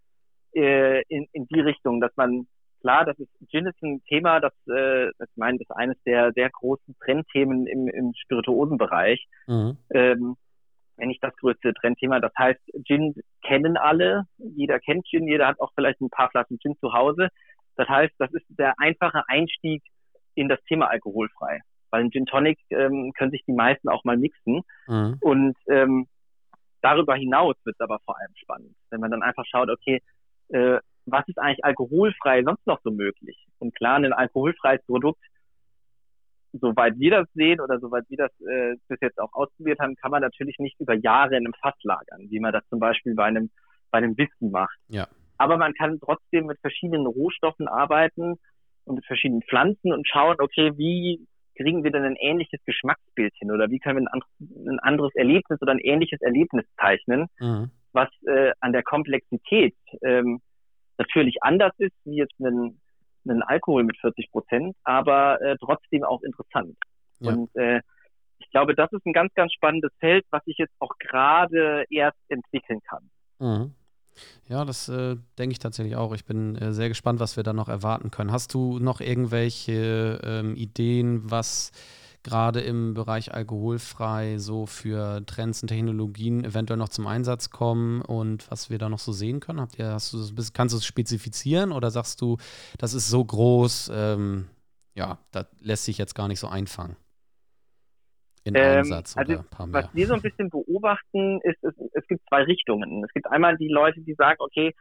äh, 0.54 1.02
in, 1.08 1.26
in 1.32 1.46
die 1.48 1.60
Richtung, 1.60 2.00
dass 2.00 2.16
man 2.16 2.46
klar, 2.80 3.04
das 3.04 3.18
ist 3.18 3.30
Gin 3.50 3.66
ist 3.66 3.82
ein 3.82 4.02
Thema, 4.04 4.40
das, 4.40 4.52
äh, 4.68 5.08
ich 5.08 5.36
meine, 5.36 5.58
das 5.58 5.68
ist 5.68 5.76
eines 5.76 5.96
der 6.04 6.32
sehr 6.32 6.50
großen 6.50 6.96
Trendthemen 7.04 7.66
im, 7.66 7.88
im 7.88 8.12
Spirituosenbereich. 8.14 9.26
Mhm. 9.46 9.76
Ähm, 9.90 10.36
wenn 10.98 11.08
nicht 11.08 11.22
das 11.22 11.34
größte 11.36 11.72
Trendthema. 11.74 12.20
Das 12.20 12.32
heißt, 12.36 12.60
Gin 12.84 13.14
kennen 13.46 13.76
alle, 13.76 14.24
jeder 14.36 14.80
kennt 14.80 15.06
Gin, 15.06 15.28
jeder 15.28 15.46
hat 15.46 15.60
auch 15.60 15.70
vielleicht 15.74 16.00
ein 16.00 16.10
paar 16.10 16.30
Flaschen 16.30 16.58
Gin 16.58 16.76
zu 16.80 16.92
Hause. 16.92 17.28
Das 17.76 17.88
heißt, 17.88 18.14
das 18.18 18.32
ist 18.32 18.44
der 18.48 18.74
einfache 18.78 19.22
Einstieg 19.28 19.82
in 20.34 20.48
das 20.48 20.62
Thema 20.64 20.88
alkoholfrei. 20.88 21.60
Weil 21.90 22.04
ein 22.04 22.10
Gin 22.10 22.26
Tonic 22.26 22.58
ähm, 22.70 23.12
können 23.16 23.30
sich 23.30 23.44
die 23.46 23.52
meisten 23.52 23.88
auch 23.88 24.04
mal 24.04 24.16
mixen. 24.16 24.62
Mhm. 24.88 25.16
Und 25.20 25.56
ähm, 25.68 26.06
darüber 26.82 27.14
hinaus 27.14 27.56
wird 27.64 27.76
es 27.78 27.80
aber 27.80 28.00
vor 28.04 28.18
allem 28.18 28.34
spannend, 28.34 28.74
wenn 28.90 29.00
man 29.00 29.10
dann 29.10 29.22
einfach 29.22 29.44
schaut, 29.46 29.70
okay, 29.70 30.02
äh, 30.48 30.78
was 31.10 31.26
ist 31.28 31.38
eigentlich 31.38 31.64
alkoholfrei 31.64 32.42
sonst 32.42 32.66
noch 32.66 32.80
so 32.82 32.90
möglich? 32.90 33.46
Und 33.58 33.74
klar, 33.74 33.96
ein 33.96 34.12
alkoholfreies 34.12 34.84
Produkt, 34.86 35.20
soweit 36.52 36.98
wir 36.98 37.10
das 37.10 37.28
sehen 37.34 37.60
oder 37.60 37.78
soweit 37.78 38.04
wir 38.08 38.16
das 38.16 38.32
äh, 38.40 38.76
bis 38.88 38.98
jetzt 39.00 39.18
auch 39.18 39.32
ausprobiert 39.32 39.80
haben, 39.80 39.96
kann 39.96 40.10
man 40.10 40.22
natürlich 40.22 40.58
nicht 40.58 40.78
über 40.80 40.94
Jahre 40.94 41.36
in 41.36 41.46
einem 41.46 41.54
Fass 41.60 41.74
lagern, 41.82 42.30
wie 42.30 42.40
man 42.40 42.52
das 42.52 42.66
zum 42.68 42.78
Beispiel 42.78 43.14
bei 43.14 43.24
einem, 43.24 43.50
bei 43.90 43.98
einem 43.98 44.16
Whisky 44.16 44.48
macht. 44.48 44.78
Ja. 44.88 45.08
Aber 45.36 45.56
man 45.56 45.72
kann 45.74 46.00
trotzdem 46.00 46.46
mit 46.46 46.58
verschiedenen 46.60 47.06
Rohstoffen 47.06 47.68
arbeiten 47.68 48.36
und 48.84 48.94
mit 48.96 49.06
verschiedenen 49.06 49.42
Pflanzen 49.42 49.92
und 49.92 50.06
schauen, 50.08 50.36
okay, 50.40 50.72
wie 50.76 51.26
kriegen 51.56 51.84
wir 51.84 51.90
denn 51.90 52.04
ein 52.04 52.16
ähnliches 52.16 52.60
Geschmacksbild 52.64 53.34
hin 53.36 53.50
oder 53.50 53.70
wie 53.70 53.78
können 53.78 54.00
wir 54.00 54.12
ein, 54.12 54.68
ein 54.68 54.78
anderes 54.80 55.14
Erlebnis 55.14 55.60
oder 55.60 55.72
ein 55.72 55.80
ähnliches 55.80 56.20
Erlebnis 56.22 56.64
zeichnen, 56.80 57.26
mhm. 57.38 57.70
was 57.92 58.08
äh, 58.26 58.52
an 58.60 58.72
der 58.72 58.82
Komplexität 58.82 59.74
ähm, 60.02 60.40
natürlich 60.98 61.42
anders 61.42 61.72
ist, 61.78 61.94
wie 62.04 62.16
jetzt 62.16 62.38
ein, 62.40 62.80
ein 63.26 63.42
Alkohol 63.42 63.84
mit 63.84 63.98
40 63.98 64.30
Prozent, 64.30 64.76
aber 64.84 65.40
äh, 65.40 65.56
trotzdem 65.60 66.04
auch 66.04 66.22
interessant. 66.22 66.76
Ja. 67.20 67.32
Und 67.32 67.54
äh, 67.56 67.80
ich 68.38 68.50
glaube, 68.50 68.74
das 68.74 68.92
ist 68.92 69.04
ein 69.06 69.12
ganz, 69.12 69.32
ganz 69.34 69.52
spannendes 69.52 69.92
Feld, 69.98 70.24
was 70.30 70.44
sich 70.44 70.58
jetzt 70.58 70.74
auch 70.78 70.92
gerade 70.98 71.84
erst 71.90 72.18
entwickeln 72.28 72.80
kann. 72.88 73.10
Mhm. 73.38 73.74
Ja, 74.48 74.64
das 74.64 74.88
äh, 74.88 75.16
denke 75.38 75.52
ich 75.52 75.58
tatsächlich 75.58 75.96
auch. 75.96 76.12
Ich 76.14 76.24
bin 76.24 76.56
äh, 76.56 76.72
sehr 76.72 76.88
gespannt, 76.88 77.20
was 77.20 77.36
wir 77.36 77.44
da 77.44 77.52
noch 77.52 77.68
erwarten 77.68 78.10
können. 78.10 78.32
Hast 78.32 78.54
du 78.54 78.78
noch 78.78 79.00
irgendwelche 79.00 80.20
ähm, 80.24 80.56
Ideen, 80.56 81.30
was 81.30 81.70
gerade 82.22 82.60
im 82.60 82.94
Bereich 82.94 83.32
alkoholfrei 83.32 84.38
so 84.38 84.66
für 84.66 85.24
Trends 85.26 85.62
und 85.62 85.68
Technologien 85.68 86.44
eventuell 86.44 86.78
noch 86.78 86.88
zum 86.88 87.06
Einsatz 87.06 87.50
kommen 87.50 88.02
und 88.02 88.50
was 88.50 88.70
wir 88.70 88.78
da 88.78 88.88
noch 88.88 88.98
so 88.98 89.12
sehen 89.12 89.40
können? 89.40 89.60
Habt 89.60 89.78
ihr, 89.78 89.92
hast 89.92 90.12
du 90.12 90.18
das, 90.34 90.52
kannst 90.52 90.74
du 90.74 90.78
es 90.78 90.86
spezifizieren 90.86 91.72
oder 91.72 91.90
sagst 91.90 92.20
du, 92.20 92.36
das 92.78 92.94
ist 92.94 93.08
so 93.08 93.24
groß, 93.24 93.90
ähm, 93.94 94.48
ja, 94.94 95.18
das 95.30 95.46
lässt 95.60 95.84
sich 95.84 95.98
jetzt 95.98 96.14
gar 96.14 96.28
nicht 96.28 96.40
so 96.40 96.48
einfangen? 96.48 96.96
In 98.44 98.54
ähm, 98.56 98.84
Satz 98.84 99.16
also 99.16 99.38
ein 99.38 99.44
paar 99.44 99.66
mehr. 99.66 99.84
Was 99.84 99.94
wir 99.94 100.06
so 100.06 100.14
ein 100.14 100.22
bisschen 100.22 100.48
beobachten, 100.48 101.40
ist, 101.42 101.62
es, 101.62 101.74
es 101.92 102.06
gibt 102.06 102.26
zwei 102.28 102.44
Richtungen. 102.44 103.04
Es 103.04 103.12
gibt 103.12 103.26
einmal 103.26 103.56
die 103.58 103.68
Leute, 103.68 104.00
die 104.00 104.14
sagen, 104.14 104.38
okay, 104.40 104.74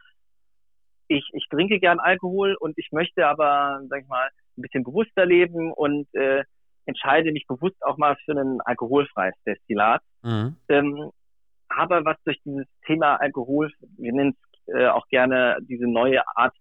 ich, 1.08 1.28
ich 1.32 1.46
trinke 1.50 1.78
gern 1.80 2.00
Alkohol 2.00 2.54
und 2.58 2.78
ich 2.78 2.88
möchte 2.92 3.26
aber, 3.26 3.82
sag 3.88 4.02
ich 4.02 4.08
mal, 4.08 4.28
ein 4.56 4.62
bisschen 4.62 4.84
bewusster 4.84 5.26
leben 5.26 5.72
und 5.72 6.06
äh, 6.14 6.44
entscheide 6.88 7.32
mich 7.32 7.46
bewusst 7.46 7.76
auch 7.84 7.98
mal 7.98 8.16
für 8.24 8.32
ein 8.32 8.60
alkoholfreies 8.62 9.34
Destillat. 9.46 10.02
Mhm. 10.22 10.56
Ähm, 10.68 11.10
aber 11.68 12.04
was 12.04 12.16
durch 12.24 12.40
dieses 12.44 12.66
Thema 12.86 13.16
Alkohol, 13.16 13.70
wir 13.98 14.12
nennen 14.12 14.34
es 14.66 14.74
äh, 14.74 14.86
auch 14.88 15.06
gerne 15.08 15.58
diese 15.62 15.86
neue 15.86 16.22
Art 16.34 16.54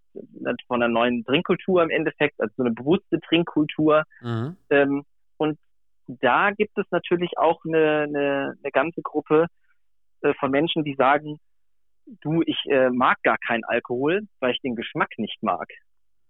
von 0.68 0.82
einer 0.82 0.92
neuen 0.92 1.24
Trinkkultur 1.24 1.82
im 1.82 1.90
Endeffekt, 1.90 2.40
also 2.40 2.54
so 2.58 2.64
eine 2.64 2.74
bewusste 2.74 3.20
Trinkkultur. 3.22 4.04
Mhm. 4.22 4.58
Ähm, 4.70 5.04
und 5.38 5.58
da 6.08 6.52
gibt 6.52 6.78
es 6.78 6.86
natürlich 6.92 7.38
auch 7.38 7.64
eine, 7.66 8.06
eine, 8.08 8.54
eine 8.62 8.72
ganze 8.72 9.02
Gruppe 9.02 9.48
äh, 10.22 10.34
von 10.40 10.52
Menschen, 10.52 10.84
die 10.84 10.96
sagen, 10.96 11.40
du, 12.22 12.42
ich 12.46 12.58
äh, 12.70 12.90
mag 12.90 13.22
gar 13.24 13.38
keinen 13.38 13.64
Alkohol, 13.66 14.22
weil 14.40 14.52
ich 14.52 14.62
den 14.62 14.76
Geschmack 14.76 15.10
nicht 15.18 15.42
mag. 15.42 15.68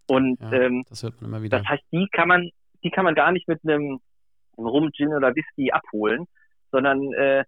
Und 0.07 0.39
ja, 0.39 0.51
ähm, 0.53 0.83
das, 0.89 1.03
hört 1.03 1.21
man 1.21 1.31
immer 1.31 1.41
wieder. 1.43 1.59
das 1.59 1.67
heißt, 1.67 1.83
die 1.91 2.07
kann 2.11 2.27
man, 2.27 2.49
die 2.87 2.91
kann 2.91 3.03
man 3.03 3.15
gar 3.15 3.33
nicht 3.33 3.49
mit 3.49 3.59
einem 3.63 3.99
Rum, 4.57 4.91
Gin 4.93 5.13
oder 5.13 5.35
Whisky 5.35 5.71
abholen, 5.71 6.25
sondern 6.71 7.13
äh, 7.13 7.43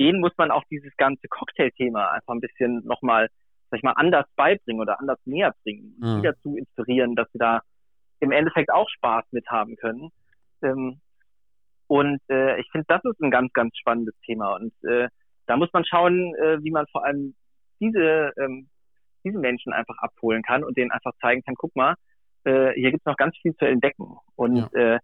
denen 0.00 0.20
muss 0.20 0.32
man 0.36 0.50
auch 0.50 0.64
dieses 0.68 0.94
ganze 0.96 1.28
Cocktailthema 1.28 2.10
einfach 2.10 2.34
ein 2.34 2.40
bisschen 2.40 2.84
nochmal, 2.84 3.28
sag 3.70 3.78
ich 3.78 3.84
mal, 3.84 3.92
anders 3.92 4.26
beibringen 4.34 4.82
oder 4.82 4.98
anders 4.98 5.18
näher 5.24 5.54
bringen, 5.62 5.94
mhm. 6.00 6.16
die 6.16 6.22
dazu 6.22 6.56
inspirieren, 6.56 7.14
dass 7.14 7.30
sie 7.32 7.38
da 7.38 7.60
im 8.18 8.32
Endeffekt 8.32 8.72
auch 8.72 8.88
Spaß 8.88 9.26
mit 9.30 9.46
haben 9.48 9.76
können. 9.76 10.10
Ähm, 10.62 11.00
und 11.86 12.20
äh, 12.28 12.60
ich 12.60 12.68
finde, 12.72 12.86
das 12.88 13.04
ist 13.04 13.20
ein 13.20 13.30
ganz, 13.30 13.52
ganz 13.52 13.76
spannendes 13.76 14.14
Thema. 14.26 14.56
Und 14.56 14.72
äh, 14.82 15.08
da 15.46 15.56
muss 15.56 15.72
man 15.72 15.84
schauen, 15.84 16.34
äh, 16.34 16.58
wie 16.62 16.72
man 16.72 16.86
vor 16.88 17.04
allem 17.04 17.34
diese, 17.80 18.32
ähm, 18.38 18.68
diese 19.24 19.38
Menschen 19.38 19.72
einfach 19.72 19.98
abholen 19.98 20.42
kann 20.42 20.64
und 20.64 20.76
denen 20.76 20.90
einfach 20.90 21.12
zeigen 21.20 21.42
kann, 21.42 21.54
guck 21.54 21.74
mal, 21.76 21.94
äh, 22.44 22.72
hier 22.74 22.90
gibt's 22.90 23.06
noch 23.06 23.16
ganz 23.16 23.36
viel 23.38 23.54
zu 23.56 23.66
entdecken. 23.66 24.16
Und 24.36 24.56
ja. 24.56 24.94
äh, 24.94 24.98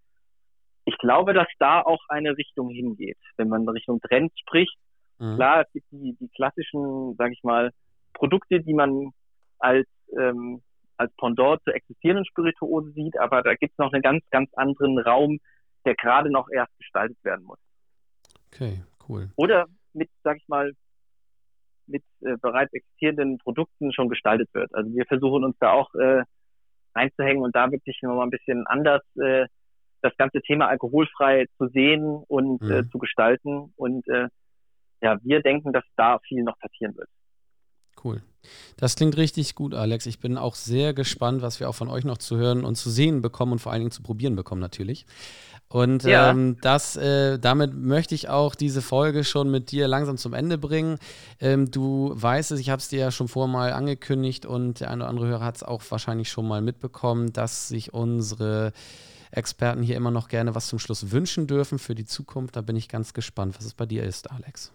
ich 0.85 0.96
glaube, 0.99 1.35
dass 1.35 1.49
da 1.59 1.83
auch 1.83 2.03
eine 2.09 2.37
Richtung 2.37 2.70
hingeht. 2.70 3.18
Wenn 3.37 3.49
man 3.49 3.68
Richtung 3.68 4.01
Trends 4.01 4.38
spricht, 4.40 4.77
mhm. 5.18 5.37
klar, 5.37 5.62
es 5.62 5.72
gibt 5.72 5.87
die, 5.90 6.16
die 6.20 6.29
klassischen, 6.29 7.14
sage 7.16 7.33
ich 7.33 7.42
mal, 7.42 7.72
Produkte, 8.14 8.61
die 8.61 8.75
man 8.75 9.11
als 9.59 9.87
ähm, 10.16 10.62
als 10.96 11.12
Pendant 11.16 11.62
zur 11.64 11.75
existierenden 11.75 12.25
Spirituose 12.27 12.90
sieht, 12.92 13.18
aber 13.18 13.42
da 13.42 13.55
gibt's 13.55 13.79
noch 13.79 13.92
einen 13.92 14.03
ganz, 14.03 14.25
ganz 14.31 14.53
anderen 14.55 14.99
Raum, 14.99 15.38
der 15.85 15.94
gerade 15.94 16.31
noch 16.31 16.49
erst 16.51 16.77
gestaltet 16.79 17.18
werden 17.22 17.44
muss. 17.44 17.59
Okay, 18.46 18.83
cool. 19.09 19.31
Oder 19.37 19.66
mit, 19.92 20.11
sag 20.22 20.38
ich 20.38 20.49
mal, 20.49 20.72
mit 21.87 22.03
äh, 22.20 22.37
bereits 22.40 22.72
existierenden 22.72 23.38
Produkten 23.38 23.92
schon 23.92 24.09
gestaltet 24.09 24.49
wird. 24.53 24.75
Also 24.75 24.92
wir 24.92 25.05
versuchen 25.07 25.44
uns 25.44 25.57
da 25.61 25.72
auch 25.72 25.94
äh, 25.94 26.22
reinzuhängen 26.97 27.43
und 27.43 27.55
da 27.55 27.71
wirklich 27.71 27.99
nochmal 28.03 28.27
ein 28.27 28.31
bisschen 28.31 28.67
anders 28.67 29.03
äh, 29.17 29.47
das 30.03 30.17
ganze 30.17 30.41
Thema 30.41 30.69
alkoholfrei 30.69 31.47
zu 31.59 31.69
sehen 31.69 32.05
und 32.29 32.63
äh, 32.63 32.65
mhm. 32.65 32.73
äh, 32.73 32.89
zu 32.89 32.99
gestalten. 32.99 33.73
Und 33.77 34.07
äh, 34.09 34.29
ja, 35.03 35.19
wir 35.23 35.43
denken, 35.43 35.73
dass 35.73 35.85
da 35.97 36.19
viel 36.21 36.43
noch 36.43 36.59
passieren 36.59 36.97
wird. 36.97 37.09
Cool. 38.03 38.23
Das 38.77 38.95
klingt 38.95 39.17
richtig 39.17 39.55
gut, 39.55 39.75
Alex. 39.75 40.07
Ich 40.07 40.21
bin 40.21 40.37
auch 40.37 40.55
sehr 40.55 40.95
gespannt, 40.95 41.43
was 41.43 41.61
wir 41.61 41.69
auch 41.69 41.75
von 41.75 41.89
euch 41.89 42.05
noch 42.05 42.19
zu 42.19 42.37
hören 42.37 42.65
und 42.65 42.77
zu 42.77 42.91
sehen 42.91 43.23
bekommen 43.23 43.53
und 43.53 43.59
vor 43.59 43.73
allen 43.73 43.81
Dingen 43.81 43.91
zu 43.91 44.03
probieren 44.03 44.37
bekommen 44.37 44.61
natürlich. 44.61 45.07
Und 45.77 46.05
ja. 46.05 46.31
ähm, 46.31 46.57
das, 46.62 46.97
äh, 46.97 47.39
damit 47.39 47.75
möchte 47.75 48.15
ich 48.15 48.31
auch 48.31 48.55
diese 48.55 48.81
Folge 48.81 49.25
schon 49.25 49.51
mit 49.51 49.71
dir 49.73 49.89
langsam 49.89 50.17
zum 50.17 50.33
Ende 50.33 50.57
bringen. 50.57 50.99
Ähm, 51.39 51.71
du 51.71 52.12
weißt 52.15 52.53
es, 52.53 52.61
ich 52.61 52.71
habe 52.71 52.79
es 52.79 52.89
dir 52.89 52.99
ja 52.99 53.11
schon 53.11 53.29
vorher 53.29 53.53
mal 53.53 53.75
angekündigt 53.75 54.47
und 54.47 54.81
der 54.81 54.91
eine 54.91 55.03
oder 55.03 55.11
andere 55.11 55.27
Hörer 55.27 55.45
hat 55.45 55.57
es 55.57 55.62
auch 55.62 55.83
wahrscheinlich 55.91 56.31
schon 56.31 56.49
mal 56.49 56.62
mitbekommen, 56.62 57.35
dass 57.35 57.69
sich 57.69 57.93
unsere 57.93 58.73
Experten 59.31 59.83
hier 59.83 59.99
immer 59.99 60.11
noch 60.11 60.29
gerne 60.29 60.55
was 60.55 60.69
zum 60.69 60.79
Schluss 60.79 61.12
wünschen 61.12 61.47
dürfen 61.47 61.79
für 61.79 61.95
die 61.95 62.07
Zukunft. 62.07 62.57
Da 62.57 62.62
bin 62.62 62.77
ich 62.77 62.89
ganz 62.89 63.12
gespannt, 63.12 63.59
was 63.59 63.67
es 63.67 63.75
bei 63.75 63.85
dir 63.85 64.03
ist, 64.03 64.31
Alex. 64.33 64.73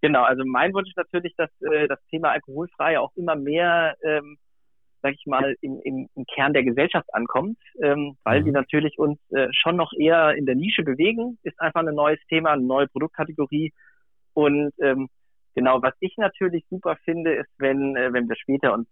Genau, 0.00 0.22
also 0.22 0.44
mein 0.46 0.72
Wunsch 0.72 0.88
ist 0.88 0.96
natürlich, 0.96 1.34
dass 1.36 1.50
äh, 1.60 1.88
das 1.88 1.98
Thema 2.08 2.30
alkoholfrei 2.30 2.98
auch 2.98 3.12
immer 3.16 3.36
mehr 3.36 3.96
ähm, 4.02 4.38
sag 5.02 5.14
ich 5.14 5.26
mal, 5.26 5.56
im, 5.60 5.80
im, 5.82 6.08
im 6.14 6.26
Kern 6.26 6.52
der 6.52 6.62
Gesellschaft 6.62 7.12
ankommt, 7.12 7.58
ähm, 7.82 8.16
weil 8.24 8.40
mhm. 8.40 8.44
die 8.46 8.50
natürlich 8.52 8.98
uns 8.98 9.18
äh, 9.30 9.48
schon 9.52 9.76
noch 9.76 9.92
eher 9.98 10.34
in 10.34 10.46
der 10.46 10.54
Nische 10.54 10.84
bewegen, 10.84 11.38
ist 11.42 11.60
einfach 11.60 11.80
ein 11.80 11.94
neues 11.94 12.20
Thema, 12.28 12.52
eine 12.52 12.62
neue 12.62 12.88
Produktkategorie. 12.88 13.72
Und 14.34 14.72
ähm, 14.80 15.08
genau, 15.54 15.82
was 15.82 15.94
ich 16.00 16.16
natürlich 16.16 16.64
super 16.70 16.96
finde, 17.04 17.34
ist, 17.34 17.50
wenn, 17.58 17.96
äh, 17.96 18.12
wenn 18.12 18.28
wir 18.28 18.36
später 18.36 18.72
uns 18.74 18.88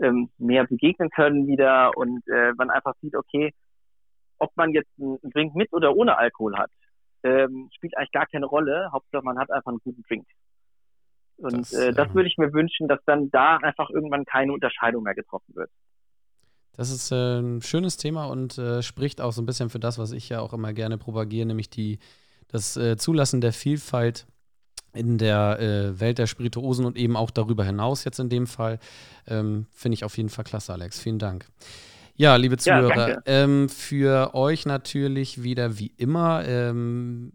ähm, 0.00 0.30
mehr 0.38 0.66
begegnen 0.66 1.10
können 1.10 1.46
wieder 1.46 1.96
und 1.96 2.26
äh, 2.28 2.52
man 2.56 2.70
einfach 2.70 2.94
sieht, 3.00 3.16
okay, 3.16 3.52
ob 4.38 4.56
man 4.56 4.72
jetzt 4.72 4.90
einen 5.00 5.18
Drink 5.32 5.54
mit 5.54 5.72
oder 5.72 5.94
ohne 5.96 6.16
Alkohol 6.18 6.56
hat, 6.56 6.70
ähm, 7.24 7.68
spielt 7.74 7.96
eigentlich 7.96 8.12
gar 8.12 8.26
keine 8.26 8.46
Rolle. 8.46 8.90
Hauptsache, 8.92 9.24
man 9.24 9.38
hat 9.38 9.50
einfach 9.50 9.70
einen 9.70 9.80
guten 9.80 10.02
Drink. 10.02 10.26
Und 11.38 11.60
das, 11.60 11.72
äh, 11.72 11.92
das 11.92 12.12
würde 12.14 12.28
ich 12.28 12.36
mir 12.36 12.52
wünschen, 12.52 12.88
dass 12.88 13.00
dann 13.06 13.30
da 13.30 13.56
einfach 13.56 13.90
irgendwann 13.90 14.24
keine 14.24 14.52
Unterscheidung 14.52 15.04
mehr 15.04 15.14
getroffen 15.14 15.54
wird. 15.54 15.70
Das 16.72 16.90
ist 16.90 17.10
äh, 17.10 17.40
ein 17.40 17.62
schönes 17.62 17.96
Thema 17.96 18.26
und 18.26 18.58
äh, 18.58 18.82
spricht 18.82 19.20
auch 19.20 19.32
so 19.32 19.42
ein 19.42 19.46
bisschen 19.46 19.70
für 19.70 19.80
das, 19.80 19.98
was 19.98 20.12
ich 20.12 20.28
ja 20.28 20.40
auch 20.40 20.52
immer 20.52 20.72
gerne 20.72 20.98
propagiere, 20.98 21.46
nämlich 21.46 21.70
die, 21.70 21.98
das 22.48 22.76
äh, 22.76 22.96
Zulassen 22.96 23.40
der 23.40 23.52
Vielfalt 23.52 24.26
in 24.94 25.18
der 25.18 25.58
äh, 25.60 26.00
Welt 26.00 26.18
der 26.18 26.26
Spirituosen 26.26 26.84
und 26.84 26.96
eben 26.96 27.16
auch 27.16 27.30
darüber 27.30 27.64
hinaus 27.64 28.04
jetzt 28.04 28.20
in 28.20 28.28
dem 28.28 28.46
Fall. 28.46 28.78
Ähm, 29.26 29.66
Finde 29.72 29.94
ich 29.94 30.04
auf 30.04 30.16
jeden 30.16 30.28
Fall 30.28 30.44
klasse, 30.44 30.72
Alex. 30.72 31.00
Vielen 31.00 31.18
Dank. 31.18 31.46
Ja, 32.14 32.34
liebe 32.36 32.56
Zuhörer, 32.56 33.10
ja, 33.10 33.18
ähm, 33.26 33.68
für 33.68 34.34
euch 34.34 34.66
natürlich 34.66 35.42
wieder 35.42 35.78
wie 35.78 35.92
immer 35.96 36.44
ähm, 36.46 37.32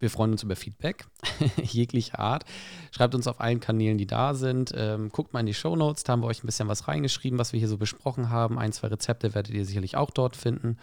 wir 0.00 0.10
freuen 0.10 0.32
uns 0.32 0.42
über 0.42 0.56
Feedback 0.56 1.04
jeglicher 1.62 2.18
Art. 2.18 2.44
Schreibt 2.90 3.14
uns 3.14 3.26
auf 3.26 3.40
allen 3.40 3.60
Kanälen, 3.60 3.98
die 3.98 4.06
da 4.06 4.34
sind. 4.34 4.72
Ähm, 4.74 5.10
guckt 5.10 5.32
mal 5.32 5.40
in 5.40 5.46
die 5.46 5.54
Show 5.54 5.76
Notes, 5.76 6.04
da 6.04 6.12
haben 6.12 6.22
wir 6.22 6.26
euch 6.26 6.42
ein 6.42 6.46
bisschen 6.46 6.68
was 6.68 6.88
reingeschrieben, 6.88 7.38
was 7.38 7.52
wir 7.52 7.58
hier 7.60 7.68
so 7.68 7.76
besprochen 7.76 8.30
haben. 8.30 8.58
Ein, 8.58 8.72
zwei 8.72 8.88
Rezepte 8.88 9.34
werdet 9.34 9.54
ihr 9.54 9.64
sicherlich 9.64 9.96
auch 9.96 10.10
dort 10.10 10.36
finden. 10.36 10.78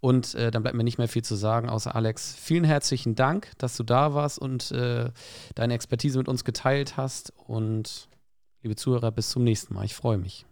Und 0.00 0.34
äh, 0.34 0.50
dann 0.50 0.62
bleibt 0.62 0.76
mir 0.76 0.84
nicht 0.84 0.98
mehr 0.98 1.08
viel 1.08 1.22
zu 1.22 1.34
sagen, 1.36 1.68
außer 1.68 1.94
Alex, 1.94 2.34
vielen 2.34 2.64
herzlichen 2.64 3.14
Dank, 3.14 3.52
dass 3.58 3.76
du 3.76 3.84
da 3.84 4.14
warst 4.14 4.38
und 4.38 4.72
äh, 4.72 5.10
deine 5.54 5.74
Expertise 5.74 6.18
mit 6.18 6.28
uns 6.28 6.44
geteilt 6.44 6.96
hast. 6.96 7.32
Und 7.46 8.08
liebe 8.62 8.74
Zuhörer, 8.74 9.12
bis 9.12 9.28
zum 9.30 9.44
nächsten 9.44 9.74
Mal. 9.74 9.84
Ich 9.84 9.94
freue 9.94 10.18
mich. 10.18 10.46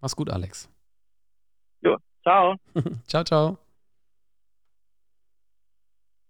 Mach's 0.00 0.16
gut, 0.16 0.30
Alex. 0.30 0.68
Jo, 1.80 1.96
ciao. 2.22 2.56
ciao, 3.06 3.24
ciao. 3.24 3.67